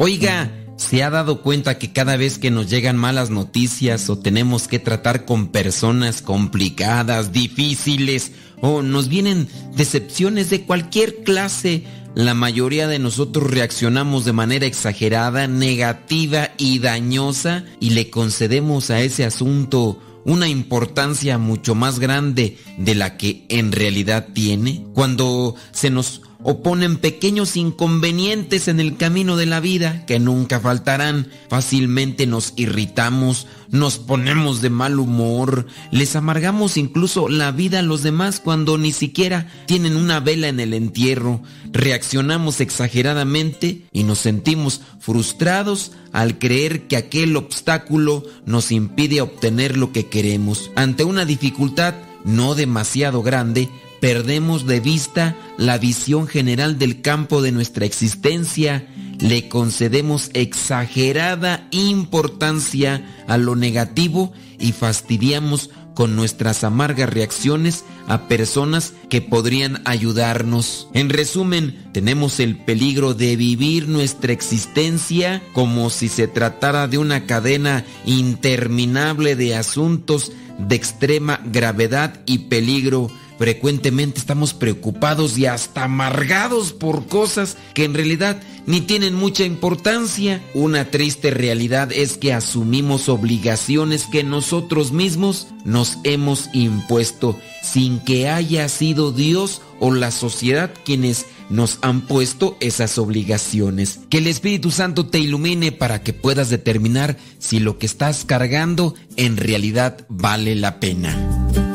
Oiga, 0.04 0.50
¿se 0.74 1.04
ha 1.04 1.10
dado 1.10 1.42
cuenta 1.42 1.78
que 1.78 1.92
cada 1.92 2.16
vez 2.16 2.38
que 2.38 2.50
nos 2.50 2.68
llegan 2.68 2.96
malas 2.96 3.30
noticias 3.30 4.10
o 4.10 4.18
tenemos 4.18 4.66
que 4.66 4.80
tratar 4.80 5.24
con 5.24 5.46
personas 5.46 6.22
complicadas, 6.22 7.30
difíciles, 7.30 8.32
o 8.60 8.82
nos 8.82 9.06
vienen 9.06 9.46
decepciones 9.76 10.50
de 10.50 10.64
cualquier 10.64 11.22
clase, 11.22 11.84
la 12.16 12.34
mayoría 12.34 12.88
de 12.88 12.98
nosotros 12.98 13.48
reaccionamos 13.48 14.24
de 14.24 14.32
manera 14.32 14.66
exagerada, 14.66 15.46
negativa 15.46 16.50
y 16.58 16.80
dañosa 16.80 17.64
y 17.78 17.90
le 17.90 18.10
concedemos 18.10 18.90
a 18.90 19.02
ese 19.02 19.24
asunto 19.24 20.00
una 20.24 20.48
importancia 20.48 21.38
mucho 21.38 21.76
más 21.76 22.00
grande 22.00 22.58
de 22.76 22.96
la 22.96 23.16
que 23.16 23.46
en 23.48 23.70
realidad 23.70 24.30
tiene? 24.34 24.84
Cuando 24.94 25.54
se 25.70 25.90
nos 25.90 26.22
oponen 26.44 26.96
pequeños 26.96 27.56
inconvenientes 27.56 28.68
en 28.68 28.80
el 28.80 28.96
camino 28.96 29.36
de 29.36 29.46
la 29.46 29.60
vida 29.60 30.04
que 30.06 30.18
nunca 30.18 30.60
faltarán. 30.60 31.28
Fácilmente 31.48 32.26
nos 32.26 32.52
irritamos, 32.56 33.46
nos 33.70 33.98
ponemos 33.98 34.60
de 34.60 34.70
mal 34.70 34.98
humor, 34.98 35.66
les 35.90 36.16
amargamos 36.16 36.76
incluso 36.76 37.28
la 37.28 37.52
vida 37.52 37.80
a 37.80 37.82
los 37.82 38.02
demás 38.02 38.40
cuando 38.40 38.78
ni 38.78 38.92
siquiera 38.92 39.48
tienen 39.66 39.96
una 39.96 40.20
vela 40.20 40.48
en 40.48 40.60
el 40.60 40.74
entierro. 40.74 41.42
Reaccionamos 41.72 42.60
exageradamente 42.60 43.86
y 43.92 44.04
nos 44.04 44.18
sentimos 44.18 44.82
frustrados 44.98 45.92
al 46.12 46.38
creer 46.38 46.86
que 46.86 46.96
aquel 46.96 47.36
obstáculo 47.36 48.24
nos 48.44 48.72
impide 48.72 49.20
obtener 49.20 49.76
lo 49.76 49.92
que 49.92 50.06
queremos. 50.06 50.70
Ante 50.76 51.04
una 51.04 51.24
dificultad 51.24 51.94
no 52.24 52.54
demasiado 52.54 53.22
grande, 53.22 53.68
perdemos 54.02 54.66
de 54.66 54.80
vista 54.80 55.36
la 55.56 55.78
visión 55.78 56.26
general 56.26 56.76
del 56.76 57.02
campo 57.02 57.40
de 57.40 57.52
nuestra 57.52 57.86
existencia, 57.86 58.84
le 59.20 59.48
concedemos 59.48 60.28
exagerada 60.34 61.68
importancia 61.70 63.06
a 63.28 63.38
lo 63.38 63.54
negativo 63.54 64.32
y 64.58 64.72
fastidiamos 64.72 65.70
con 65.94 66.16
nuestras 66.16 66.64
amargas 66.64 67.10
reacciones 67.10 67.84
a 68.08 68.26
personas 68.26 68.92
que 69.08 69.20
podrían 69.20 69.80
ayudarnos. 69.84 70.88
En 70.94 71.08
resumen, 71.08 71.88
tenemos 71.92 72.40
el 72.40 72.56
peligro 72.56 73.14
de 73.14 73.36
vivir 73.36 73.86
nuestra 73.86 74.32
existencia 74.32 75.44
como 75.52 75.90
si 75.90 76.08
se 76.08 76.26
tratara 76.26 76.88
de 76.88 76.98
una 76.98 77.26
cadena 77.26 77.84
interminable 78.04 79.36
de 79.36 79.54
asuntos 79.54 80.32
de 80.58 80.74
extrema 80.74 81.40
gravedad 81.44 82.20
y 82.26 82.38
peligro 82.48 83.08
Frecuentemente 83.42 84.20
estamos 84.20 84.54
preocupados 84.54 85.36
y 85.36 85.46
hasta 85.46 85.82
amargados 85.82 86.72
por 86.72 87.08
cosas 87.08 87.56
que 87.74 87.82
en 87.82 87.92
realidad 87.92 88.40
ni 88.66 88.80
tienen 88.80 89.14
mucha 89.14 89.42
importancia. 89.42 90.40
Una 90.54 90.92
triste 90.92 91.32
realidad 91.32 91.90
es 91.90 92.18
que 92.18 92.32
asumimos 92.32 93.08
obligaciones 93.08 94.04
que 94.04 94.22
nosotros 94.22 94.92
mismos 94.92 95.48
nos 95.64 95.98
hemos 96.04 96.50
impuesto 96.52 97.36
sin 97.64 97.98
que 97.98 98.28
haya 98.28 98.68
sido 98.68 99.10
Dios 99.10 99.60
o 99.80 99.90
la 99.90 100.12
sociedad 100.12 100.72
quienes 100.84 101.26
nos 101.50 101.80
han 101.82 102.02
puesto 102.02 102.56
esas 102.60 102.96
obligaciones. 102.96 103.98
Que 104.08 104.18
el 104.18 104.28
Espíritu 104.28 104.70
Santo 104.70 105.08
te 105.08 105.18
ilumine 105.18 105.72
para 105.72 106.04
que 106.04 106.12
puedas 106.12 106.48
determinar 106.48 107.16
si 107.40 107.58
lo 107.58 107.76
que 107.76 107.86
estás 107.86 108.24
cargando 108.24 108.94
en 109.16 109.36
realidad 109.36 110.06
vale 110.08 110.54
la 110.54 110.78
pena. 110.78 111.71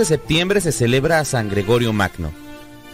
De 0.00 0.06
septiembre 0.06 0.62
se 0.62 0.72
celebra 0.72 1.20
a 1.20 1.26
San 1.26 1.50
Gregorio 1.50 1.92
Magno. 1.92 2.32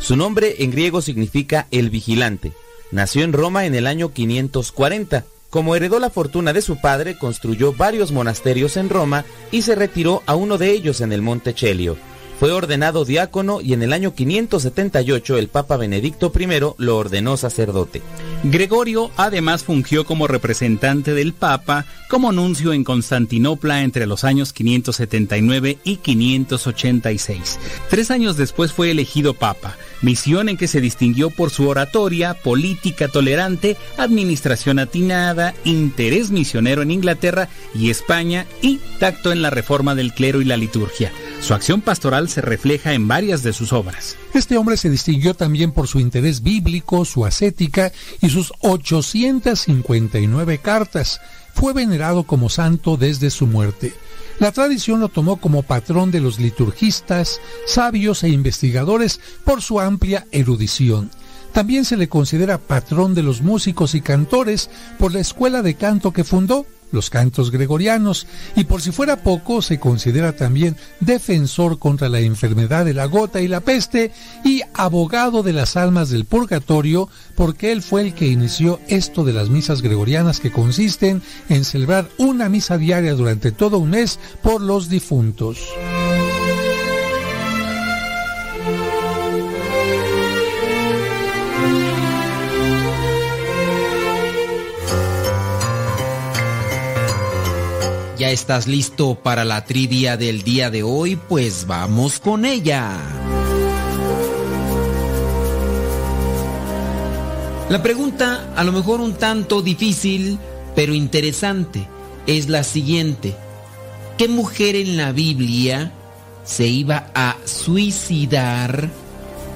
Su 0.01 0.17
nombre 0.17 0.57
en 0.65 0.73
griego 0.73 1.01
significa 1.01 1.69
el 1.71 1.89
vigilante. 1.89 2.53
Nació 2.91 3.23
en 3.23 3.33
Roma 3.33 3.65
en 3.65 3.77
el 3.77 3.87
año 3.87 4.13
540. 4.13 5.25
Como 5.49 5.77
heredó 5.77 6.01
la 6.01 6.11
fortuna 6.11 6.53
de 6.53 6.63
su 6.63 6.81
padre, 6.81 7.17
construyó 7.17 7.73
varios 7.73 8.11
monasterios 8.11 8.77
en 8.77 8.89
Roma 8.89 9.25
y 9.53 9.63
se 9.63 9.77
retiró 9.77 10.25
a 10.27 10.35
uno 10.35 10.59
de 10.59 10.73
ellos 10.73 11.01
en 11.01 11.13
el 11.13 11.23
Monte 11.23 11.55
Chelio. 11.55 11.97
Fue 12.41 12.51
ordenado 12.51 13.05
diácono 13.05 13.61
y 13.61 13.73
en 13.73 13.85
el 13.85 13.93
año 13.93 14.13
578 14.13 15.39
el 15.39 15.47
Papa 15.47 15.77
Benedicto 15.77 16.33
I 16.37 16.49
lo 16.79 16.97
ordenó 16.99 17.37
sacerdote. 17.37 18.03
Gregorio 18.45 19.11
además 19.17 19.65
fungió 19.65 20.05
como 20.05 20.27
representante 20.27 21.15
del 21.15 21.33
Papa 21.33 21.85
como 22.09 22.33
nuncio 22.33 22.73
en 22.73 22.85
Constantinopla 22.85 23.83
entre 23.83 24.07
los 24.07 24.25
años 24.25 24.53
579 24.53 25.79
y 25.83 25.97
586. 25.97 27.59
Tres 27.91 28.11
años 28.11 28.37
después 28.37 28.73
fue 28.73 28.91
elegido 28.91 29.35
Papa, 29.35 29.77
misión 30.03 30.49
en 30.49 30.57
que 30.57 30.69
se 30.69 30.81
distinguió 30.81 31.31
por 31.31 31.51
su 31.51 31.69
oratoria, 31.69 32.35
política 32.35 33.09
tolerante, 33.09 33.77
administración 33.99 34.79
atinada, 34.79 35.55
interés 35.65 36.31
misionero 36.31 36.83
en 36.83 36.93
Inglaterra 36.93 37.49
y 37.75 37.91
España 37.91 38.47
y 38.63 38.79
tacto 39.01 39.33
en 39.33 39.43
la 39.43 39.51
reforma 39.51 39.95
del 39.95 40.13
clero 40.13 40.41
y 40.41 40.45
la 40.45 40.57
liturgia. 40.57 41.11
Su 41.41 41.55
acción 41.55 41.81
pastoral 41.81 42.29
se 42.29 42.41
refleja 42.41 42.93
en 42.93 43.09
varias 43.09 43.43
de 43.43 43.53
sus 43.53 43.73
obras. 43.73 44.17
Este 44.37 44.59
hombre 44.59 44.77
se 44.77 44.91
distinguió 44.91 45.33
también 45.33 45.73
por 45.73 45.89
su 45.89 45.99
interés 45.99 46.43
bíblico, 46.43 47.07
su 47.07 47.25
ascética 47.25 47.91
y 48.21 48.29
sus 48.29 48.53
859 48.61 50.59
cartas. 50.59 51.23
Fue 51.55 51.73
venerado 51.73 52.25
como 52.25 52.51
santo 52.51 52.99
desde 52.99 53.31
su 53.31 53.47
muerte. 53.47 53.95
La 54.39 54.53
tradición 54.53 55.01
lo 55.01 55.09
tomó 55.09 55.39
como 55.39 55.63
patrón 55.63 56.11
de 56.11 56.21
los 56.21 56.39
liturgistas, 56.39 57.41
sabios 57.67 58.25
e 58.25 58.29
investigadores 58.29 59.21
por 59.43 59.63
su 59.63 59.81
amplia 59.81 60.27
erudición. 60.33 61.11
También 61.55 61.87
se 61.87 61.97
le 61.97 62.11
considera 62.11 62.59
patrón 62.59 63.15
de 63.15 63.23
los 63.23 63.41
músicos 63.41 63.95
y 63.95 64.03
cantores 64.03 64.69
por 64.99 65.15
la 65.15 65.21
escuela 65.21 65.63
de 65.63 65.77
canto 65.77 66.13
que 66.13 66.25
fundó, 66.25 66.67
los 66.93 67.11
cantos 67.11 67.51
gregorianos, 67.51 68.27
y 68.55 68.65
por 68.65 68.83
si 68.83 68.93
fuera 68.93 69.23
poco, 69.23 69.63
se 69.63 69.79
considera 69.79 70.33
también 70.33 70.77
defensor 71.01 71.79
contra 71.79 72.09
la 72.09 72.21
enfermedad 72.21 72.85
de 72.85 72.95
la 72.95 73.07
gota 73.07 73.41
y 73.41 73.49
la 73.49 73.61
peste 73.61 74.13
y 74.45 74.63
abogado 74.75 75.43
de 75.43 75.53
las 75.53 75.77
almas 75.77 76.11
del 76.11 76.25
purgatorio, 76.25 77.09
porque 77.35 77.73
él 77.73 77.83
fue 77.83 78.03
el 78.03 78.15
que 78.15 78.27
inició 78.27 78.81
esto 78.89 79.25
de 79.25 79.33
las 79.33 79.49
misas 79.49 79.83
gregorianas 79.83 80.41
que 80.41 80.53
consisten 80.53 81.23
en 81.49 81.65
celebrar 81.65 82.09
una 82.19 82.49
misa 82.49 82.79
diaria 82.79 83.15
durante 83.15 83.53
todo 83.53 83.79
un 83.79 83.91
mes 83.91 84.19
por 84.43 84.61
los 84.61 84.89
difuntos. 84.89 85.59
¿Ya 98.27 98.33
estás 98.33 98.67
listo 98.67 99.15
para 99.15 99.45
la 99.45 99.65
trivia 99.65 100.17
del 100.17 100.43
día 100.43 100.69
de 100.69 100.83
hoy? 100.83 101.15
Pues 101.15 101.65
vamos 101.69 102.19
con 102.19 102.45
ella. 102.45 102.99
La 107.69 107.81
pregunta, 107.85 108.53
a 108.57 108.65
lo 108.65 108.73
mejor 108.73 109.01
un 109.01 109.15
tanto 109.15 109.63
difícil, 109.63 110.41
pero 110.75 110.93
interesante, 110.93 111.87
es 112.27 112.49
la 112.49 112.65
siguiente. 112.65 113.37
¿Qué 114.19 114.27
mujer 114.27 114.75
en 114.75 114.97
la 114.97 115.13
Biblia 115.13 115.93
se 116.43 116.67
iba 116.67 117.13
a 117.15 117.37
suicidar, 117.45 118.91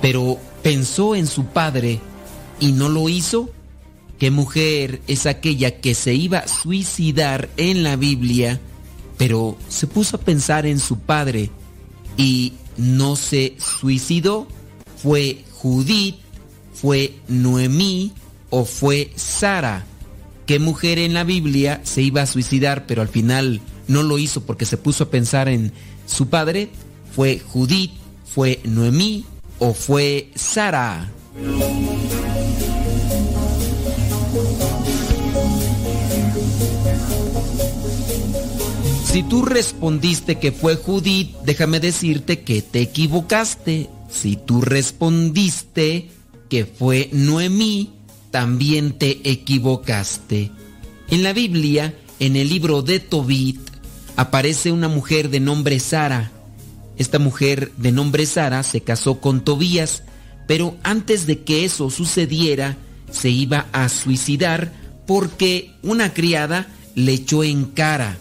pero 0.00 0.38
pensó 0.62 1.16
en 1.16 1.26
su 1.26 1.46
padre 1.46 1.98
y 2.60 2.70
no 2.70 2.88
lo 2.88 3.08
hizo? 3.08 3.48
¿Qué 4.20 4.30
mujer 4.30 5.00
es 5.08 5.24
aquella 5.24 5.80
que 5.80 5.94
se 5.94 6.12
iba 6.12 6.40
a 6.40 6.46
suicidar 6.46 7.48
en 7.56 7.82
la 7.82 7.96
Biblia, 7.96 8.60
pero 9.16 9.56
se 9.70 9.86
puso 9.86 10.18
a 10.18 10.20
pensar 10.20 10.66
en 10.66 10.78
su 10.78 10.98
padre 10.98 11.48
y 12.18 12.52
no 12.76 13.16
se 13.16 13.56
suicidó? 13.58 14.46
¿Fue 15.02 15.42
Judith? 15.52 16.16
¿Fue 16.74 17.14
Noemí? 17.28 18.12
¿O 18.50 18.66
fue 18.66 19.10
Sara? 19.16 19.86
¿Qué 20.44 20.58
mujer 20.58 20.98
en 20.98 21.14
la 21.14 21.24
Biblia 21.24 21.80
se 21.84 22.02
iba 22.02 22.20
a 22.20 22.26
suicidar, 22.26 22.84
pero 22.86 23.00
al 23.00 23.08
final 23.08 23.62
no 23.88 24.02
lo 24.02 24.18
hizo 24.18 24.42
porque 24.44 24.66
se 24.66 24.76
puso 24.76 25.04
a 25.04 25.10
pensar 25.10 25.48
en 25.48 25.72
su 26.04 26.28
padre? 26.28 26.68
¿Fue 27.16 27.38
Judith? 27.38 27.92
¿Fue 28.26 28.60
Noemí? 28.64 29.24
¿O 29.58 29.72
fue 29.72 30.30
Sara? 30.34 31.10
Si 39.12 39.24
tú 39.24 39.42
respondiste 39.42 40.38
que 40.38 40.52
fue 40.52 40.76
Judith, 40.76 41.34
déjame 41.44 41.80
decirte 41.80 42.42
que 42.42 42.62
te 42.62 42.80
equivocaste. 42.80 43.90
Si 44.08 44.36
tú 44.36 44.60
respondiste 44.60 46.10
que 46.48 46.64
fue 46.64 47.08
Noemí, 47.10 47.90
también 48.30 48.92
te 48.92 49.20
equivocaste. 49.28 50.52
En 51.10 51.24
la 51.24 51.32
Biblia, 51.32 51.92
en 52.20 52.36
el 52.36 52.50
libro 52.50 52.82
de 52.82 53.00
Tobit, 53.00 53.58
aparece 54.14 54.70
una 54.70 54.86
mujer 54.86 55.28
de 55.28 55.40
nombre 55.40 55.80
Sara. 55.80 56.30
Esta 56.96 57.18
mujer 57.18 57.72
de 57.78 57.90
nombre 57.90 58.26
Sara 58.26 58.62
se 58.62 58.82
casó 58.82 59.20
con 59.20 59.42
Tobías, 59.42 60.04
pero 60.46 60.76
antes 60.84 61.26
de 61.26 61.42
que 61.42 61.64
eso 61.64 61.90
sucediera, 61.90 62.76
se 63.10 63.28
iba 63.28 63.66
a 63.72 63.88
suicidar 63.88 64.72
porque 65.08 65.72
una 65.82 66.14
criada 66.14 66.68
le 66.94 67.14
echó 67.14 67.42
en 67.42 67.64
cara 67.64 68.16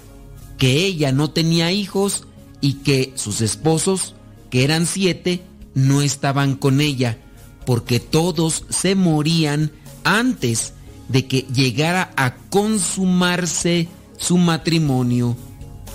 que 0.60 0.86
ella 0.86 1.12
no 1.12 1.32
tenía 1.32 1.72
hijos 1.72 2.26
y 2.62 2.74
que 2.74 3.14
sus 3.16 3.42
esposos, 3.42 4.14
que 4.52 4.64
eran 4.64 4.86
siete, 4.86 5.42
no 5.74 6.02
estaban 6.02 6.56
con 6.56 6.82
ella, 6.82 7.18
porque 7.66 8.00
todos 8.00 8.66
se 8.70 8.94
morían 8.94 9.72
antes 10.04 10.74
de 11.08 11.26
que 11.26 11.46
llegara 11.54 12.12
a 12.18 12.36
consumarse 12.36 13.88
su 14.18 14.38
matrimonio. 14.38 15.36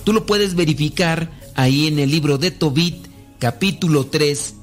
Tú 0.02 0.12
lo 0.12 0.26
puedes 0.26 0.54
verificar 0.54 1.30
ahí 1.54 1.86
en 1.86 1.98
el 1.98 2.10
libro 2.10 2.38
de 2.38 2.50
Tobit, 2.50 3.06
capítulo 3.38 4.06
3, 4.06 4.54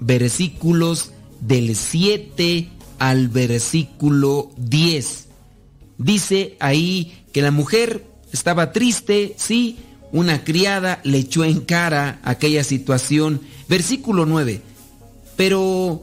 versículos 0.00 1.12
del 1.40 1.76
7 1.76 2.68
al 2.98 3.28
versículo 3.28 4.50
10. 4.56 5.28
Dice 5.98 6.56
ahí 6.58 7.24
que 7.32 7.40
la 7.40 7.52
mujer 7.52 8.13
estaba 8.34 8.72
triste, 8.72 9.34
sí, 9.38 9.78
una 10.10 10.42
criada 10.44 11.00
le 11.04 11.18
echó 11.18 11.44
en 11.44 11.60
cara 11.60 12.18
aquella 12.24 12.64
situación. 12.64 13.40
Versículo 13.68 14.26
9. 14.26 14.60
Pero 15.36 16.02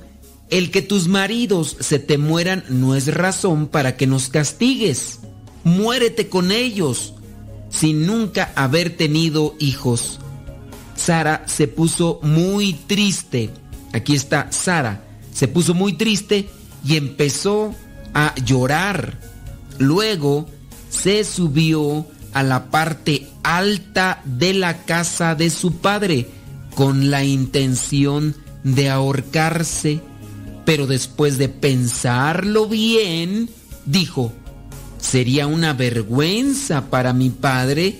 el 0.49 0.71
que 0.71 0.81
tus 0.81 1.07
maridos 1.07 1.75
se 1.81 1.99
te 1.99 2.17
mueran 2.17 2.63
no 2.69 2.95
es 2.95 3.13
razón 3.13 3.67
para 3.67 3.97
que 3.97 4.07
nos 4.07 4.29
castigues. 4.29 5.19
Muérete 5.65 6.29
con 6.29 6.51
ellos, 6.51 7.13
sin 7.69 8.07
nunca 8.07 8.51
haber 8.55 8.95
tenido 8.95 9.55
hijos. 9.59 10.19
Sara 10.95 11.43
se 11.47 11.67
puso 11.67 12.19
muy 12.23 12.73
triste. 12.73 13.49
Aquí 13.91 14.15
está 14.15 14.51
Sara. 14.51 15.03
Se 15.33 15.47
puso 15.49 15.73
muy 15.73 15.93
triste 15.93 16.49
y 16.85 16.95
empezó 16.95 17.75
a 18.13 18.33
llorar. 18.45 19.19
Luego 19.79 20.47
se 20.89 21.23
subió 21.23 22.05
a 22.33 22.43
la 22.43 22.69
parte 22.69 23.27
alta 23.43 24.21
de 24.25 24.53
la 24.53 24.83
casa 24.83 25.35
de 25.35 25.49
su 25.49 25.77
padre 25.77 26.27
con 26.75 27.11
la 27.11 27.23
intención 27.23 28.35
de 28.63 28.89
ahorcarse, 28.89 30.01
pero 30.65 30.87
después 30.87 31.37
de 31.37 31.49
pensarlo 31.49 32.67
bien, 32.67 33.49
dijo, 33.85 34.31
sería 34.99 35.47
una 35.47 35.73
vergüenza 35.73 36.89
para 36.89 37.13
mi 37.13 37.29
padre 37.29 37.99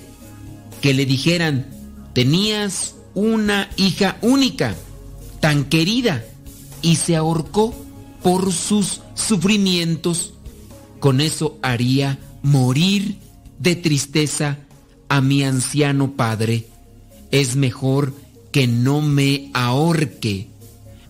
que 0.81 0.93
le 0.93 1.05
dijeran, 1.05 1.67
tenías 2.13 2.95
una 3.13 3.69
hija 3.75 4.17
única, 4.21 4.75
tan 5.39 5.65
querida, 5.65 6.23
y 6.81 6.95
se 6.95 7.15
ahorcó 7.15 7.75
por 8.23 8.51
sus 8.53 9.01
sufrimientos. 9.15 10.33
Con 10.99 11.21
eso 11.21 11.57
haría 11.61 12.19
morir 12.41 13.17
de 13.61 13.75
tristeza 13.75 14.57
a 15.09 15.21
mi 15.21 15.43
anciano 15.43 16.13
padre. 16.13 16.67
Es 17.31 17.55
mejor 17.55 18.13
que 18.51 18.67
no 18.67 19.01
me 19.01 19.49
ahorque, 19.53 20.47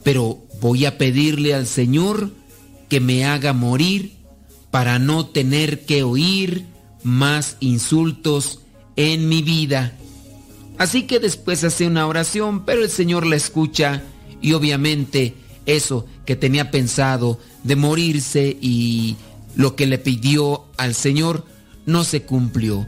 pero 0.03 0.40
voy 0.60 0.86
a 0.86 0.98
pedirle 0.98 1.53
al 1.53 1.65
Señor 1.65 2.32
que 2.90 2.99
me 2.99 3.26
haga 3.26 3.53
morir 3.53 4.14
para 4.69 4.99
no 4.99 5.26
tener 5.28 5.86
que 5.86 6.03
oír 6.03 6.65
más 7.03 7.57
insultos 7.60 8.60
en 8.95 9.28
mi 9.30 9.41
vida. 9.41 9.94
Así 10.78 11.03
que 11.03 11.19
después 11.19 11.64
hace 11.64 11.88
una 11.88 12.07
oración, 12.07 12.65
pero 12.65 12.84
el 12.84 12.90
Señor 12.90 13.26
la 13.26 13.36
escucha 13.36 14.03
y 14.41 14.53
obviamente 14.53 15.36
eso 15.65 16.06
que 16.26 16.36
tenía 16.36 16.72
pensado 16.72 17.40
de 17.64 17.76
morirse 17.76 18.57
y 18.61 19.15
lo 19.56 19.76
que 19.76 19.86
le 19.86 19.99
pidió 19.99 20.65
al 20.78 20.95
Señor 20.95 21.45
no 21.86 22.03
se 22.03 22.24
cumplió. 22.24 22.88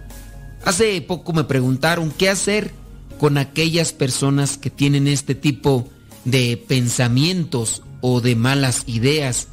Hace 0.66 1.02
poco 1.02 1.34
me 1.34 1.44
preguntaron 1.44 2.12
qué 2.12 2.30
hacer 2.30 2.72
con 3.20 3.38
aquellas 3.38 3.94
personas 3.94 4.58
que 4.58 4.70
tienen 4.70 5.08
este 5.08 5.36
tipo 5.36 5.90
de 6.26 6.58
pensamientos 6.58 7.84
o 8.02 8.22
de 8.22 8.36
malas 8.36 8.84
ideas. 8.88 9.48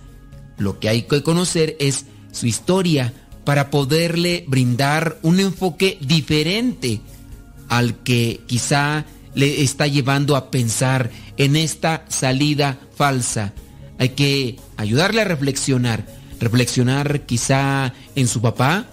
Lo 0.59 0.79
que 0.79 0.89
hay 0.89 1.03
que 1.03 1.23
conocer 1.23 1.77
es 1.81 2.07
su 2.33 2.47
historia 2.47 3.12
para 3.45 3.71
poderle 3.71 4.45
brindar 4.47 5.19
un 5.23 5.41
enfoque 5.41 5.99
diferente 6.01 7.01
al 7.69 8.03
que 8.03 8.41
quizá 8.47 9.05
le 9.35 9.62
está 9.62 9.87
llevando 9.87 10.37
a 10.37 10.51
pensar 10.51 11.11
en 11.37 11.57
esta 11.57 12.05
salida 12.09 12.79
falsa. 12.95 13.53
Hay 13.99 14.11
que 14.11 14.59
ayudarle 14.77 15.23
a 15.23 15.25
reflexionar, 15.25 16.05
reflexionar 16.41 17.23
quizá 17.27 17.95
en 18.17 18.29
su 18.29 18.41
papá, 18.41 18.87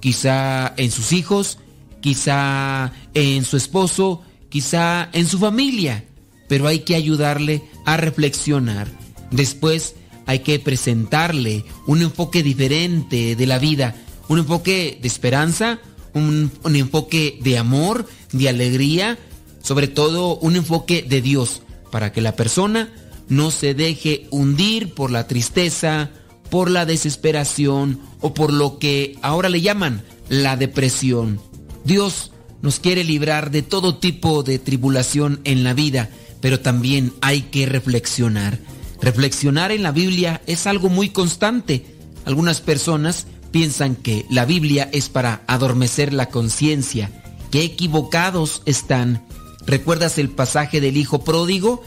quizá 0.00 0.74
en 0.76 0.90
sus 0.90 1.12
hijos, 1.12 1.58
quizá 2.00 2.92
en 3.14 3.44
su 3.44 3.56
esposo, 3.56 4.22
quizá 4.48 5.08
en 5.12 5.26
su 5.26 5.38
familia, 5.38 6.04
pero 6.48 6.66
hay 6.66 6.80
que 6.80 6.96
ayudarle 6.96 7.62
a 7.86 7.96
reflexionar. 7.96 8.88
Después 9.30 9.94
hay 10.26 10.40
que 10.40 10.58
presentarle 10.58 11.64
un 11.86 12.02
enfoque 12.02 12.42
diferente 12.42 13.36
de 13.36 13.46
la 13.46 13.58
vida, 13.58 13.94
un 14.28 14.38
enfoque 14.38 14.98
de 15.00 15.08
esperanza, 15.08 15.80
un, 16.14 16.50
un 16.64 16.76
enfoque 16.76 17.38
de 17.42 17.58
amor, 17.58 18.08
de 18.32 18.48
alegría, 18.48 19.18
sobre 19.62 19.88
todo 19.88 20.36
un 20.38 20.56
enfoque 20.56 21.02
de 21.02 21.20
Dios, 21.20 21.62
para 21.90 22.12
que 22.12 22.20
la 22.20 22.36
persona 22.36 22.92
no 23.28 23.50
se 23.50 23.74
deje 23.74 24.26
hundir 24.30 24.94
por 24.94 25.10
la 25.10 25.26
tristeza, 25.26 26.10
por 26.50 26.70
la 26.70 26.84
desesperación 26.86 28.00
o 28.20 28.34
por 28.34 28.52
lo 28.52 28.78
que 28.78 29.16
ahora 29.22 29.48
le 29.48 29.60
llaman 29.60 30.02
la 30.28 30.56
depresión. 30.56 31.40
Dios 31.84 32.32
nos 32.62 32.80
quiere 32.80 33.04
librar 33.04 33.50
de 33.50 33.62
todo 33.62 33.96
tipo 33.96 34.42
de 34.42 34.58
tribulación 34.58 35.40
en 35.44 35.64
la 35.64 35.74
vida, 35.74 36.10
pero 36.40 36.60
también 36.60 37.12
hay 37.20 37.42
que 37.42 37.66
reflexionar. 37.66 38.58
Reflexionar 39.00 39.72
en 39.72 39.82
la 39.82 39.92
Biblia 39.92 40.42
es 40.46 40.66
algo 40.66 40.88
muy 40.88 41.08
constante. 41.08 41.86
Algunas 42.24 42.60
personas 42.60 43.26
piensan 43.50 43.96
que 43.96 44.26
la 44.30 44.44
Biblia 44.44 44.88
es 44.92 45.08
para 45.08 45.42
adormecer 45.46 46.12
la 46.12 46.26
conciencia. 46.26 47.10
Qué 47.50 47.64
equivocados 47.64 48.62
están. 48.66 49.26
¿Recuerdas 49.66 50.18
el 50.18 50.28
pasaje 50.28 50.80
del 50.80 50.96
Hijo 50.96 51.24
Pródigo? 51.24 51.82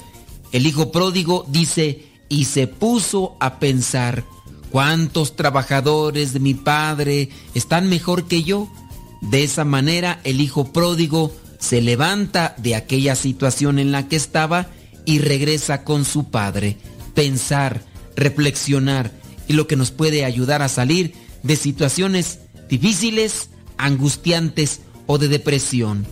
El 0.52 0.65
Hijo 0.65 0.91
Pródigo 0.91 1.45
dice, 1.49 2.03
y 2.30 2.45
se 2.45 2.68
puso 2.68 3.38
a 3.40 3.60
pensar, 3.60 4.26
¿cuántos 4.74 5.36
trabajadores 5.36 6.34
de 6.34 6.40
mi 6.40 6.56
Padre 6.56 7.30
están 7.54 7.90
mejor 7.90 8.26
que 8.26 8.41
yo? 8.41 8.68
De 9.22 9.44
esa 9.44 9.66
manera 9.66 10.20
el 10.24 10.41
Hijo 10.41 10.74
Pródigo 10.74 11.32
se 11.60 11.80
levanta 11.80 12.56
de 12.58 12.74
aquella 12.74 13.16
situación 13.16 13.78
en 13.78 13.91
la 13.91 14.08
que 14.08 14.16
estaba 14.16 14.70
y 15.06 15.20
regresa 15.20 15.84
con 15.84 16.06
su 16.06 16.32
Padre. 16.32 16.78
Pensar, 17.14 17.84
reflexionar 18.16 19.12
y 19.48 19.54
lo 19.54 19.68
que 19.68 19.76
nos 19.76 19.91
puede 19.91 20.26
ayudar 20.26 20.64
a 20.64 20.70
salir 20.70 21.14
de 21.44 21.56
situaciones 21.56 22.40
difíciles, 22.68 23.52
angustiantes 23.78 24.82
o 25.06 25.20
de 25.20 25.28
depresión. 25.28 26.08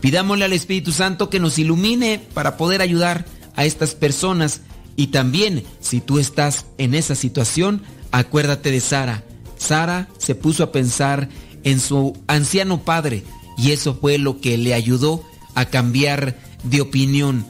Pidámosle 0.00 0.44
al 0.44 0.52
Espíritu 0.52 0.92
Santo 0.92 1.30
que 1.30 1.40
nos 1.40 1.58
ilumine 1.58 2.24
para 2.32 2.56
poder 2.58 2.80
ayudar 2.80 3.24
a 3.56 3.64
estas 3.64 3.96
personas 3.96 4.60
y 4.94 5.08
también 5.08 5.64
si 5.80 6.00
tú 6.00 6.20
estás 6.20 6.66
en 6.78 6.94
esa 6.94 7.16
situación, 7.16 7.82
acuérdate 8.14 8.70
de 8.70 8.80
Sara. 8.80 9.24
Sara 9.56 10.08
se 10.18 10.34
puso 10.34 10.62
a 10.62 10.72
pensar 10.72 11.28
en 11.64 11.80
su 11.80 12.16
anciano 12.28 12.82
padre 12.82 13.24
y 13.58 13.72
eso 13.72 13.94
fue 14.00 14.18
lo 14.18 14.40
que 14.40 14.56
le 14.56 14.72
ayudó 14.72 15.24
a 15.54 15.66
cambiar 15.66 16.38
de 16.62 16.80
opinión, 16.80 17.44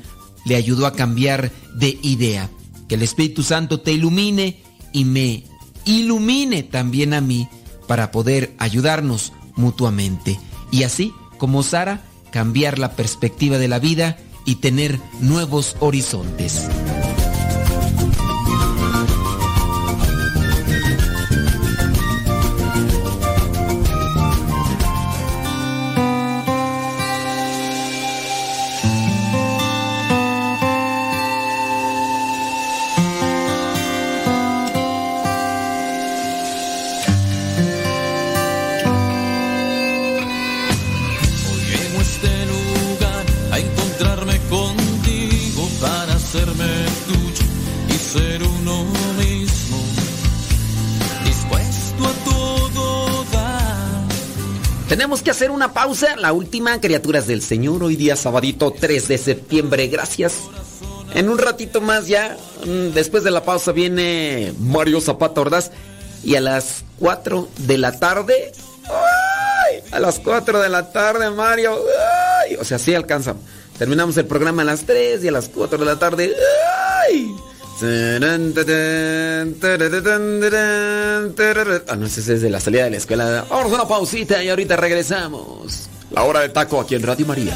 le 0.46 0.56
ayudó 0.56 0.86
a 0.86 0.94
cambiar 0.94 1.52
de 1.74 1.98
idea. 2.02 2.50
Que 2.88 2.94
el 2.94 3.02
Espíritu 3.02 3.42
Santo 3.42 3.80
te 3.80 3.92
ilumine 3.92 4.62
y 4.92 5.04
me 5.04 5.44
ilumine 5.84 6.62
también 6.62 7.12
a 7.12 7.20
mí 7.20 7.48
para 7.86 8.10
poder 8.10 8.54
ayudarnos 8.58 9.32
mutuamente. 9.56 10.38
Y 10.70 10.84
así 10.84 11.12
como 11.36 11.62
Sara, 11.62 12.02
cambiar 12.30 12.78
la 12.78 12.92
perspectiva 12.92 13.58
de 13.58 13.68
la 13.68 13.78
vida 13.78 14.16
y 14.46 14.56
tener 14.56 14.98
nuevos 15.20 15.76
horizontes. 15.80 16.68
Hacer 55.34 55.50
una 55.50 55.72
pausa, 55.72 56.14
la 56.14 56.32
última, 56.32 56.80
criaturas 56.80 57.26
del 57.26 57.42
Señor, 57.42 57.82
hoy 57.82 57.96
día 57.96 58.14
sabadito 58.14 58.70
3 58.70 59.08
de 59.08 59.18
septiembre, 59.18 59.88
gracias. 59.88 60.34
En 61.12 61.28
un 61.28 61.38
ratito 61.38 61.80
más 61.80 62.06
ya, 62.06 62.36
mm, 62.64 62.94
después 62.94 63.24
de 63.24 63.32
la 63.32 63.42
pausa 63.42 63.72
viene 63.72 64.54
Mario 64.60 65.00
Zapata 65.00 65.40
Ordaz 65.40 65.72
y 66.22 66.36
a 66.36 66.40
las 66.40 66.84
4 67.00 67.48
de 67.58 67.78
la 67.78 67.98
tarde, 67.98 68.52
a 69.90 69.98
las 69.98 70.20
4 70.20 70.62
de 70.62 70.68
la 70.68 70.92
tarde 70.92 71.28
Mario, 71.30 71.82
o 72.60 72.64
sea, 72.64 72.78
sí 72.78 72.94
alcanza. 72.94 73.34
Terminamos 73.76 74.16
el 74.18 74.26
programa 74.26 74.62
a 74.62 74.66
las 74.66 74.82
3 74.82 75.24
y 75.24 75.28
a 75.28 75.32
las 75.32 75.48
4 75.48 75.78
de 75.78 75.84
la 75.84 75.98
tarde. 75.98 76.32
Ah, 81.88 81.96
no, 81.96 82.06
ese 82.06 82.34
es 82.34 82.42
de 82.42 82.50
la 82.50 82.60
salida 82.60 82.84
de 82.84 82.90
la 82.90 82.96
escuela. 82.98 83.44
Vamos 83.50 83.72
a 83.72 83.74
una 83.74 83.88
pausita 83.88 84.42
y 84.42 84.48
ahorita 84.48 84.76
regresamos. 84.76 85.88
La 86.10 86.22
hora 86.22 86.40
de 86.40 86.50
taco 86.50 86.80
aquí 86.80 86.94
en 86.94 87.02
Radio 87.02 87.26
María. 87.26 87.54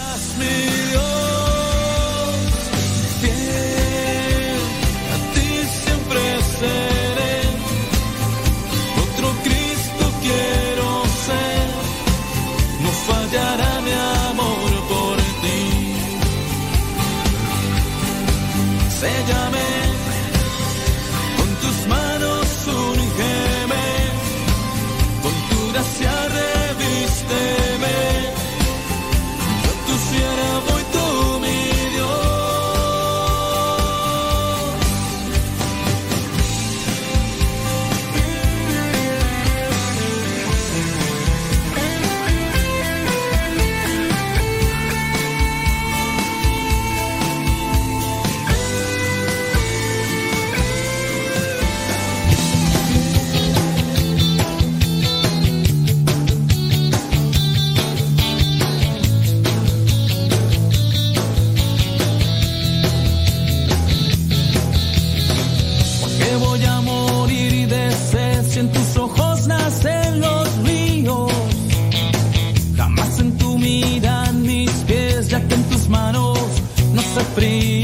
A 19.31 19.78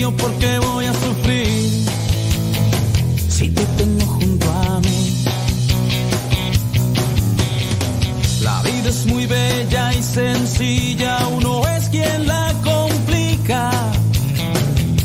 yo 0.05 0.15
porque 0.19 0.59
voy 0.59 0.85
a 0.85 0.93
sufrir 0.93 1.87
si 3.37 3.49
te 3.49 3.65
tengo 3.79 4.05
junto 4.05 4.47
a 4.53 4.81
mí. 4.81 5.25
La 8.43 8.61
vida 8.63 8.89
es 8.91 9.07
muy 9.07 9.25
bella 9.27 9.95
y 9.95 10.03
sencilla, 10.03 11.27
uno 11.39 11.67
es 11.77 11.89
quien 11.89 12.27
la 12.27 12.53
complica. 12.71 13.71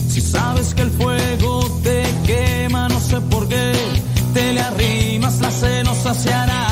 Si 0.09 0.19
sabes 0.19 0.73
que 0.76 0.81
el 0.81 0.91
fuego 0.91 1.53
te 1.81 2.03
quema, 2.27 2.89
no 2.89 2.99
sé 2.99 3.21
por 3.34 3.47
qué 3.47 3.71
te 4.34 4.51
le 4.51 4.61
arrimas, 4.61 5.39
la 5.39 5.51
saciarás. 6.03 6.69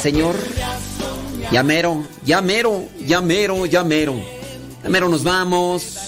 Señor, 0.00 0.34
llamero, 1.52 2.06
llamero, 2.24 2.84
llamero, 3.04 3.66
llamero. 3.66 4.14
Llamero 4.82 5.10
nos 5.10 5.24
vamos. 5.24 5.98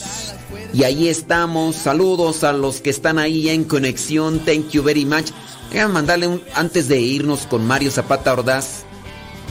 Y 0.72 0.84
ahí 0.84 1.08
estamos. 1.08 1.76
Saludos 1.76 2.42
a 2.42 2.54
los 2.54 2.80
que 2.80 2.88
están 2.88 3.18
ahí 3.18 3.50
en 3.50 3.64
conexión. 3.64 4.38
Thank 4.40 4.70
you 4.70 4.82
very 4.82 5.04
much. 5.04 5.26
Déjame 5.70 5.92
mandarle 5.92 6.40
antes 6.54 6.88
de 6.88 7.00
irnos 7.00 7.40
con 7.40 7.66
Mario 7.66 7.90
Zapata 7.90 8.32
Ordaz. 8.32 8.84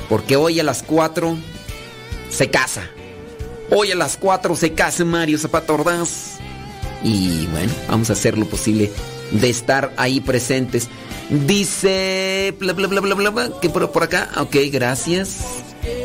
Porque 0.10 0.36
hoy 0.36 0.60
a 0.60 0.64
las 0.64 0.82
4 0.82 1.38
se 2.32 2.50
casa. 2.50 2.82
Hoy 3.70 3.92
a 3.92 3.96
las 3.96 4.18
4 4.18 4.56
se 4.56 4.74
casa 4.74 5.06
Mario 5.06 5.38
Zapata 5.38 5.74
Ordaz. 5.74 6.38
Y 7.04 7.46
bueno, 7.48 7.72
vamos 7.88 8.10
a 8.10 8.14
hacer 8.14 8.40
lo 8.40 8.48
posible 8.48 8.92
de 9.30 9.50
estar 9.52 9.94
ahí 9.98 10.20
presentes. 10.20 10.90
Dice. 11.32 12.53
Bla, 12.60 12.74
bla, 12.74 12.88
bla, 12.88 12.99
bla, 12.99 13.30
bla, 13.30 13.49
que 13.62 13.70
por, 13.70 13.90
por 13.91 14.03
acá. 14.03 14.30
Ok, 14.38 14.58
gracias. 14.72 15.38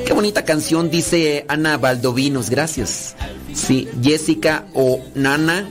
Qué 0.06 0.12
bonita 0.12 0.44
canción, 0.44 0.88
dice 0.88 1.44
Ana 1.48 1.76
Valdovinos. 1.76 2.48
Gracias. 2.48 3.16
Sí, 3.52 3.88
Jessica 4.02 4.66
o 4.72 5.00
Nana. 5.14 5.68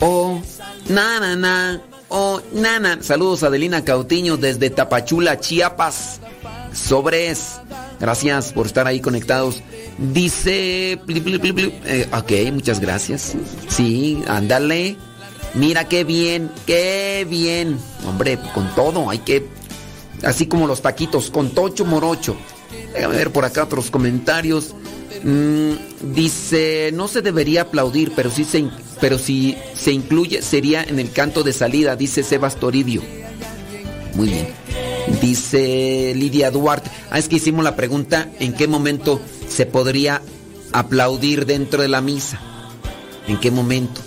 O 0.00 0.40
Nana, 0.88 1.36
na, 1.36 1.80
o 2.08 2.42
Nana. 2.52 2.98
Saludos 3.00 3.44
Adelina 3.44 3.84
Cautiño 3.84 4.36
desde 4.36 4.70
Tapachula, 4.70 5.38
Chiapas. 5.38 6.20
Sobres. 6.72 7.60
Gracias 8.00 8.52
por 8.52 8.66
estar 8.66 8.86
ahí 8.86 9.00
conectados. 9.00 9.62
Dice. 9.98 11.00
Eh, 11.08 12.08
ok, 12.12 12.32
muchas 12.52 12.80
gracias. 12.80 13.34
Sí, 13.68 14.22
ándale. 14.26 14.96
Mira 15.56 15.88
qué 15.88 16.04
bien, 16.04 16.50
qué 16.66 17.26
bien. 17.28 17.78
Hombre, 18.06 18.38
con 18.54 18.74
todo, 18.74 19.08
hay 19.08 19.18
que. 19.18 19.46
Así 20.22 20.46
como 20.46 20.66
los 20.66 20.82
taquitos, 20.82 21.30
con 21.30 21.50
tocho 21.50 21.84
morocho. 21.84 22.36
Déjame 22.92 23.16
ver 23.16 23.32
por 23.32 23.44
acá 23.44 23.64
otros 23.64 23.90
comentarios. 23.90 24.74
Mm, 25.22 25.72
dice, 26.14 26.90
no 26.92 27.08
se 27.08 27.22
debería 27.22 27.62
aplaudir, 27.62 28.12
pero 28.14 28.30
sí 28.30 28.44
se, 28.44 28.68
pero 29.00 29.18
si 29.18 29.56
se 29.74 29.92
incluye 29.92 30.42
sería 30.42 30.82
en 30.82 30.98
el 30.98 31.10
canto 31.10 31.42
de 31.42 31.52
salida, 31.52 31.96
dice 31.96 32.22
Sebas 32.22 32.56
Toribio. 32.56 33.02
Muy 34.14 34.28
bien. 34.28 34.48
Dice 35.22 36.12
Lidia 36.16 36.50
Duarte. 36.50 36.90
Ah, 37.10 37.18
es 37.18 37.28
que 37.28 37.36
hicimos 37.36 37.64
la 37.64 37.76
pregunta, 37.76 38.28
¿en 38.40 38.52
qué 38.52 38.68
momento 38.68 39.20
se 39.48 39.64
podría 39.64 40.20
aplaudir 40.72 41.46
dentro 41.46 41.80
de 41.80 41.88
la 41.88 42.00
misa? 42.00 42.40
¿En 43.26 43.38
qué 43.38 43.50
momento? 43.50 44.00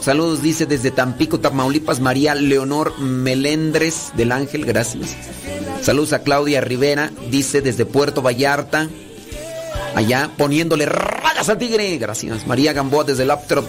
Saludos, 0.00 0.42
dice 0.42 0.66
desde 0.66 0.90
Tampico, 0.90 1.40
Tamaulipas, 1.40 2.00
María 2.00 2.34
Leonor 2.34 2.98
Melendres 3.00 4.12
del 4.16 4.32
Ángel, 4.32 4.64
gracias. 4.64 5.16
Saludos 5.82 6.12
a 6.12 6.20
Claudia 6.20 6.60
Rivera, 6.60 7.10
dice 7.30 7.60
desde 7.60 7.84
Puerto 7.84 8.22
Vallarta, 8.22 8.88
allá 9.94 10.30
poniéndole 10.36 10.86
rayas 10.86 11.48
al 11.48 11.58
tigre, 11.58 11.96
gracias. 11.98 12.46
María 12.46 12.72
Gamboa 12.72 13.04
desde 13.04 13.24
Laptop, 13.24 13.64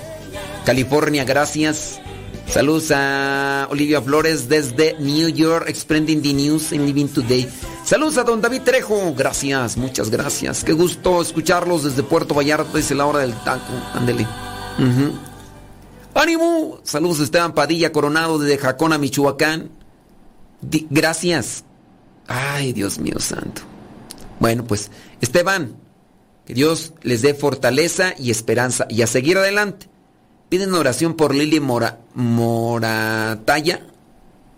California, 0.66 1.24
gracias. 1.24 2.00
Saludos 2.48 2.92
a 2.92 3.68
Olivia 3.72 4.02
Flores 4.02 4.48
desde 4.48 4.96
New 5.00 5.30
York, 5.30 5.68
Exprending 5.68 6.22
the 6.22 6.34
News 6.34 6.72
and 6.74 6.86
Living 6.86 7.08
Today. 7.08 7.50
Saludos 7.84 8.18
a 8.18 8.24
don 8.24 8.40
David 8.40 8.62
Trejo. 8.62 9.14
Gracias, 9.16 9.78
muchas 9.78 10.10
gracias. 10.10 10.64
Qué 10.64 10.74
gusto 10.74 11.22
escucharlos 11.22 11.84
desde 11.84 12.04
Puerto 12.04 12.36
Vallarta. 12.36 12.78
Es 12.78 12.92
la 12.92 13.06
hora 13.06 13.20
del 13.20 13.34
taco. 13.44 13.74
Ándele. 13.94 14.28
¡Ánimo! 16.16 16.80
Saludos 16.84 17.20
Esteban 17.20 17.54
Padilla 17.54 17.92
Coronado 17.92 18.40
desde 18.40 18.58
Jacona, 18.58 18.98
Michoacán. 18.98 19.70
Gracias. 20.90 21.66
Ay, 22.26 22.72
Dios 22.72 23.00
mío 23.00 23.20
santo. 23.20 23.64
Bueno, 24.40 24.64
pues, 24.64 24.92
Esteban, 25.20 25.76
que 26.46 26.54
Dios 26.54 26.94
les 27.02 27.22
dé 27.22 27.34
fortaleza 27.34 28.14
y 28.18 28.32
esperanza 28.32 28.88
y 28.90 29.02
a 29.02 29.08
seguir 29.08 29.38
adelante. 29.38 29.90
Piden 30.48 30.74
oración 30.74 31.16
por 31.16 31.36
Lili 31.36 31.60
Mora, 31.60 32.00
Morataya. 32.14 33.86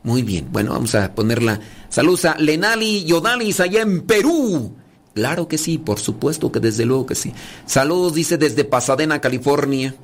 Muy 0.04 0.22
bien, 0.22 0.50
bueno, 0.52 0.74
vamos 0.74 0.94
a 0.94 1.16
ponerla. 1.16 1.60
Saludos 1.90 2.26
a 2.26 2.36
Lenali 2.38 3.04
Yodalis 3.04 3.62
allá 3.62 3.82
en 3.82 4.02
Perú. 4.02 4.76
Claro 5.16 5.48
que 5.48 5.58
sí, 5.58 5.80
por 5.80 6.00
supuesto 6.00 6.52
que 6.52 6.60
desde 6.60 6.86
luego 6.86 7.08
que 7.08 7.16
sí. 7.16 7.34
Saludos, 7.66 8.14
dice 8.14 8.38
desde 8.38 8.64
Pasadena, 8.64 9.20
California. 9.20 9.96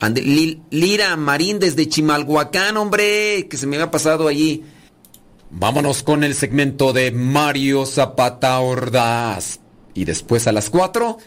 Ande- 0.00 0.22
Lil- 0.24 0.62
Lira 0.70 1.14
Marín 1.16 1.58
desde 1.58 1.88
Chimalhuacán, 1.88 2.76
hombre, 2.76 3.46
que 3.48 3.56
se 3.56 3.66
me 3.66 3.76
había 3.76 3.90
pasado 3.90 4.28
allí. 4.28 4.64
Vámonos 5.50 6.02
con 6.02 6.24
el 6.24 6.34
segmento 6.34 6.92
de 6.92 7.10
Mario 7.12 7.84
Zapata 7.86 8.58
Ordaz. 8.60 9.60
Y 9.94 10.04
después 10.04 10.46
a 10.46 10.52
las 10.52 10.70
4. 10.70 11.18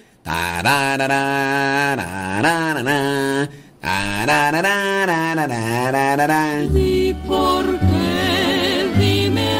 Di 6.73 7.13
por 7.27 7.65
qué, 7.79 8.89
dime 8.97 9.59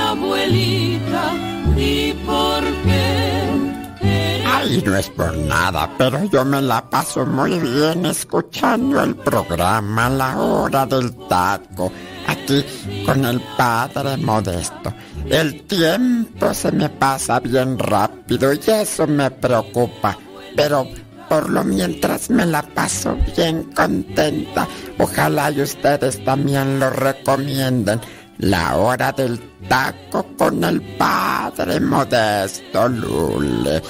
Ay, 4.73 4.81
no 4.83 4.97
es 4.97 5.09
por 5.09 5.37
nada, 5.37 5.87
pero 5.99 6.23
yo 6.25 6.43
me 6.43 6.59
la 6.59 6.89
paso 6.89 7.23
muy 7.27 7.59
bien 7.59 8.07
escuchando 8.07 9.03
el 9.03 9.15
programa 9.15 10.09
La 10.09 10.35
Hora 10.35 10.87
del 10.87 11.13
Taco, 11.29 11.91
aquí 12.25 12.65
con 13.05 13.23
el 13.23 13.39
Padre 13.55 14.17
Modesto. 14.17 14.91
El 15.29 15.61
tiempo 15.65 16.51
se 16.55 16.71
me 16.71 16.89
pasa 16.89 17.39
bien 17.39 17.77
rápido 17.77 18.51
y 18.51 18.59
eso 18.65 19.05
me 19.05 19.29
preocupa, 19.29 20.17
pero 20.55 20.87
por 21.29 21.51
lo 21.51 21.63
mientras 21.63 22.31
me 22.31 22.43
la 22.43 22.63
paso 22.63 23.15
bien 23.37 23.71
contenta. 23.75 24.67
Ojalá 24.97 25.51
y 25.51 25.61
ustedes 25.61 26.23
también 26.25 26.79
lo 26.79 26.89
recomienden. 26.89 28.01
La 28.39 28.77
hora 28.77 29.11
del 29.11 29.39
taco 29.69 30.25
con 30.37 30.63
el 30.63 30.81
padre 30.97 31.79
modesto 31.79 32.89
Lule. 32.89 33.81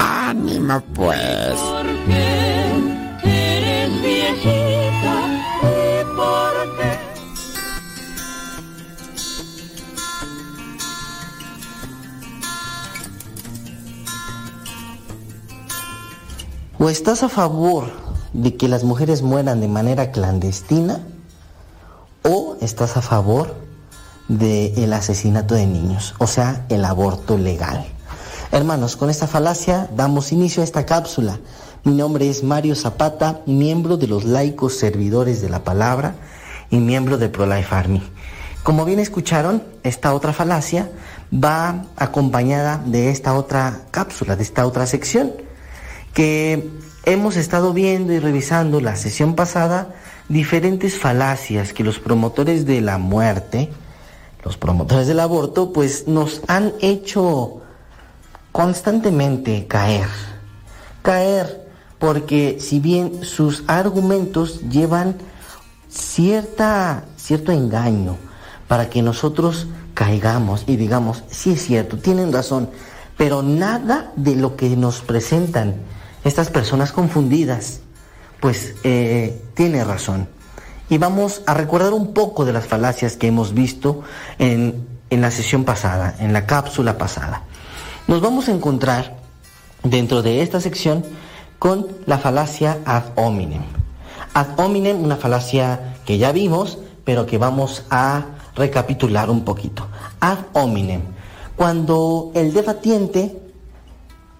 Ánimo 0.00 0.80
pues. 0.92 1.60
Eres 3.24 4.02
viejita, 4.02 5.14
di 5.62 6.04
por 6.16 6.76
qué. 6.76 6.98
¿O 16.78 16.88
estás 16.88 17.22
a 17.22 17.28
favor 17.28 17.84
de 18.32 18.56
que 18.56 18.66
las 18.66 18.82
mujeres 18.82 19.22
mueran 19.22 19.60
de 19.60 19.68
manera 19.68 20.10
clandestina? 20.10 21.00
¿O 22.24 22.56
estás 22.60 22.96
a 22.96 23.02
favor 23.02 23.61
del 24.38 24.92
asesinato 24.92 25.54
de 25.54 25.66
niños? 25.66 26.14
O 26.18 26.26
sea, 26.26 26.64
el 26.68 26.84
aborto 26.84 27.36
legal. 27.36 27.84
Hermanos, 28.50 28.96
con 28.96 29.10
esta 29.10 29.26
falacia 29.26 29.88
damos 29.94 30.32
inicio 30.32 30.62
a 30.62 30.64
esta 30.64 30.86
cápsula. 30.86 31.38
Mi 31.84 31.94
nombre 31.94 32.28
es 32.28 32.42
Mario 32.42 32.74
Zapata, 32.74 33.40
miembro 33.46 33.96
de 33.96 34.06
los 34.06 34.24
laicos 34.24 34.76
servidores 34.76 35.40
de 35.42 35.48
la 35.48 35.64
palabra 35.64 36.14
y 36.70 36.78
miembro 36.78 37.18
de 37.18 37.28
ProLife 37.28 37.74
Army. 37.74 38.02
Como 38.62 38.84
bien 38.84 39.00
escucharon, 39.00 39.62
esta 39.82 40.14
otra 40.14 40.32
falacia 40.32 40.90
va 41.32 41.86
acompañada 41.96 42.82
de 42.86 43.10
esta 43.10 43.34
otra 43.34 43.82
cápsula, 43.90 44.36
de 44.36 44.42
esta 44.44 44.66
otra 44.66 44.86
sección 44.86 45.32
que 46.14 46.70
hemos 47.04 47.36
estado 47.36 47.72
viendo 47.72 48.12
y 48.12 48.18
revisando 48.18 48.80
la 48.80 48.96
sesión 48.96 49.34
pasada 49.34 49.94
diferentes 50.28 50.98
falacias 50.98 51.72
que 51.72 51.84
los 51.84 51.98
promotores 51.98 52.64
de 52.64 52.80
la 52.80 52.98
muerte, 52.98 53.70
los 54.42 54.56
promotores 54.56 55.06
del 55.06 55.20
aborto, 55.20 55.72
pues 55.72 56.08
nos 56.08 56.42
han 56.48 56.72
hecho 56.80 57.60
constantemente 58.50 59.66
caer. 59.66 60.08
Caer 61.02 61.62
porque 61.98 62.58
si 62.60 62.80
bien 62.80 63.24
sus 63.24 63.62
argumentos 63.68 64.60
llevan 64.68 65.16
cierta, 65.88 67.04
cierto 67.16 67.52
engaño 67.52 68.16
para 68.66 68.90
que 68.90 69.02
nosotros 69.02 69.68
caigamos 69.94 70.64
y 70.66 70.76
digamos, 70.76 71.22
sí 71.30 71.52
es 71.52 71.62
cierto, 71.62 71.98
tienen 71.98 72.32
razón, 72.32 72.70
pero 73.16 73.42
nada 73.42 74.12
de 74.16 74.34
lo 74.34 74.56
que 74.56 74.70
nos 74.76 75.00
presentan 75.00 75.76
estas 76.24 76.50
personas 76.50 76.90
confundidas, 76.90 77.80
pues 78.40 78.74
eh, 78.82 79.40
tiene 79.54 79.84
razón. 79.84 80.26
Y 80.92 80.98
vamos 80.98 81.40
a 81.46 81.54
recordar 81.54 81.94
un 81.94 82.12
poco 82.12 82.44
de 82.44 82.52
las 82.52 82.66
falacias 82.66 83.16
que 83.16 83.26
hemos 83.26 83.54
visto 83.54 84.02
en, 84.38 84.86
en 85.08 85.22
la 85.22 85.30
sesión 85.30 85.64
pasada, 85.64 86.14
en 86.18 86.34
la 86.34 86.44
cápsula 86.44 86.98
pasada. 86.98 87.44
Nos 88.08 88.20
vamos 88.20 88.48
a 88.48 88.52
encontrar 88.52 89.16
dentro 89.82 90.20
de 90.20 90.42
esta 90.42 90.60
sección 90.60 91.02
con 91.58 91.86
la 92.04 92.18
falacia 92.18 92.76
ad 92.84 93.04
hominem. 93.14 93.62
Ad 94.34 94.48
hominem, 94.58 95.02
una 95.02 95.16
falacia 95.16 95.94
que 96.04 96.18
ya 96.18 96.30
vimos, 96.30 96.76
pero 97.04 97.24
que 97.24 97.38
vamos 97.38 97.86
a 97.88 98.26
recapitular 98.54 99.30
un 99.30 99.46
poquito. 99.46 99.86
Ad 100.20 100.40
hominem, 100.52 101.00
cuando 101.56 102.32
el 102.34 102.52
debatiente 102.52 103.40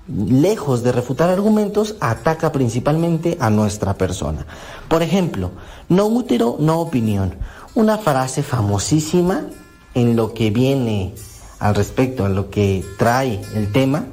lejos 0.09 0.83
de 0.83 0.93
refutar 0.93 1.31
argumentos, 1.31 1.97
ataca 2.01 2.53
principalmente 2.53 3.37
a 3.41 3.51
nuestra 3.51 3.95
persona. 3.95 4.47
Por 4.89 5.03
ejemplo, 5.03 5.51
no 5.89 6.07
útero, 6.07 6.57
no 6.59 6.81
opinión. 6.81 7.35
Una 7.74 7.99
frase 7.99 8.43
famosísima 8.43 9.47
en 9.95 10.16
lo 10.16 10.35
que 10.35 10.51
viene 10.51 11.15
al 11.59 11.74
respecto, 11.74 12.24
a 12.24 12.29
lo 12.29 12.51
que 12.51 12.85
trae 12.99 13.41
el 13.55 13.70
tema, 13.73 14.07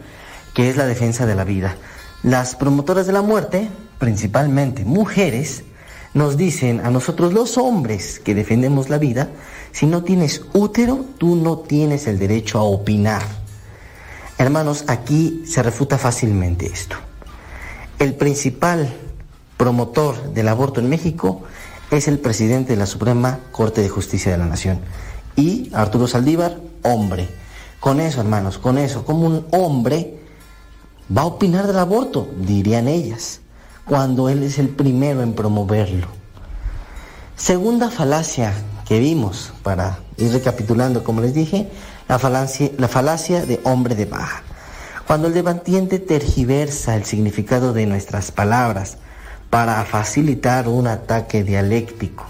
que 0.53 0.69
es 0.69 0.77
la 0.77 0.85
defensa 0.85 1.25
de 1.25 1.35
la 1.35 1.43
vida. 1.43 1.75
Las 2.23 2.55
promotoras 2.55 3.07
de 3.07 3.13
la 3.13 3.21
muerte, 3.21 3.69
principalmente 3.97 4.85
mujeres, 4.85 5.63
nos 6.13 6.37
dicen 6.37 6.81
a 6.83 6.89
nosotros 6.89 7.33
los 7.33 7.57
hombres 7.57 8.19
que 8.19 8.35
defendemos 8.35 8.89
la 8.89 8.97
vida, 8.97 9.29
si 9.71 9.85
no 9.85 10.03
tienes 10.03 10.43
útero, 10.53 11.05
tú 11.17 11.35
no 11.35 11.59
tienes 11.59 12.07
el 12.07 12.19
derecho 12.19 12.59
a 12.59 12.63
opinar. 12.63 13.21
Hermanos, 14.39 14.85
aquí 14.87 15.43
se 15.45 15.61
refuta 15.61 15.97
fácilmente 15.97 16.65
esto. 16.65 16.95
El 17.99 18.13
principal 18.13 18.87
promotor 19.57 20.31
del 20.33 20.47
aborto 20.47 20.79
en 20.79 20.87
México 20.87 21.41
es 21.91 22.07
el 22.07 22.19
presidente 22.19 22.71
de 22.71 22.79
la 22.79 22.85
Suprema 22.85 23.39
Corte 23.51 23.81
de 23.81 23.89
Justicia 23.89 24.31
de 24.31 24.37
la 24.37 24.45
Nación. 24.45 24.79
Y 25.35 25.69
Arturo 25.73 26.07
Saldívar, 26.07 26.57
hombre. 26.83 27.27
Con 27.81 27.99
eso, 27.99 28.21
hermanos, 28.21 28.57
con 28.57 28.77
eso, 28.77 29.03
como 29.03 29.27
un 29.27 29.45
hombre 29.51 30.21
va 31.15 31.23
a 31.23 31.25
opinar 31.25 31.67
del 31.67 31.77
aborto, 31.77 32.29
dirían 32.37 32.87
ellas, 32.87 33.41
cuando 33.83 34.29
él 34.29 34.43
es 34.43 34.57
el 34.57 34.69
primero 34.69 35.21
en 35.21 35.33
promoverlo. 35.33 36.07
Segunda 37.35 37.91
falacia 37.91 38.53
que 38.87 38.99
vimos, 38.99 39.51
para 39.63 39.99
ir 40.15 40.31
recapitulando, 40.31 41.03
como 41.03 41.19
les 41.19 41.33
dije, 41.33 41.69
la 42.09 42.17
falacia, 42.17 42.71
la 42.77 42.87
falacia 42.87 43.45
de 43.45 43.61
hombre 43.63 43.95
de 43.95 44.05
baja. 44.05 44.41
Cuando 45.07 45.27
el 45.27 45.33
debatiente 45.33 45.99
tergiversa 45.99 46.95
el 46.95 47.05
significado 47.05 47.71
de 47.71 47.85
nuestras 47.85 48.31
palabras 48.31 48.97
para 49.49 49.83
facilitar 49.85 50.67
un 50.67 50.87
ataque 50.87 51.43
dialéctico. 51.43 52.25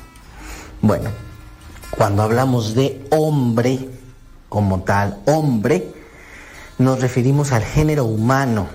Bueno, 0.81 1.09
cuando 1.97 2.23
hablamos 2.23 2.75
de 2.75 3.05
hombre 3.09 3.89
como 4.49 4.81
tal, 4.81 5.19
hombre, 5.25 5.93
nos 6.77 6.99
referimos 6.99 7.51
al 7.53 7.63
género 7.63 8.05
humano. 8.05 8.67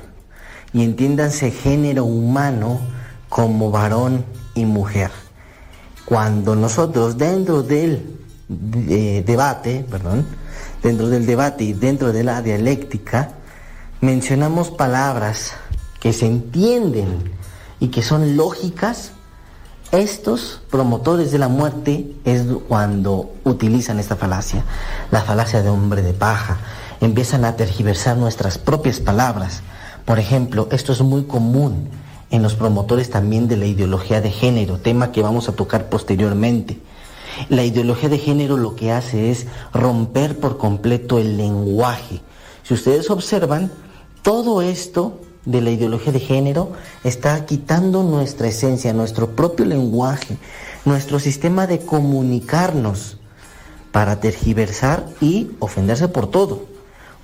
Y 0.73 0.85
entiéndanse 0.85 1.51
género 1.51 2.05
humano 2.05 2.81
como 3.29 3.71
varón 3.71 4.25
y 4.55 4.65
mujer. 4.65 5.11
Cuando 6.05 6.57
nosotros 6.57 7.17
dentro 7.17 7.63
del 7.63 8.19
eh, 8.89 9.23
debate, 9.27 9.85
perdón, 9.89 10.27
dentro 10.85 11.09
del 11.09 11.25
debate 11.27 11.65
y 11.65 11.73
dentro 11.73 12.13
de 12.13 12.23
la 12.23 12.43
dialéctica, 12.43 13.31
mencionamos 14.03 14.71
palabras 14.71 15.55
que 15.99 16.13
se 16.13 16.27
entienden 16.27 17.33
y 17.81 17.89
que 17.89 18.03
son 18.03 18.37
lógicas, 18.37 19.11
Estos 19.93 20.61
promotores 20.71 21.31
de 21.31 21.39
la 21.39 21.47
muerte 21.47 22.17
es 22.25 22.43
cuando 22.67 23.33
utilizan 23.45 24.01
esta 24.01 24.17
falacia, 24.17 24.65
la 25.13 25.23
falacia 25.23 25.63
de 25.63 25.69
hombre 25.69 26.03
de 26.03 26.13
paja. 26.13 26.59
Empiezan 27.01 27.45
a 27.45 27.55
tergiversar 27.55 28.17
nuestras 28.17 28.59
propias 28.59 28.99
palabras. 28.99 29.63
Por 30.05 30.19
ejemplo, 30.19 30.67
esto 30.73 30.93
es 30.93 31.01
muy 31.01 31.25
común 31.25 31.91
en 32.31 32.43
los 32.43 32.57
promotores 32.57 33.09
también 33.09 33.47
de 33.47 33.57
la 33.57 33.67
ideología 33.67 34.21
de 34.21 34.33
género, 34.33 34.79
tema 34.79 35.13
que 35.13 35.23
vamos 35.23 35.49
a 35.49 35.53
tocar 35.53 35.89
posteriormente. 35.89 36.81
La 37.49 37.65
ideología 37.65 38.09
de 38.09 38.19
género 38.19 38.57
lo 38.57 38.77
que 38.77 38.93
hace 38.93 39.31
es 39.31 39.47
romper 39.73 40.39
por 40.39 40.59
completo 40.59 41.19
el 41.19 41.37
lenguaje. 41.37 42.21
Si 42.63 42.75
ustedes 42.75 43.11
observan, 43.11 43.71
todo 44.23 44.63
esto 44.63 45.21
de 45.45 45.61
la 45.61 45.71
ideología 45.71 46.13
de 46.13 46.21
género 46.21 46.73
está 47.03 47.45
quitando 47.45 48.03
nuestra 48.03 48.49
esencia, 48.49 48.93
nuestro 48.93 49.31
propio 49.37 49.67
lenguaje, 49.67 50.39
nuestro 50.85 51.19
sistema 51.19 51.67
de 51.67 51.81
comunicarnos 51.81 53.19
para 53.93 54.21
tergiversar 54.21 55.07
y 55.21 55.51
ofenderse 55.59 56.09
por 56.09 56.31
todo. 56.31 56.65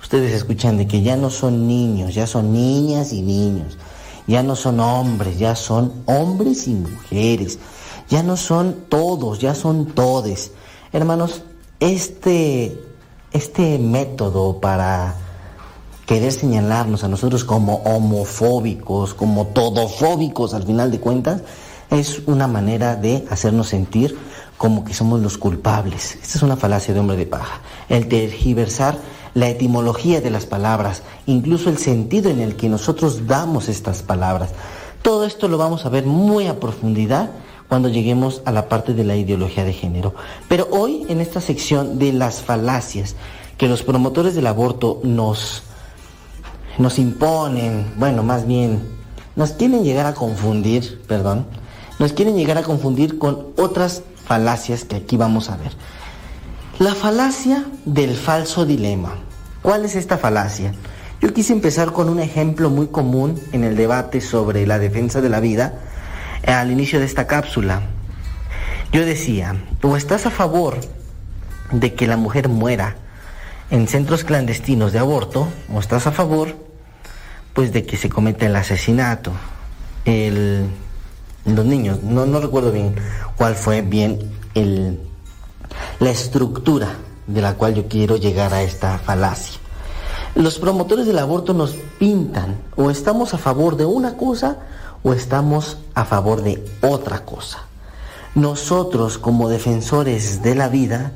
Ustedes 0.01 0.33
escuchan 0.33 0.77
de 0.77 0.87
que 0.87 1.01
ya 1.01 1.15
no 1.15 1.29
son 1.29 1.67
niños, 1.67 2.13
ya 2.13 2.27
son 2.27 2.53
niñas 2.53 3.13
y 3.13 3.21
niños, 3.21 3.77
ya 4.27 4.43
no 4.43 4.55
son 4.55 4.79
hombres, 4.79 5.37
ya 5.37 5.55
son 5.55 5.91
hombres 6.05 6.67
y 6.67 6.73
mujeres, 6.73 7.59
ya 8.11 8.23
no 8.23 8.35
son 8.35 8.75
todos, 8.89 9.39
ya 9.39 9.55
son 9.55 9.85
todes. 9.85 10.51
Hermanos, 10.91 11.43
este, 11.79 12.77
este 13.31 13.79
método 13.79 14.59
para 14.59 15.15
querer 16.05 16.33
señalarnos 16.33 17.05
a 17.05 17.07
nosotros 17.07 17.45
como 17.45 17.75
homofóbicos, 17.77 19.13
como 19.13 19.47
todofóbicos 19.47 20.53
al 20.53 20.63
final 20.63 20.91
de 20.91 20.99
cuentas, 20.99 21.41
es 21.89 22.21
una 22.27 22.47
manera 22.47 22.97
de 22.97 23.25
hacernos 23.29 23.69
sentir 23.69 24.17
como 24.57 24.83
que 24.83 24.93
somos 24.93 25.21
los 25.21 25.37
culpables. 25.37 26.15
Esta 26.21 26.37
es 26.37 26.43
una 26.43 26.57
falacia 26.57 26.93
de 26.93 26.99
hombre 26.99 27.15
de 27.15 27.25
paja. 27.25 27.61
El 27.87 28.09
tergiversar 28.09 28.97
la 29.33 29.47
etimología 29.47 30.19
de 30.19 30.29
las 30.29 30.45
palabras, 30.45 31.03
incluso 31.25 31.69
el 31.69 31.77
sentido 31.77 32.29
en 32.29 32.41
el 32.41 32.57
que 32.57 32.67
nosotros 32.67 33.25
damos 33.25 33.69
estas 33.69 34.03
palabras. 34.03 34.49
Todo 35.01 35.23
esto 35.23 35.47
lo 35.47 35.57
vamos 35.57 35.85
a 35.85 35.89
ver 35.89 36.05
muy 36.05 36.47
a 36.47 36.59
profundidad 36.59 37.31
cuando 37.71 37.87
lleguemos 37.87 38.41
a 38.43 38.51
la 38.51 38.67
parte 38.67 38.93
de 38.93 39.05
la 39.05 39.15
ideología 39.15 39.63
de 39.63 39.71
género. 39.71 40.13
Pero 40.49 40.67
hoy, 40.71 41.05
en 41.07 41.21
esta 41.21 41.39
sección 41.39 41.99
de 41.99 42.11
las 42.11 42.41
falacias 42.41 43.15
que 43.57 43.69
los 43.69 43.81
promotores 43.81 44.35
del 44.35 44.47
aborto 44.47 44.99
nos 45.05 45.63
nos 46.77 46.99
imponen, 46.99 47.93
bueno, 47.95 48.23
más 48.23 48.45
bien, 48.45 48.81
nos 49.37 49.53
quieren 49.53 49.85
llegar 49.85 50.05
a 50.05 50.13
confundir, 50.13 51.01
perdón, 51.07 51.45
nos 51.97 52.11
quieren 52.11 52.35
llegar 52.35 52.57
a 52.57 52.63
confundir 52.63 53.17
con 53.17 53.47
otras 53.55 54.03
falacias 54.25 54.83
que 54.83 54.97
aquí 54.97 55.15
vamos 55.15 55.49
a 55.49 55.55
ver. 55.55 55.71
La 56.77 56.93
falacia 56.93 57.63
del 57.85 58.17
falso 58.17 58.65
dilema. 58.65 59.13
¿Cuál 59.61 59.85
es 59.85 59.95
esta 59.95 60.17
falacia? 60.17 60.73
Yo 61.21 61.33
quise 61.33 61.53
empezar 61.53 61.93
con 61.93 62.09
un 62.09 62.19
ejemplo 62.19 62.69
muy 62.69 62.87
común 62.87 63.39
en 63.53 63.63
el 63.63 63.77
debate 63.77 64.19
sobre 64.19 64.67
la 64.67 64.77
defensa 64.77 65.21
de 65.21 65.29
la 65.29 65.39
vida 65.39 65.79
al 66.45 66.71
inicio 66.71 66.99
de 66.99 67.05
esta 67.05 67.27
cápsula. 67.27 67.81
Yo 68.91 69.05
decía, 69.05 69.55
o 69.81 69.95
estás 69.95 70.25
a 70.25 70.31
favor 70.31 70.79
de 71.71 71.93
que 71.93 72.07
la 72.07 72.17
mujer 72.17 72.49
muera 72.49 72.95
en 73.69 73.87
centros 73.87 74.23
clandestinos 74.23 74.91
de 74.91 74.99
aborto, 74.99 75.47
o 75.73 75.79
estás 75.79 76.07
a 76.07 76.11
favor, 76.11 76.55
pues, 77.53 77.71
de 77.71 77.85
que 77.85 77.95
se 77.95 78.09
cometa 78.09 78.45
el 78.45 78.55
asesinato. 78.55 79.31
El, 80.03 80.67
los 81.45 81.65
niños, 81.65 82.03
no, 82.03 82.25
no 82.25 82.41
recuerdo 82.41 82.71
bien 82.71 82.95
cuál 83.37 83.55
fue 83.55 83.81
bien 83.81 84.19
el, 84.55 84.99
la 85.99 86.09
estructura 86.09 86.89
de 87.27 87.41
la 87.41 87.53
cual 87.53 87.75
yo 87.75 87.87
quiero 87.87 88.17
llegar 88.17 88.53
a 88.53 88.61
esta 88.61 88.97
falacia. 88.99 89.59
Los 90.35 90.59
promotores 90.59 91.05
del 91.05 91.19
aborto 91.19 91.53
nos 91.53 91.75
pintan 91.99 92.57
o 92.75 92.89
estamos 92.89 93.33
a 93.33 93.37
favor 93.37 93.75
de 93.75 93.85
una 93.85 94.17
cosa 94.17 94.57
o 95.03 95.13
estamos 95.13 95.77
a 95.93 96.05
favor 96.05 96.43
de 96.43 96.63
otra 96.81 97.25
cosa. 97.25 97.65
Nosotros 98.35 99.17
como 99.17 99.49
defensores 99.49 100.41
de 100.41 100.55
la 100.55 100.69
vida 100.69 101.11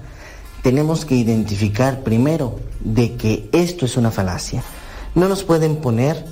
tenemos 0.63 1.05
que 1.05 1.15
identificar 1.15 2.01
primero 2.01 2.59
de 2.79 3.15
que 3.15 3.49
esto 3.51 3.85
es 3.85 3.97
una 3.97 4.11
falacia. 4.11 4.63
No 5.13 5.29
nos 5.29 5.43
pueden 5.43 5.77
poner 5.77 6.25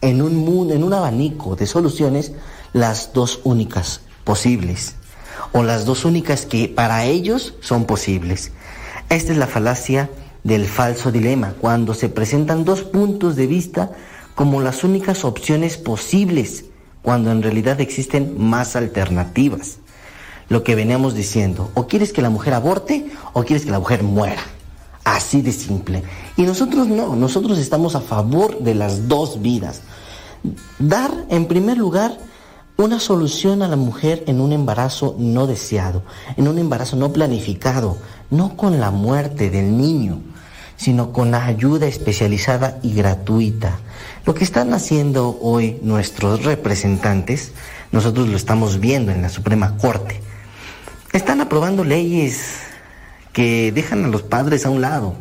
en 0.00 0.22
un, 0.22 0.36
mundo, 0.36 0.74
en 0.74 0.84
un 0.84 0.92
abanico 0.92 1.56
de 1.56 1.66
soluciones 1.66 2.32
las 2.72 3.12
dos 3.12 3.40
únicas 3.44 4.02
posibles 4.24 4.94
o 5.52 5.62
las 5.62 5.84
dos 5.84 6.04
únicas 6.04 6.46
que 6.46 6.68
para 6.68 7.04
ellos 7.06 7.54
son 7.60 7.84
posibles. 7.84 8.52
Esta 9.08 9.32
es 9.32 9.38
la 9.38 9.46
falacia 9.46 10.10
del 10.44 10.66
falso 10.66 11.10
dilema, 11.10 11.54
cuando 11.60 11.94
se 11.94 12.08
presentan 12.08 12.64
dos 12.64 12.82
puntos 12.82 13.36
de 13.36 13.46
vista 13.46 13.90
como 14.34 14.60
las 14.60 14.84
únicas 14.84 15.24
opciones 15.24 15.76
posibles, 15.76 16.66
cuando 17.08 17.32
en 17.32 17.42
realidad 17.42 17.80
existen 17.80 18.34
más 18.38 18.76
alternativas 18.76 19.78
lo 20.50 20.62
que 20.62 20.74
veníamos 20.74 21.14
diciendo. 21.14 21.70
O 21.72 21.86
quieres 21.86 22.12
que 22.12 22.20
la 22.20 22.28
mujer 22.28 22.52
aborte 22.52 23.06
o 23.32 23.44
quieres 23.44 23.64
que 23.64 23.70
la 23.70 23.78
mujer 23.78 24.02
muera. 24.02 24.42
Así 25.04 25.40
de 25.40 25.52
simple. 25.52 26.02
Y 26.36 26.42
nosotros 26.42 26.86
no, 26.86 27.16
nosotros 27.16 27.56
estamos 27.56 27.94
a 27.94 28.02
favor 28.02 28.58
de 28.58 28.74
las 28.74 29.08
dos 29.08 29.40
vidas. 29.40 29.80
Dar, 30.78 31.10
en 31.30 31.46
primer 31.46 31.78
lugar, 31.78 32.18
una 32.76 33.00
solución 33.00 33.62
a 33.62 33.68
la 33.68 33.76
mujer 33.76 34.24
en 34.26 34.42
un 34.42 34.52
embarazo 34.52 35.16
no 35.18 35.46
deseado, 35.46 36.02
en 36.36 36.46
un 36.46 36.58
embarazo 36.58 36.96
no 36.96 37.10
planificado, 37.10 37.96
no 38.28 38.54
con 38.54 38.80
la 38.80 38.90
muerte 38.90 39.48
del 39.48 39.78
niño, 39.78 40.20
sino 40.76 41.10
con 41.10 41.30
la 41.30 41.46
ayuda 41.46 41.86
especializada 41.86 42.78
y 42.82 42.92
gratuita. 42.92 43.78
Lo 44.28 44.34
que 44.34 44.44
están 44.44 44.74
haciendo 44.74 45.38
hoy 45.40 45.78
nuestros 45.80 46.44
representantes, 46.44 47.52
nosotros 47.92 48.28
lo 48.28 48.36
estamos 48.36 48.78
viendo 48.78 49.10
en 49.10 49.22
la 49.22 49.30
Suprema 49.30 49.78
Corte, 49.78 50.20
están 51.14 51.40
aprobando 51.40 51.82
leyes 51.82 52.58
que 53.32 53.72
dejan 53.72 54.04
a 54.04 54.08
los 54.08 54.20
padres 54.20 54.66
a 54.66 54.70
un 54.70 54.82
lado. 54.82 55.14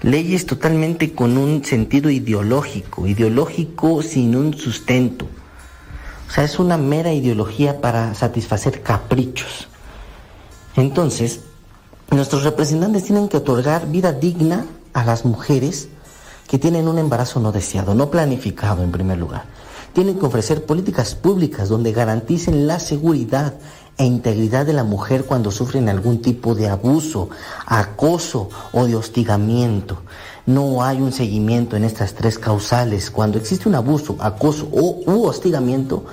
Leyes 0.00 0.46
totalmente 0.46 1.12
con 1.12 1.36
un 1.36 1.62
sentido 1.62 2.08
ideológico, 2.08 3.06
ideológico 3.06 4.00
sin 4.00 4.34
un 4.34 4.54
sustento. 4.54 5.28
O 6.26 6.32
sea, 6.32 6.44
es 6.44 6.58
una 6.58 6.78
mera 6.78 7.12
ideología 7.12 7.82
para 7.82 8.14
satisfacer 8.14 8.82
caprichos. 8.82 9.68
Entonces, 10.74 11.40
nuestros 12.10 12.44
representantes 12.44 13.04
tienen 13.04 13.28
que 13.28 13.36
otorgar 13.36 13.90
vida 13.90 14.12
digna 14.12 14.64
a 14.94 15.04
las 15.04 15.26
mujeres 15.26 15.90
que 16.46 16.58
tienen 16.58 16.88
un 16.88 16.98
embarazo 16.98 17.40
no 17.40 17.52
deseado, 17.52 17.94
no 17.94 18.10
planificado 18.10 18.82
en 18.82 18.92
primer 18.92 19.18
lugar. 19.18 19.44
Tienen 19.92 20.18
que 20.18 20.26
ofrecer 20.26 20.64
políticas 20.64 21.14
públicas 21.14 21.68
donde 21.68 21.92
garanticen 21.92 22.66
la 22.66 22.78
seguridad, 22.78 23.54
e 23.98 24.04
integridad 24.04 24.66
de 24.66 24.74
la 24.74 24.84
mujer 24.84 25.24
cuando 25.24 25.50
sufren 25.50 25.88
algún 25.88 26.20
tipo 26.20 26.54
de 26.54 26.68
abuso, 26.68 27.30
acoso 27.64 28.50
o 28.72 28.86
de 28.86 28.94
hostigamiento. 28.94 30.02
No 30.44 30.84
hay 30.84 31.00
un 31.00 31.12
seguimiento 31.12 31.76
en 31.76 31.84
estas 31.84 32.14
tres 32.14 32.38
causales. 32.38 33.10
Cuando 33.10 33.38
existe 33.38 33.68
un 33.68 33.74
abuso, 33.74 34.16
acoso 34.20 34.68
o 34.70 35.00
u 35.06 35.24
hostigamiento, 35.24 36.04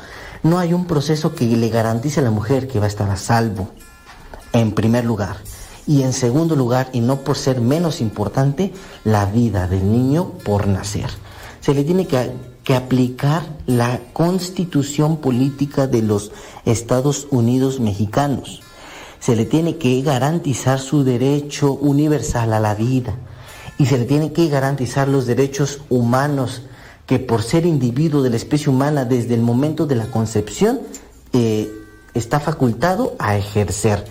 no 0.44 0.60
hay 0.60 0.74
un 0.74 0.86
proceso 0.86 1.36
que 1.36 1.46
le 1.46 1.70
garantice 1.70 2.22
a 2.22 2.24
la 2.24 2.32
mujer 2.32 2.68
que 2.68 2.80
va 2.80 2.86
a 2.86 2.90
estar 2.90 3.10
a 3.10 3.18
salvo, 3.18 3.70
en 4.54 4.72
primer 4.72 5.04
lugar. 5.04 5.38
Y 5.86 6.04
en 6.04 6.14
segundo 6.14 6.56
lugar, 6.56 6.90
y 6.94 7.02
no 7.02 7.22
por 7.22 7.38
ser 7.38 7.60
menos 7.62 8.02
importante, 8.02 8.74
la 9.04 9.26
vida 9.26 9.68
del 9.68 9.92
niño 9.92 10.32
por 10.44 10.68
nacer. 10.68 11.10
Se 11.60 11.74
le 11.74 11.84
tiene 11.84 12.08
que 12.08 12.32
que 12.64 12.76
aplicar 12.76 13.44
la 13.66 14.00
constitución 14.14 15.18
política 15.18 15.88
de 15.88 16.02
los 16.02 16.32
Estados 16.66 17.28
Unidos 17.30 17.80
mexicanos. 17.80 18.62
Se 19.20 19.36
le 19.36 19.46
tiene 19.46 19.78
que 19.78 20.02
garantizar 20.02 20.80
su 20.80 21.04
derecho 21.04 21.74
universal 21.74 22.54
a 22.54 22.60
la 22.60 22.76
vida 22.76 23.16
y 23.78 23.86
se 23.86 23.98
le 23.98 24.06
tiene 24.06 24.32
que 24.32 24.48
garantizar 24.48 25.08
los 25.08 25.26
derechos 25.26 25.82
humanos 25.90 26.64
que 27.06 27.20
por 27.20 27.42
ser 27.42 27.66
individuo 27.66 28.22
de 28.22 28.30
la 28.30 28.38
especie 28.38 28.70
humana 28.70 29.04
desde 29.04 29.34
el 29.34 29.42
momento 29.42 29.86
de 29.86 29.96
la 29.96 30.06
concepción 30.06 30.80
eh, 31.34 31.70
está 32.14 32.40
facultado 32.40 33.16
a 33.20 33.36
ejercer 33.36 34.06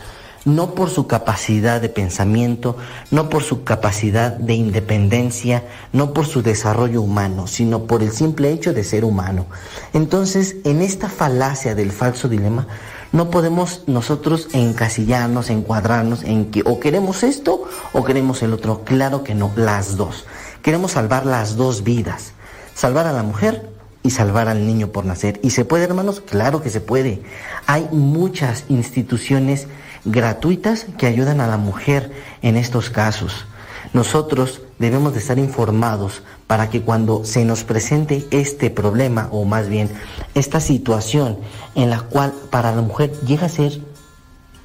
no 0.44 0.74
por 0.74 0.90
su 0.90 1.06
capacidad 1.06 1.80
de 1.80 1.88
pensamiento, 1.88 2.76
no 3.10 3.28
por 3.28 3.42
su 3.42 3.64
capacidad 3.64 4.32
de 4.32 4.54
independencia, 4.54 5.64
no 5.92 6.12
por 6.12 6.26
su 6.26 6.42
desarrollo 6.42 7.02
humano, 7.02 7.46
sino 7.46 7.84
por 7.84 8.02
el 8.02 8.12
simple 8.12 8.50
hecho 8.50 8.72
de 8.72 8.84
ser 8.84 9.04
humano. 9.04 9.46
Entonces, 9.92 10.56
en 10.64 10.82
esta 10.82 11.08
falacia 11.08 11.74
del 11.74 11.92
falso 11.92 12.28
dilema, 12.28 12.66
no 13.12 13.30
podemos 13.30 13.82
nosotros 13.86 14.48
encasillarnos, 14.54 15.50
encuadrarnos 15.50 16.24
en 16.24 16.50
que 16.50 16.62
o 16.64 16.80
queremos 16.80 17.22
esto 17.22 17.64
o 17.92 18.04
queremos 18.04 18.42
el 18.42 18.54
otro. 18.54 18.84
Claro 18.84 19.22
que 19.22 19.34
no, 19.34 19.52
las 19.54 19.96
dos. 19.96 20.24
Queremos 20.62 20.92
salvar 20.92 21.26
las 21.26 21.56
dos 21.56 21.84
vidas. 21.84 22.32
Salvar 22.74 23.06
a 23.06 23.12
la 23.12 23.22
mujer 23.22 23.68
y 24.02 24.10
salvar 24.10 24.48
al 24.48 24.66
niño 24.66 24.88
por 24.88 25.04
nacer. 25.04 25.38
¿Y 25.42 25.50
se 25.50 25.64
puede, 25.64 25.84
hermanos? 25.84 26.20
Claro 26.20 26.62
que 26.62 26.70
se 26.70 26.80
puede. 26.80 27.22
Hay 27.66 27.86
muchas 27.92 28.64
instituciones 28.68 29.68
gratuitas 30.04 30.86
que 30.98 31.06
ayudan 31.06 31.40
a 31.40 31.46
la 31.46 31.56
mujer 31.56 32.12
en 32.42 32.56
estos 32.56 32.90
casos. 32.90 33.46
Nosotros 33.92 34.62
debemos 34.78 35.12
de 35.12 35.18
estar 35.18 35.38
informados 35.38 36.22
para 36.46 36.70
que 36.70 36.82
cuando 36.82 37.24
se 37.24 37.44
nos 37.44 37.64
presente 37.64 38.26
este 38.30 38.70
problema, 38.70 39.28
o 39.30 39.44
más 39.44 39.68
bien 39.68 39.90
esta 40.34 40.60
situación 40.60 41.38
en 41.74 41.90
la 41.90 42.00
cual 42.00 42.32
para 42.50 42.74
la 42.74 42.82
mujer 42.82 43.12
llega 43.26 43.46
a 43.46 43.50
ser 43.50 43.80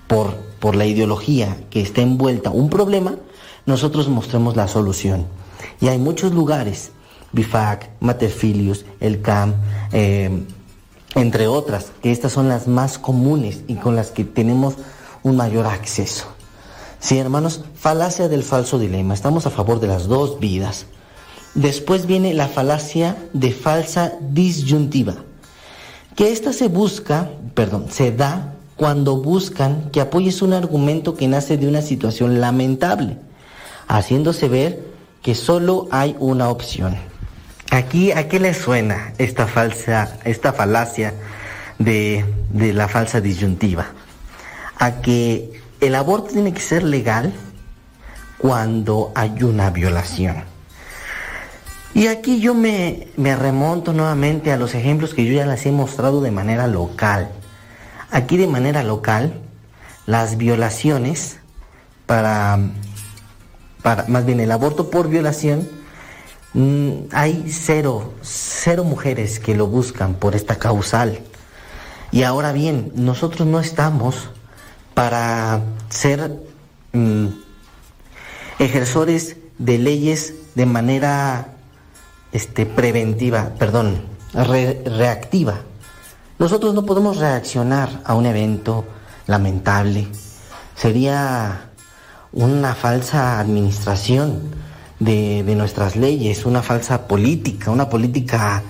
por, 0.08 0.36
por 0.60 0.76
la 0.76 0.86
ideología 0.86 1.58
que 1.70 1.82
está 1.82 2.02
envuelta 2.02 2.52
un 2.52 2.70
problema, 2.70 3.16
nosotros 3.66 4.08
mostremos 4.08 4.56
la 4.56 4.68
solución. 4.68 5.28
Y 5.82 5.90
hay 5.90 5.98
muchos 5.98 6.32
lugares, 6.32 6.92
BIFAC, 7.34 7.90
Materfilius, 8.00 8.86
el 9.00 9.22
CAM, 9.22 9.56
eh, 9.92 10.44
entre 11.16 11.48
otras, 11.48 11.92
que 12.02 12.12
estas 12.12 12.32
son 12.32 12.48
las 12.48 12.68
más 12.68 12.98
comunes 12.98 13.62
y 13.68 13.76
con 13.76 13.96
las 13.96 14.12
que 14.12 14.24
tenemos 14.24 14.76
un 15.28 15.36
mayor 15.38 15.68
acceso. 15.68 16.26
Sí, 17.00 17.18
hermanos, 17.20 17.62
falacia 17.76 18.28
del 18.28 18.44
falso 18.44 18.80
dilema. 18.80 19.14
Estamos 19.14 19.46
a 19.46 19.52
favor 19.52 19.80
de 19.80 19.88
las 19.88 20.08
dos 20.08 20.40
vidas. 20.40 20.86
Después 21.54 22.06
viene 22.06 22.34
la 22.34 22.48
falacia 22.48 23.18
de 23.34 23.52
falsa 23.52 24.14
disyuntiva, 24.22 25.16
que 26.16 26.32
esta 26.32 26.54
se 26.54 26.68
busca, 26.68 27.30
perdón, 27.54 27.88
se 27.90 28.12
da 28.12 28.54
cuando 28.76 29.18
buscan 29.18 29.90
que 29.92 30.02
apoyes 30.02 30.42
un 30.42 30.54
argumento 30.54 31.16
que 31.16 31.28
nace 31.28 31.58
de 31.58 31.68
una 31.68 31.82
situación 31.82 32.40
lamentable, 32.40 33.18
haciéndose 33.88 34.48
ver 34.50 34.84
que 35.24 35.34
solo 35.34 35.88
hay 35.92 36.16
una 36.20 36.50
opción. 36.50 36.96
Aquí, 37.72 38.12
¿a 38.12 38.28
qué 38.28 38.40
le 38.40 38.54
suena 38.54 39.14
esta 39.18 39.48
falsa, 39.48 40.18
esta 40.24 40.54
falacia 40.54 41.14
de, 41.80 42.24
de 42.52 42.74
la 42.74 42.88
falsa 42.88 43.20
disyuntiva? 43.20 43.88
A 44.80 45.02
que 45.02 45.62
el 45.80 45.96
aborto 45.96 46.34
tiene 46.34 46.54
que 46.54 46.62
ser 46.62 46.84
legal 46.84 47.34
cuando 48.38 49.12
hay 49.16 49.44
una 49.44 49.70
violación. 49.70 50.44
Y 51.94 52.08
aquí 52.08 52.40
yo 52.40 52.54
me, 52.54 53.08
me, 53.18 53.36
remonto 53.36 53.92
nuevamente 53.92 54.52
a 54.52 54.58
los 54.58 54.76
ejemplos 54.76 55.14
que 55.14 55.26
yo 55.26 55.34
ya 55.34 55.48
les 55.48 55.66
he 55.66 55.72
mostrado 55.72 56.22
de 56.22 56.32
manera 56.32 56.68
local. 56.68 57.32
Aquí 58.12 58.38
de 58.38 58.48
manera 58.48 58.84
local, 58.84 59.34
las 60.06 60.38
violaciones 60.38 61.40
para, 62.06 62.60
para 63.82 64.06
más 64.08 64.26
bien 64.26 64.40
el 64.40 64.52
aborto 64.52 64.92
por 64.92 65.10
violación, 65.10 65.68
mmm, 66.54 67.08
hay 67.12 67.46
cero, 67.50 68.14
cero 68.22 68.84
mujeres 68.84 69.40
que 69.40 69.56
lo 69.56 69.68
buscan 69.68 70.14
por 70.14 70.36
esta 70.36 70.58
causal. 70.58 71.20
Y 72.12 72.24
ahora 72.24 72.52
bien, 72.52 72.92
nosotros 72.96 73.48
no 73.48 73.60
estamos 73.60 74.30
para 74.98 75.62
ser 75.90 76.40
mmm, 76.92 77.28
ejersores 78.58 79.38
de 79.60 79.78
leyes 79.78 80.34
de 80.56 80.66
manera 80.66 81.54
este, 82.32 82.66
preventiva, 82.66 83.52
perdón, 83.60 84.02
re, 84.34 84.82
reactiva. 84.88 85.60
Nosotros 86.40 86.74
no 86.74 86.84
podemos 86.84 87.18
reaccionar 87.18 88.02
a 88.06 88.16
un 88.16 88.26
evento 88.26 88.86
lamentable. 89.28 90.08
Sería 90.76 91.70
una 92.32 92.74
falsa 92.74 93.40
administración 93.40 94.50
de, 95.00 95.44
nuestras 95.56 95.96
leyes, 95.96 96.44
una 96.44 96.64
falsa 96.64 97.08
política, 97.08 97.70
una 97.70 97.88
política 97.88 98.64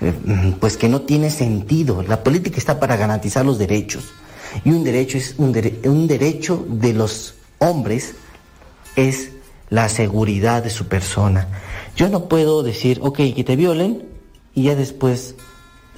eh, 0.00 0.14
pues 0.60 0.76
que 0.76 0.88
no 0.88 1.00
tiene 1.00 1.28
sentido. 1.28 2.04
La 2.04 2.22
política 2.22 2.56
está 2.56 2.78
para 2.78 2.94
garantizar 2.96 3.44
los 3.44 3.58
derechos. 3.58 4.12
Y 4.64 4.70
un 4.70 4.84
derecho 4.84 5.18
es 5.18 5.34
un, 5.38 5.52
dere 5.52 5.80
un 5.84 6.06
derecho 6.06 6.64
de 6.68 6.92
los 6.92 7.34
hombres 7.58 8.14
es 8.96 9.30
la 9.70 9.88
seguridad 9.88 10.62
de 10.62 10.70
su 10.70 10.86
persona. 10.86 11.48
Yo 11.96 12.08
no 12.08 12.28
puedo 12.28 12.62
decir, 12.62 13.00
ok, 13.02 13.16
que 13.34 13.44
te 13.44 13.56
violen 13.56 14.04
y 14.54 14.64
ya 14.64 14.74
después 14.74 15.34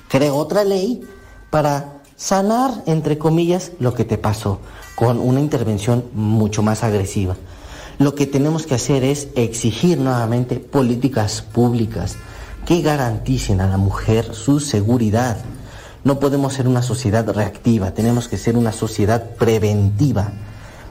creo 0.08 0.36
otra 0.36 0.64
ley 0.64 1.02
para 1.50 2.02
sanar, 2.16 2.82
entre 2.86 3.18
comillas, 3.18 3.72
lo 3.78 3.94
que 3.94 4.04
te 4.04 4.18
pasó, 4.18 4.60
con 4.96 5.20
una 5.20 5.40
intervención 5.40 6.04
mucho 6.12 6.62
más 6.62 6.82
agresiva. 6.82 7.36
Lo 7.98 8.14
que 8.14 8.26
tenemos 8.26 8.66
que 8.66 8.74
hacer 8.74 9.04
es 9.04 9.28
exigir 9.34 9.98
nuevamente 9.98 10.56
políticas 10.56 11.42
públicas 11.42 12.16
que 12.64 12.80
garanticen 12.80 13.60
a 13.60 13.68
la 13.68 13.76
mujer 13.76 14.34
su 14.34 14.60
seguridad. 14.60 15.38
No 16.08 16.18
podemos 16.18 16.54
ser 16.54 16.66
una 16.66 16.80
sociedad 16.80 17.30
reactiva, 17.30 17.90
tenemos 17.90 18.28
que 18.28 18.38
ser 18.38 18.56
una 18.56 18.72
sociedad 18.72 19.36
preventiva 19.36 20.32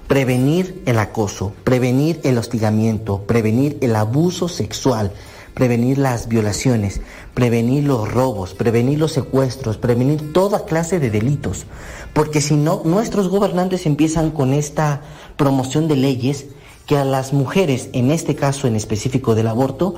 prevenir 0.07 0.83
el 0.85 0.99
acoso, 0.99 1.53
prevenir 1.63 2.19
el 2.23 2.37
hostigamiento, 2.37 3.23
prevenir 3.23 3.79
el 3.81 3.95
abuso 3.95 4.47
sexual, 4.47 5.11
prevenir 5.55 5.97
las 5.97 6.27
violaciones, 6.27 7.01
prevenir 7.33 7.85
los 7.85 8.07
robos, 8.13 8.53
prevenir 8.53 8.99
los 8.99 9.13
secuestros, 9.13 9.77
prevenir 9.77 10.33
toda 10.33 10.65
clase 10.65 10.99
de 10.99 11.09
delitos. 11.09 11.65
Porque 12.13 12.39
si 12.39 12.53
no, 12.53 12.83
nuestros 12.85 13.27
gobernantes 13.27 13.87
empiezan 13.87 14.29
con 14.29 14.53
esta 14.53 15.01
promoción 15.35 15.87
de 15.87 15.95
leyes 15.95 16.45
que 16.85 16.95
a 16.95 17.03
las 17.03 17.33
mujeres, 17.33 17.89
en 17.93 18.11
este 18.11 18.35
caso 18.35 18.67
en 18.67 18.75
específico 18.75 19.33
del 19.33 19.47
aborto, 19.47 19.95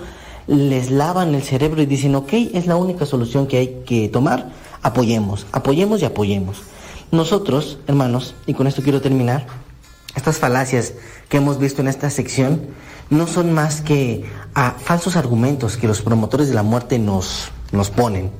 les 0.48 0.90
lavan 0.90 1.36
el 1.36 1.44
cerebro 1.44 1.82
y 1.82 1.88
dicen, 1.88 2.16
ok, 2.16 2.32
es 2.54 2.68
la 2.68 2.78
única 2.78 3.06
solución 3.06 3.48
que 3.48 3.58
hay 3.58 3.68
que 3.86 4.08
tomar, 4.08 4.50
apoyemos, 4.82 5.46
apoyemos 5.52 6.02
y 6.02 6.06
apoyemos. 6.06 6.62
Nosotros, 7.12 7.80
hermanos, 7.88 8.36
y 8.46 8.54
con 8.54 8.68
esto 8.68 8.84
quiero 8.84 9.02
terminar, 9.02 9.48
estas 10.16 10.38
falacias 10.38 10.94
que 11.28 11.38
hemos 11.38 11.60
visto 11.60 11.82
en 11.82 11.88
esta 11.88 12.10
sección 12.10 12.62
no 13.10 13.28
son 13.28 13.54
más 13.54 13.82
que 13.82 14.26
a 14.54 14.72
falsos 14.72 15.16
argumentos 15.16 15.78
que 15.78 15.88
los 15.88 16.02
promotores 16.02 16.50
de 16.50 16.56
la 16.56 16.64
muerte 16.64 17.00
nos, 17.00 17.52
nos 17.72 17.90
ponen. 17.90 18.32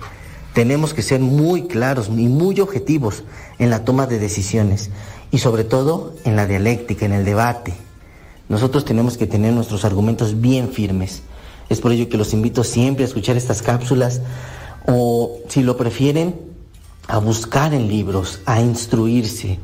Tenemos 0.54 0.94
que 0.94 1.02
ser 1.02 1.20
muy 1.20 1.68
claros 1.68 2.10
y 2.10 2.28
muy 2.28 2.60
objetivos 2.60 3.24
en 3.60 3.70
la 3.70 3.86
toma 3.86 4.08
de 4.08 4.20
decisiones 4.20 4.90
y 5.32 5.40
sobre 5.40 5.64
todo 5.64 6.16
en 6.26 6.36
la 6.36 6.48
dialéctica, 6.48 7.06
en 7.06 7.14
el 7.14 7.26
debate. 7.26 7.74
Nosotros 8.50 8.84
tenemos 8.84 9.18
que 9.18 9.28
tener 9.28 9.54
nuestros 9.54 9.86
argumentos 9.86 10.42
bien 10.42 10.70
firmes. 10.70 11.22
Es 11.70 11.82
por 11.82 11.92
ello 11.92 12.10
que 12.10 12.18
los 12.18 12.34
invito 12.34 12.64
siempre 12.64 13.04
a 13.04 13.08
escuchar 13.08 13.38
estas 13.38 13.62
cápsulas 13.62 14.22
o, 14.88 15.40
si 15.48 15.64
lo 15.64 15.78
prefieren, 15.78 16.40
a 17.08 17.18
buscar 17.18 17.74
en 17.74 17.88
libros, 17.88 18.40
a 18.46 18.62
instruirse, 18.62 19.60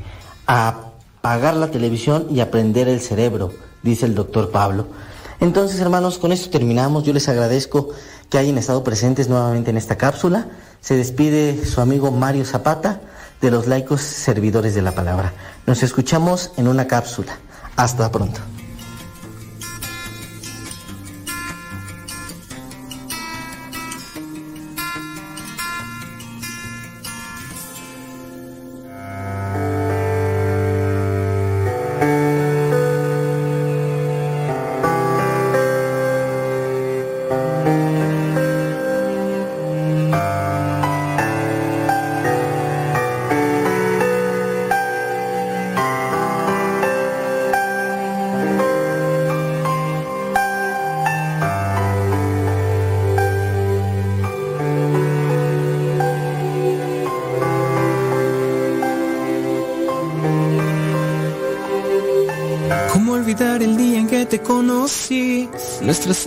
a 0.47 0.85
apagar 1.19 1.55
la 1.55 1.71
televisión 1.71 2.27
y 2.29 2.39
aprender 2.39 2.87
el 2.87 3.01
cerebro, 3.01 3.51
dice 3.83 4.05
el 4.05 4.15
doctor 4.15 4.51
Pablo. 4.51 4.87
Entonces, 5.39 5.79
hermanos, 5.79 6.17
con 6.17 6.31
esto 6.31 6.49
terminamos. 6.49 7.03
Yo 7.03 7.13
les 7.13 7.27
agradezco 7.27 7.89
que 8.29 8.37
hayan 8.37 8.57
estado 8.57 8.83
presentes 8.83 9.27
nuevamente 9.27 9.69
en 9.69 9.77
esta 9.77 9.97
cápsula. 9.97 10.47
Se 10.81 10.95
despide 10.95 11.65
su 11.65 11.81
amigo 11.81 12.11
Mario 12.11 12.45
Zapata 12.45 13.01
de 13.41 13.51
los 13.51 13.67
laicos 13.67 14.01
servidores 14.01 14.75
de 14.75 14.81
la 14.81 14.93
palabra. 14.93 15.33
Nos 15.65 15.83
escuchamos 15.83 16.51
en 16.57 16.67
una 16.67 16.87
cápsula. 16.87 17.37
Hasta 17.75 18.09
pronto. 18.11 18.54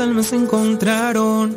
Almas 0.00 0.26
se 0.26 0.36
encontraron. 0.36 1.56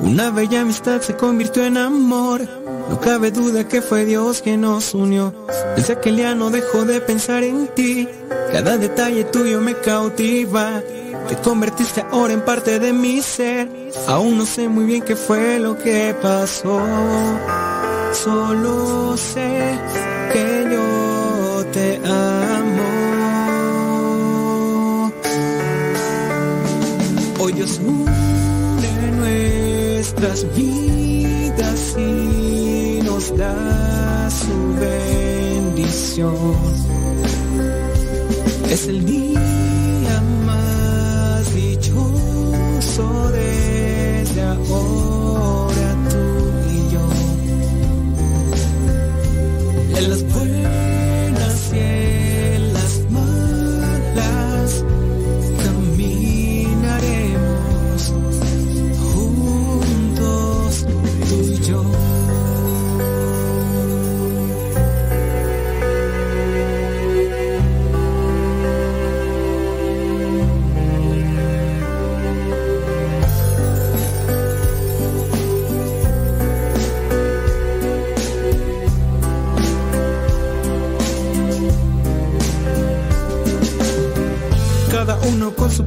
Una 0.00 0.30
bella 0.30 0.62
amistad 0.62 1.00
se 1.00 1.16
convirtió 1.16 1.64
en 1.64 1.76
amor. 1.76 2.42
No 2.88 3.00
cabe 3.00 3.30
duda 3.30 3.66
que 3.66 3.80
fue 3.80 4.04
Dios 4.04 4.42
quien 4.42 4.62
nos 4.62 4.94
unió. 4.94 5.34
Desde 5.76 5.94
aquel 5.94 6.16
día 6.16 6.34
no 6.34 6.50
dejo 6.50 6.84
de 6.84 7.00
pensar 7.00 7.42
en 7.42 7.68
ti. 7.68 8.08
Cada 8.52 8.76
detalle 8.76 9.24
tuyo 9.24 9.60
me 9.60 9.74
cautiva. 9.74 10.82
Te 11.28 11.36
convertiste 11.36 12.04
ahora 12.10 12.34
en 12.34 12.44
parte 12.44 12.78
de 12.78 12.92
mi 12.92 13.22
ser. 13.22 13.68
Aún 14.08 14.38
no 14.38 14.46
sé 14.46 14.68
muy 14.68 14.84
bien 14.84 15.02
qué 15.02 15.16
fue 15.16 15.58
lo 15.58 15.78
que 15.78 16.14
pasó. 16.20 16.80
Solo 18.12 19.16
sé 19.16 19.78
Dios 27.64 27.80
nuestras 29.16 30.46
vidas 30.54 31.96
y 31.96 33.00
nos 33.02 33.34
da 33.38 34.28
su 34.30 34.74
bendición. 34.78 36.34
Es 38.70 38.86
el 38.86 39.06
día 39.06 40.22
más 40.44 41.54
dichoso 41.54 43.30
desde 43.32 44.42
ahora 44.42 44.83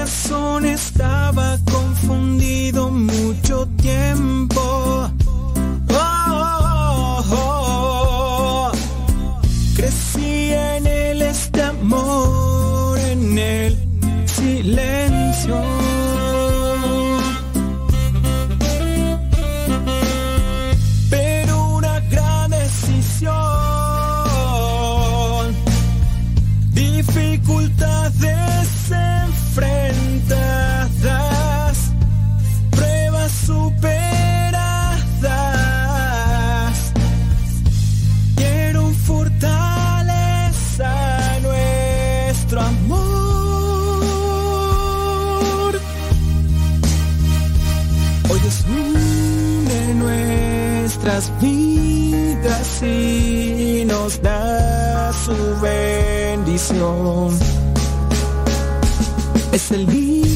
corazón 0.00 0.64
estaba 0.64 1.58
confundido 1.70 2.88
mucho 2.90 3.66
tiempo. 3.76 4.09
Es 59.70 60.29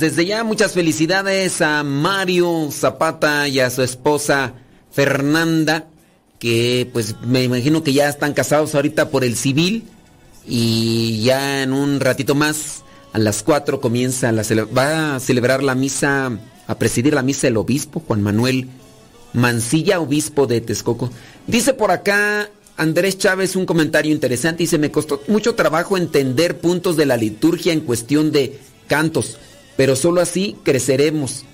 desde 0.00 0.24
ya 0.24 0.42
muchas 0.44 0.72
felicidades 0.72 1.60
a 1.60 1.84
Mario 1.84 2.70
Zapata 2.72 3.46
y 3.48 3.60
a 3.60 3.70
su 3.70 3.82
esposa 3.82 4.54
Fernanda, 4.90 5.86
que 6.38 6.88
pues 6.92 7.16
me 7.22 7.44
imagino 7.44 7.82
que 7.84 7.92
ya 7.92 8.08
están 8.08 8.32
casados 8.32 8.74
ahorita 8.74 9.10
por 9.10 9.24
el 9.24 9.36
civil 9.36 9.84
y 10.46 11.22
ya 11.22 11.62
en 11.62 11.74
un 11.74 12.00
ratito 12.00 12.34
más 12.34 12.82
a 13.12 13.18
las 13.18 13.42
4 13.42 13.80
comienza 13.80 14.32
la 14.32 14.42
va 14.76 15.16
a 15.16 15.20
celebrar 15.20 15.62
la 15.62 15.74
misa, 15.74 16.30
a 16.66 16.78
presidir 16.78 17.12
la 17.12 17.22
misa 17.22 17.48
el 17.48 17.58
obispo 17.58 18.00
Juan 18.00 18.22
Manuel 18.22 18.68
Mancilla, 19.32 20.00
obispo 20.00 20.46
de 20.46 20.60
Texcoco. 20.60 21.10
Dice 21.46 21.74
por 21.74 21.90
acá 21.90 22.48
Andrés 22.76 23.18
Chávez 23.18 23.54
un 23.54 23.66
comentario 23.66 24.12
interesante, 24.12 24.62
dice, 24.62 24.78
me 24.78 24.90
costó 24.90 25.22
mucho 25.28 25.54
trabajo 25.54 25.98
entender 25.98 26.58
puntos 26.58 26.96
de 26.96 27.04
la 27.04 27.18
liturgia 27.18 27.74
en 27.74 27.80
cuestión 27.80 28.32
de 28.32 28.58
cantos, 28.88 29.36
pero 29.76 29.96
solo 29.96 30.20
así 30.20 30.56
creceremos. 30.62 31.44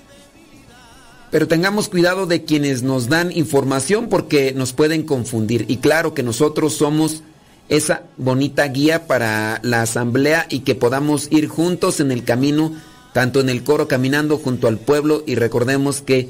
Pero 1.31 1.49
tengamos 1.49 1.89
cuidado 1.89 2.27
de 2.27 2.45
quienes 2.45 2.83
nos 2.83 3.09
dan 3.09 3.33
información 3.33 4.09
porque 4.09 4.53
nos 4.53 4.73
pueden 4.73 5.03
confundir. 5.03 5.65
Y 5.69 5.79
claro 5.79 6.15
que 6.15 6.23
nosotros 6.23 6.75
somos 6.75 7.23
esa 7.69 8.05
bonita 8.17 8.67
guía 8.69 9.07
para 9.07 9.61
la 9.63 9.83
asamblea 9.83 10.47
y 10.49 10.61
que 10.61 10.75
podamos 10.75 11.29
ir 11.31 11.49
juntos 11.49 12.01
en 12.01 12.13
el 12.13 12.25
camino, 12.25 12.73
tanto 13.13 13.41
en 13.41 13.49
el 13.49 13.65
coro 13.65 13.89
caminando 13.89 14.39
junto 14.39 14.69
al 14.69 14.79
pueblo 14.79 15.25
y 15.27 15.35
recordemos 15.35 16.01
que 16.01 16.29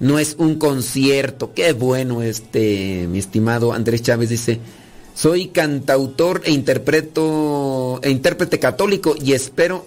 no 0.00 0.18
es 0.18 0.36
un 0.38 0.56
concierto. 0.56 1.52
Qué 1.54 1.72
bueno 1.72 2.22
este, 2.22 3.06
mi 3.08 3.18
estimado 3.18 3.72
Andrés 3.72 4.02
Chávez 4.02 4.30
dice, 4.30 4.60
soy 5.14 5.48
cantautor 5.48 6.42
e 6.44 6.52
interpreto 6.52 8.00
e 8.02 8.10
intérprete 8.10 8.58
católico 8.58 9.14
y 9.20 9.32
espero 9.32 9.84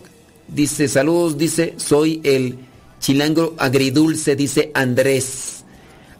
dice, 0.51 0.87
saludos, 0.87 1.37
dice, 1.37 1.73
soy 1.77 2.21
el 2.23 2.59
chilango 2.99 3.55
agridulce, 3.57 4.35
dice 4.35 4.71
Andrés. 4.73 5.63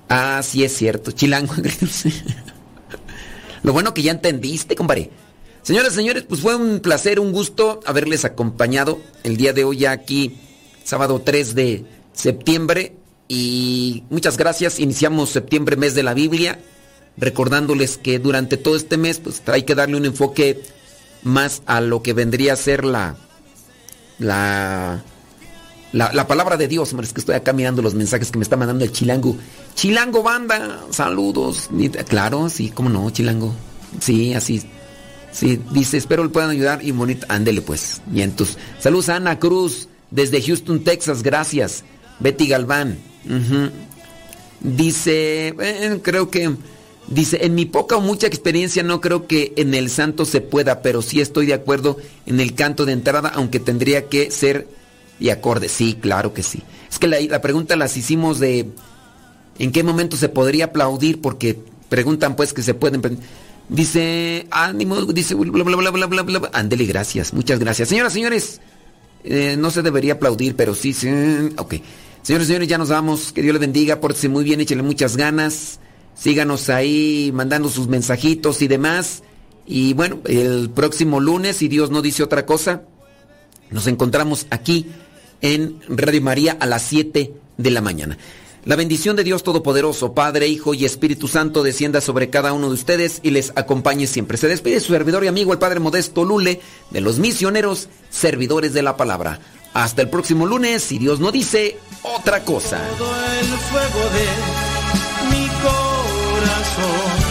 Ah, 0.09 0.41
sí 0.43 0.63
es 0.63 0.75
cierto, 0.75 1.11
chilango 1.11 1.53
agridulce. 1.57 2.11
Lo 3.63 3.73
bueno 3.73 3.93
que 3.93 4.01
ya 4.01 4.11
entendiste, 4.11 4.75
compadre. 4.75 5.11
Señoras 5.61 5.93
y 5.93 5.97
señores, 5.97 6.23
pues 6.23 6.41
fue 6.41 6.55
un 6.55 6.79
placer, 6.79 7.19
un 7.19 7.31
gusto 7.31 7.81
haberles 7.85 8.25
acompañado 8.25 8.99
el 9.23 9.37
día 9.37 9.53
de 9.53 9.63
hoy 9.63 9.77
ya 9.77 9.91
aquí, 9.91 10.37
sábado 10.83 11.21
3 11.23 11.53
de 11.53 11.85
septiembre. 12.13 12.95
Y 13.27 14.03
muchas 14.09 14.37
gracias. 14.37 14.79
Iniciamos 14.79 15.29
septiembre, 15.29 15.75
mes 15.75 15.93
de 15.93 16.01
la 16.03 16.15
Biblia, 16.15 16.59
recordándoles 17.15 17.97
que 17.97 18.17
durante 18.17 18.57
todo 18.57 18.75
este 18.75 18.97
mes 18.97 19.19
pues 19.19 19.43
hay 19.45 19.63
que 19.63 19.75
darle 19.75 19.97
un 19.97 20.05
enfoque 20.05 20.59
más 21.21 21.61
a 21.67 21.79
lo 21.79 22.01
que 22.01 22.13
vendría 22.13 22.53
a 22.53 22.57
ser 22.57 22.83
la 22.83 23.15
la 24.21 25.03
la, 25.91 26.11
la 26.13 26.27
palabra 26.27 26.55
de 26.55 26.67
Dios, 26.67 26.93
es 26.93 27.13
que 27.13 27.19
estoy 27.19 27.35
acá 27.35 27.51
mirando 27.51 27.81
los 27.81 27.95
mensajes 27.95 28.31
que 28.31 28.37
me 28.37 28.43
está 28.43 28.55
mandando 28.55 28.85
el 28.85 28.91
Chilango. 28.91 29.35
Chilango 29.75 30.23
banda, 30.23 30.79
saludos. 30.89 31.69
Claro, 32.07 32.49
sí, 32.49 32.69
cómo 32.69 32.89
no, 32.89 33.09
Chilango. 33.09 33.53
Sí, 33.99 34.33
así. 34.33 34.63
Sí, 35.33 35.61
dice, 35.71 35.97
espero 35.97 36.23
le 36.23 36.29
puedan 36.29 36.49
ayudar 36.49 36.83
y 36.83 36.91
bonito. 36.91 37.25
Ándele 37.29 37.61
pues. 37.61 38.01
Y 38.13 38.21
entonces, 38.21 38.57
saludos 38.79 39.09
a 39.09 39.17
Ana 39.17 39.39
Cruz 39.39 39.89
desde 40.11 40.41
Houston, 40.41 40.83
Texas, 40.83 41.23
gracias. 41.23 41.83
Betty 42.19 42.47
Galván. 42.47 42.97
Dice, 44.61 45.55
eh, 45.59 45.99
creo 46.01 46.29
que 46.29 46.55
dice, 47.11 47.45
en 47.45 47.55
mi 47.55 47.65
poca 47.65 47.97
o 47.97 48.01
mucha 48.01 48.25
experiencia 48.25 48.83
no 48.83 49.01
creo 49.01 49.27
que 49.27 49.53
en 49.57 49.73
el 49.73 49.89
santo 49.89 50.25
se 50.25 50.41
pueda, 50.41 50.81
pero 50.81 51.01
sí 51.01 51.21
estoy 51.21 51.45
de 51.45 51.53
acuerdo 51.53 51.97
en 52.25 52.39
el 52.39 52.55
canto 52.55 52.85
de 52.85 52.93
entrada, 52.93 53.31
aunque 53.35 53.59
tendría 53.59 54.07
que 54.07 54.31
ser 54.31 54.67
y 55.19 55.29
acorde. 55.29 55.69
Sí, 55.69 55.97
claro 55.99 56.33
que 56.33 56.41
sí. 56.41 56.63
Es 56.89 56.97
que 56.97 57.07
la, 57.07 57.41
pregunta 57.41 57.75
las 57.75 57.95
hicimos 57.97 58.39
de 58.39 58.67
en 59.59 59.71
qué 59.71 59.83
momento 59.83 60.17
se 60.17 60.29
podría 60.29 60.65
aplaudir, 60.65 61.21
porque 61.21 61.59
preguntan 61.89 62.35
pues 62.35 62.53
que 62.53 62.63
se 62.63 62.73
pueden. 62.73 63.01
Dice, 63.69 64.47
ánimo, 64.49 65.01
dice, 65.05 65.35
bla, 65.35 65.63
bla, 65.63 65.75
bla, 65.77 65.91
bla, 65.91 66.07
bla, 66.07 66.39
bla. 66.39 66.49
Ándele, 66.53 66.85
gracias, 66.85 67.33
muchas 67.33 67.59
gracias. 67.59 67.89
Señoras, 67.89 68.13
señores, 68.13 68.59
eh, 69.23 69.55
no 69.57 69.69
se 69.69 69.81
debería 69.81 70.13
aplaudir, 70.13 70.55
pero 70.55 70.73
sí, 70.75 70.93
sí, 70.93 71.09
ok. 71.57 71.75
Señores, 72.23 72.47
señores, 72.47 72.67
ya 72.67 72.77
nos 72.77 72.89
vamos. 72.89 73.31
Que 73.31 73.41
Dios 73.41 73.53
les 73.53 73.61
bendiga, 73.61 73.99
pórtese 73.99 74.29
muy 74.29 74.43
bien, 74.43 74.61
échenle 74.61 74.83
muchas 74.83 75.17
ganas. 75.17 75.79
Síganos 76.15 76.69
ahí 76.69 77.31
mandando 77.33 77.69
sus 77.69 77.87
mensajitos 77.87 78.61
y 78.61 78.67
demás. 78.67 79.23
Y 79.65 79.93
bueno, 79.93 80.19
el 80.25 80.69
próximo 80.69 81.19
lunes, 81.19 81.57
si 81.57 81.67
Dios 81.67 81.91
no 81.91 82.01
dice 82.01 82.23
otra 82.23 82.45
cosa, 82.45 82.83
nos 83.69 83.87
encontramos 83.87 84.47
aquí 84.49 84.87
en 85.41 85.79
Radio 85.87 86.21
María 86.21 86.57
a 86.59 86.65
las 86.65 86.83
7 86.83 87.33
de 87.57 87.71
la 87.71 87.81
mañana. 87.81 88.17
La 88.63 88.75
bendición 88.75 89.15
de 89.15 89.23
Dios 89.23 89.41
Todopoderoso, 89.41 90.13
Padre, 90.13 90.47
Hijo 90.47 90.75
y 90.75 90.85
Espíritu 90.85 91.27
Santo 91.27 91.63
descienda 91.63 91.99
sobre 91.99 92.29
cada 92.29 92.53
uno 92.53 92.67
de 92.67 92.75
ustedes 92.75 93.19
y 93.23 93.31
les 93.31 93.51
acompañe 93.55 94.05
siempre. 94.05 94.37
Se 94.37 94.47
despide 94.47 94.79
su 94.79 94.93
servidor 94.93 95.23
y 95.23 95.27
amigo, 95.27 95.51
el 95.51 95.57
Padre 95.57 95.79
Modesto 95.79 96.23
Lule, 96.23 96.61
de 96.91 97.01
los 97.01 97.17
misioneros, 97.17 97.89
servidores 98.11 98.73
de 98.73 98.83
la 98.83 98.97
palabra. 98.97 99.39
Hasta 99.73 100.03
el 100.03 100.09
próximo 100.09 100.45
lunes, 100.45 100.83
si 100.83 100.99
Dios 100.99 101.19
no 101.19 101.31
dice 101.31 101.79
otra 102.03 102.43
cosa. 102.43 102.79
Corazón 106.41 107.30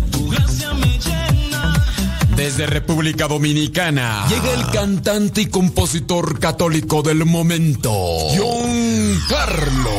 Desde 2.41 2.65
República 2.65 3.27
Dominicana 3.27 4.25
llega 4.27 4.51
el 4.55 4.65
cantante 4.71 5.41
y 5.41 5.45
compositor 5.45 6.39
católico 6.39 7.03
del 7.03 7.23
momento, 7.23 7.91
John 8.35 9.21
Carlos. 9.29 9.93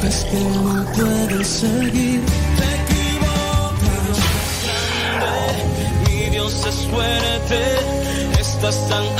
Sabes 0.00 0.24
que 0.30 0.40
no 0.40 0.86
puedes 0.94 1.46
seguir, 1.46 2.22
te 2.56 2.64
equivocas. 2.94 4.16
Mi 6.08 6.30
Dios 6.30 6.64
es 6.66 6.86
fuerte, 6.86 8.40
estás 8.40 8.88
tan 8.88 9.19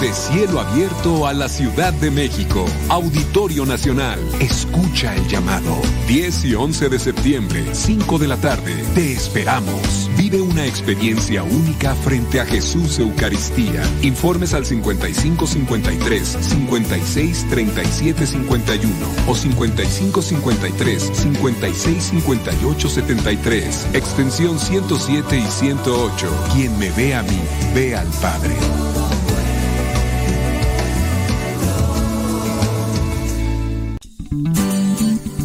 Vuelve 0.00 0.16
cielo 0.16 0.60
abierto 0.60 1.26
a 1.26 1.34
la 1.34 1.46
Ciudad 1.46 1.92
de 1.92 2.10
México. 2.10 2.64
Auditorio 2.88 3.66
Nacional. 3.66 4.18
Escucha 4.40 5.14
el 5.14 5.28
llamado. 5.28 5.76
10 6.08 6.44
y 6.46 6.54
11 6.54 6.88
de 6.88 6.98
septiembre, 6.98 7.66
5 7.74 8.18
de 8.18 8.28
la 8.28 8.38
tarde. 8.38 8.74
Te 8.94 9.12
esperamos. 9.12 10.08
Vive 10.16 10.40
una 10.40 10.64
experiencia 10.64 11.42
única 11.42 11.94
frente 11.96 12.40
a 12.40 12.46
Jesús 12.46 12.98
Eucaristía. 12.98 13.82
Informes 14.00 14.54
al 14.54 14.64
5553 14.64 16.38
56 16.40 17.46
37 17.50 18.26
51 18.26 18.94
o 19.28 19.34
5553 19.34 21.10
56 21.12 22.04
58 22.04 22.88
73. 22.88 23.86
Extensión 23.92 24.58
107 24.58 25.38
y 25.38 25.46
108. 25.46 26.46
Quien 26.54 26.78
me 26.78 26.90
ve 26.90 27.14
a 27.14 27.22
mí, 27.22 27.40
ve 27.74 27.96
al 27.96 28.08
Padre. 28.22 28.56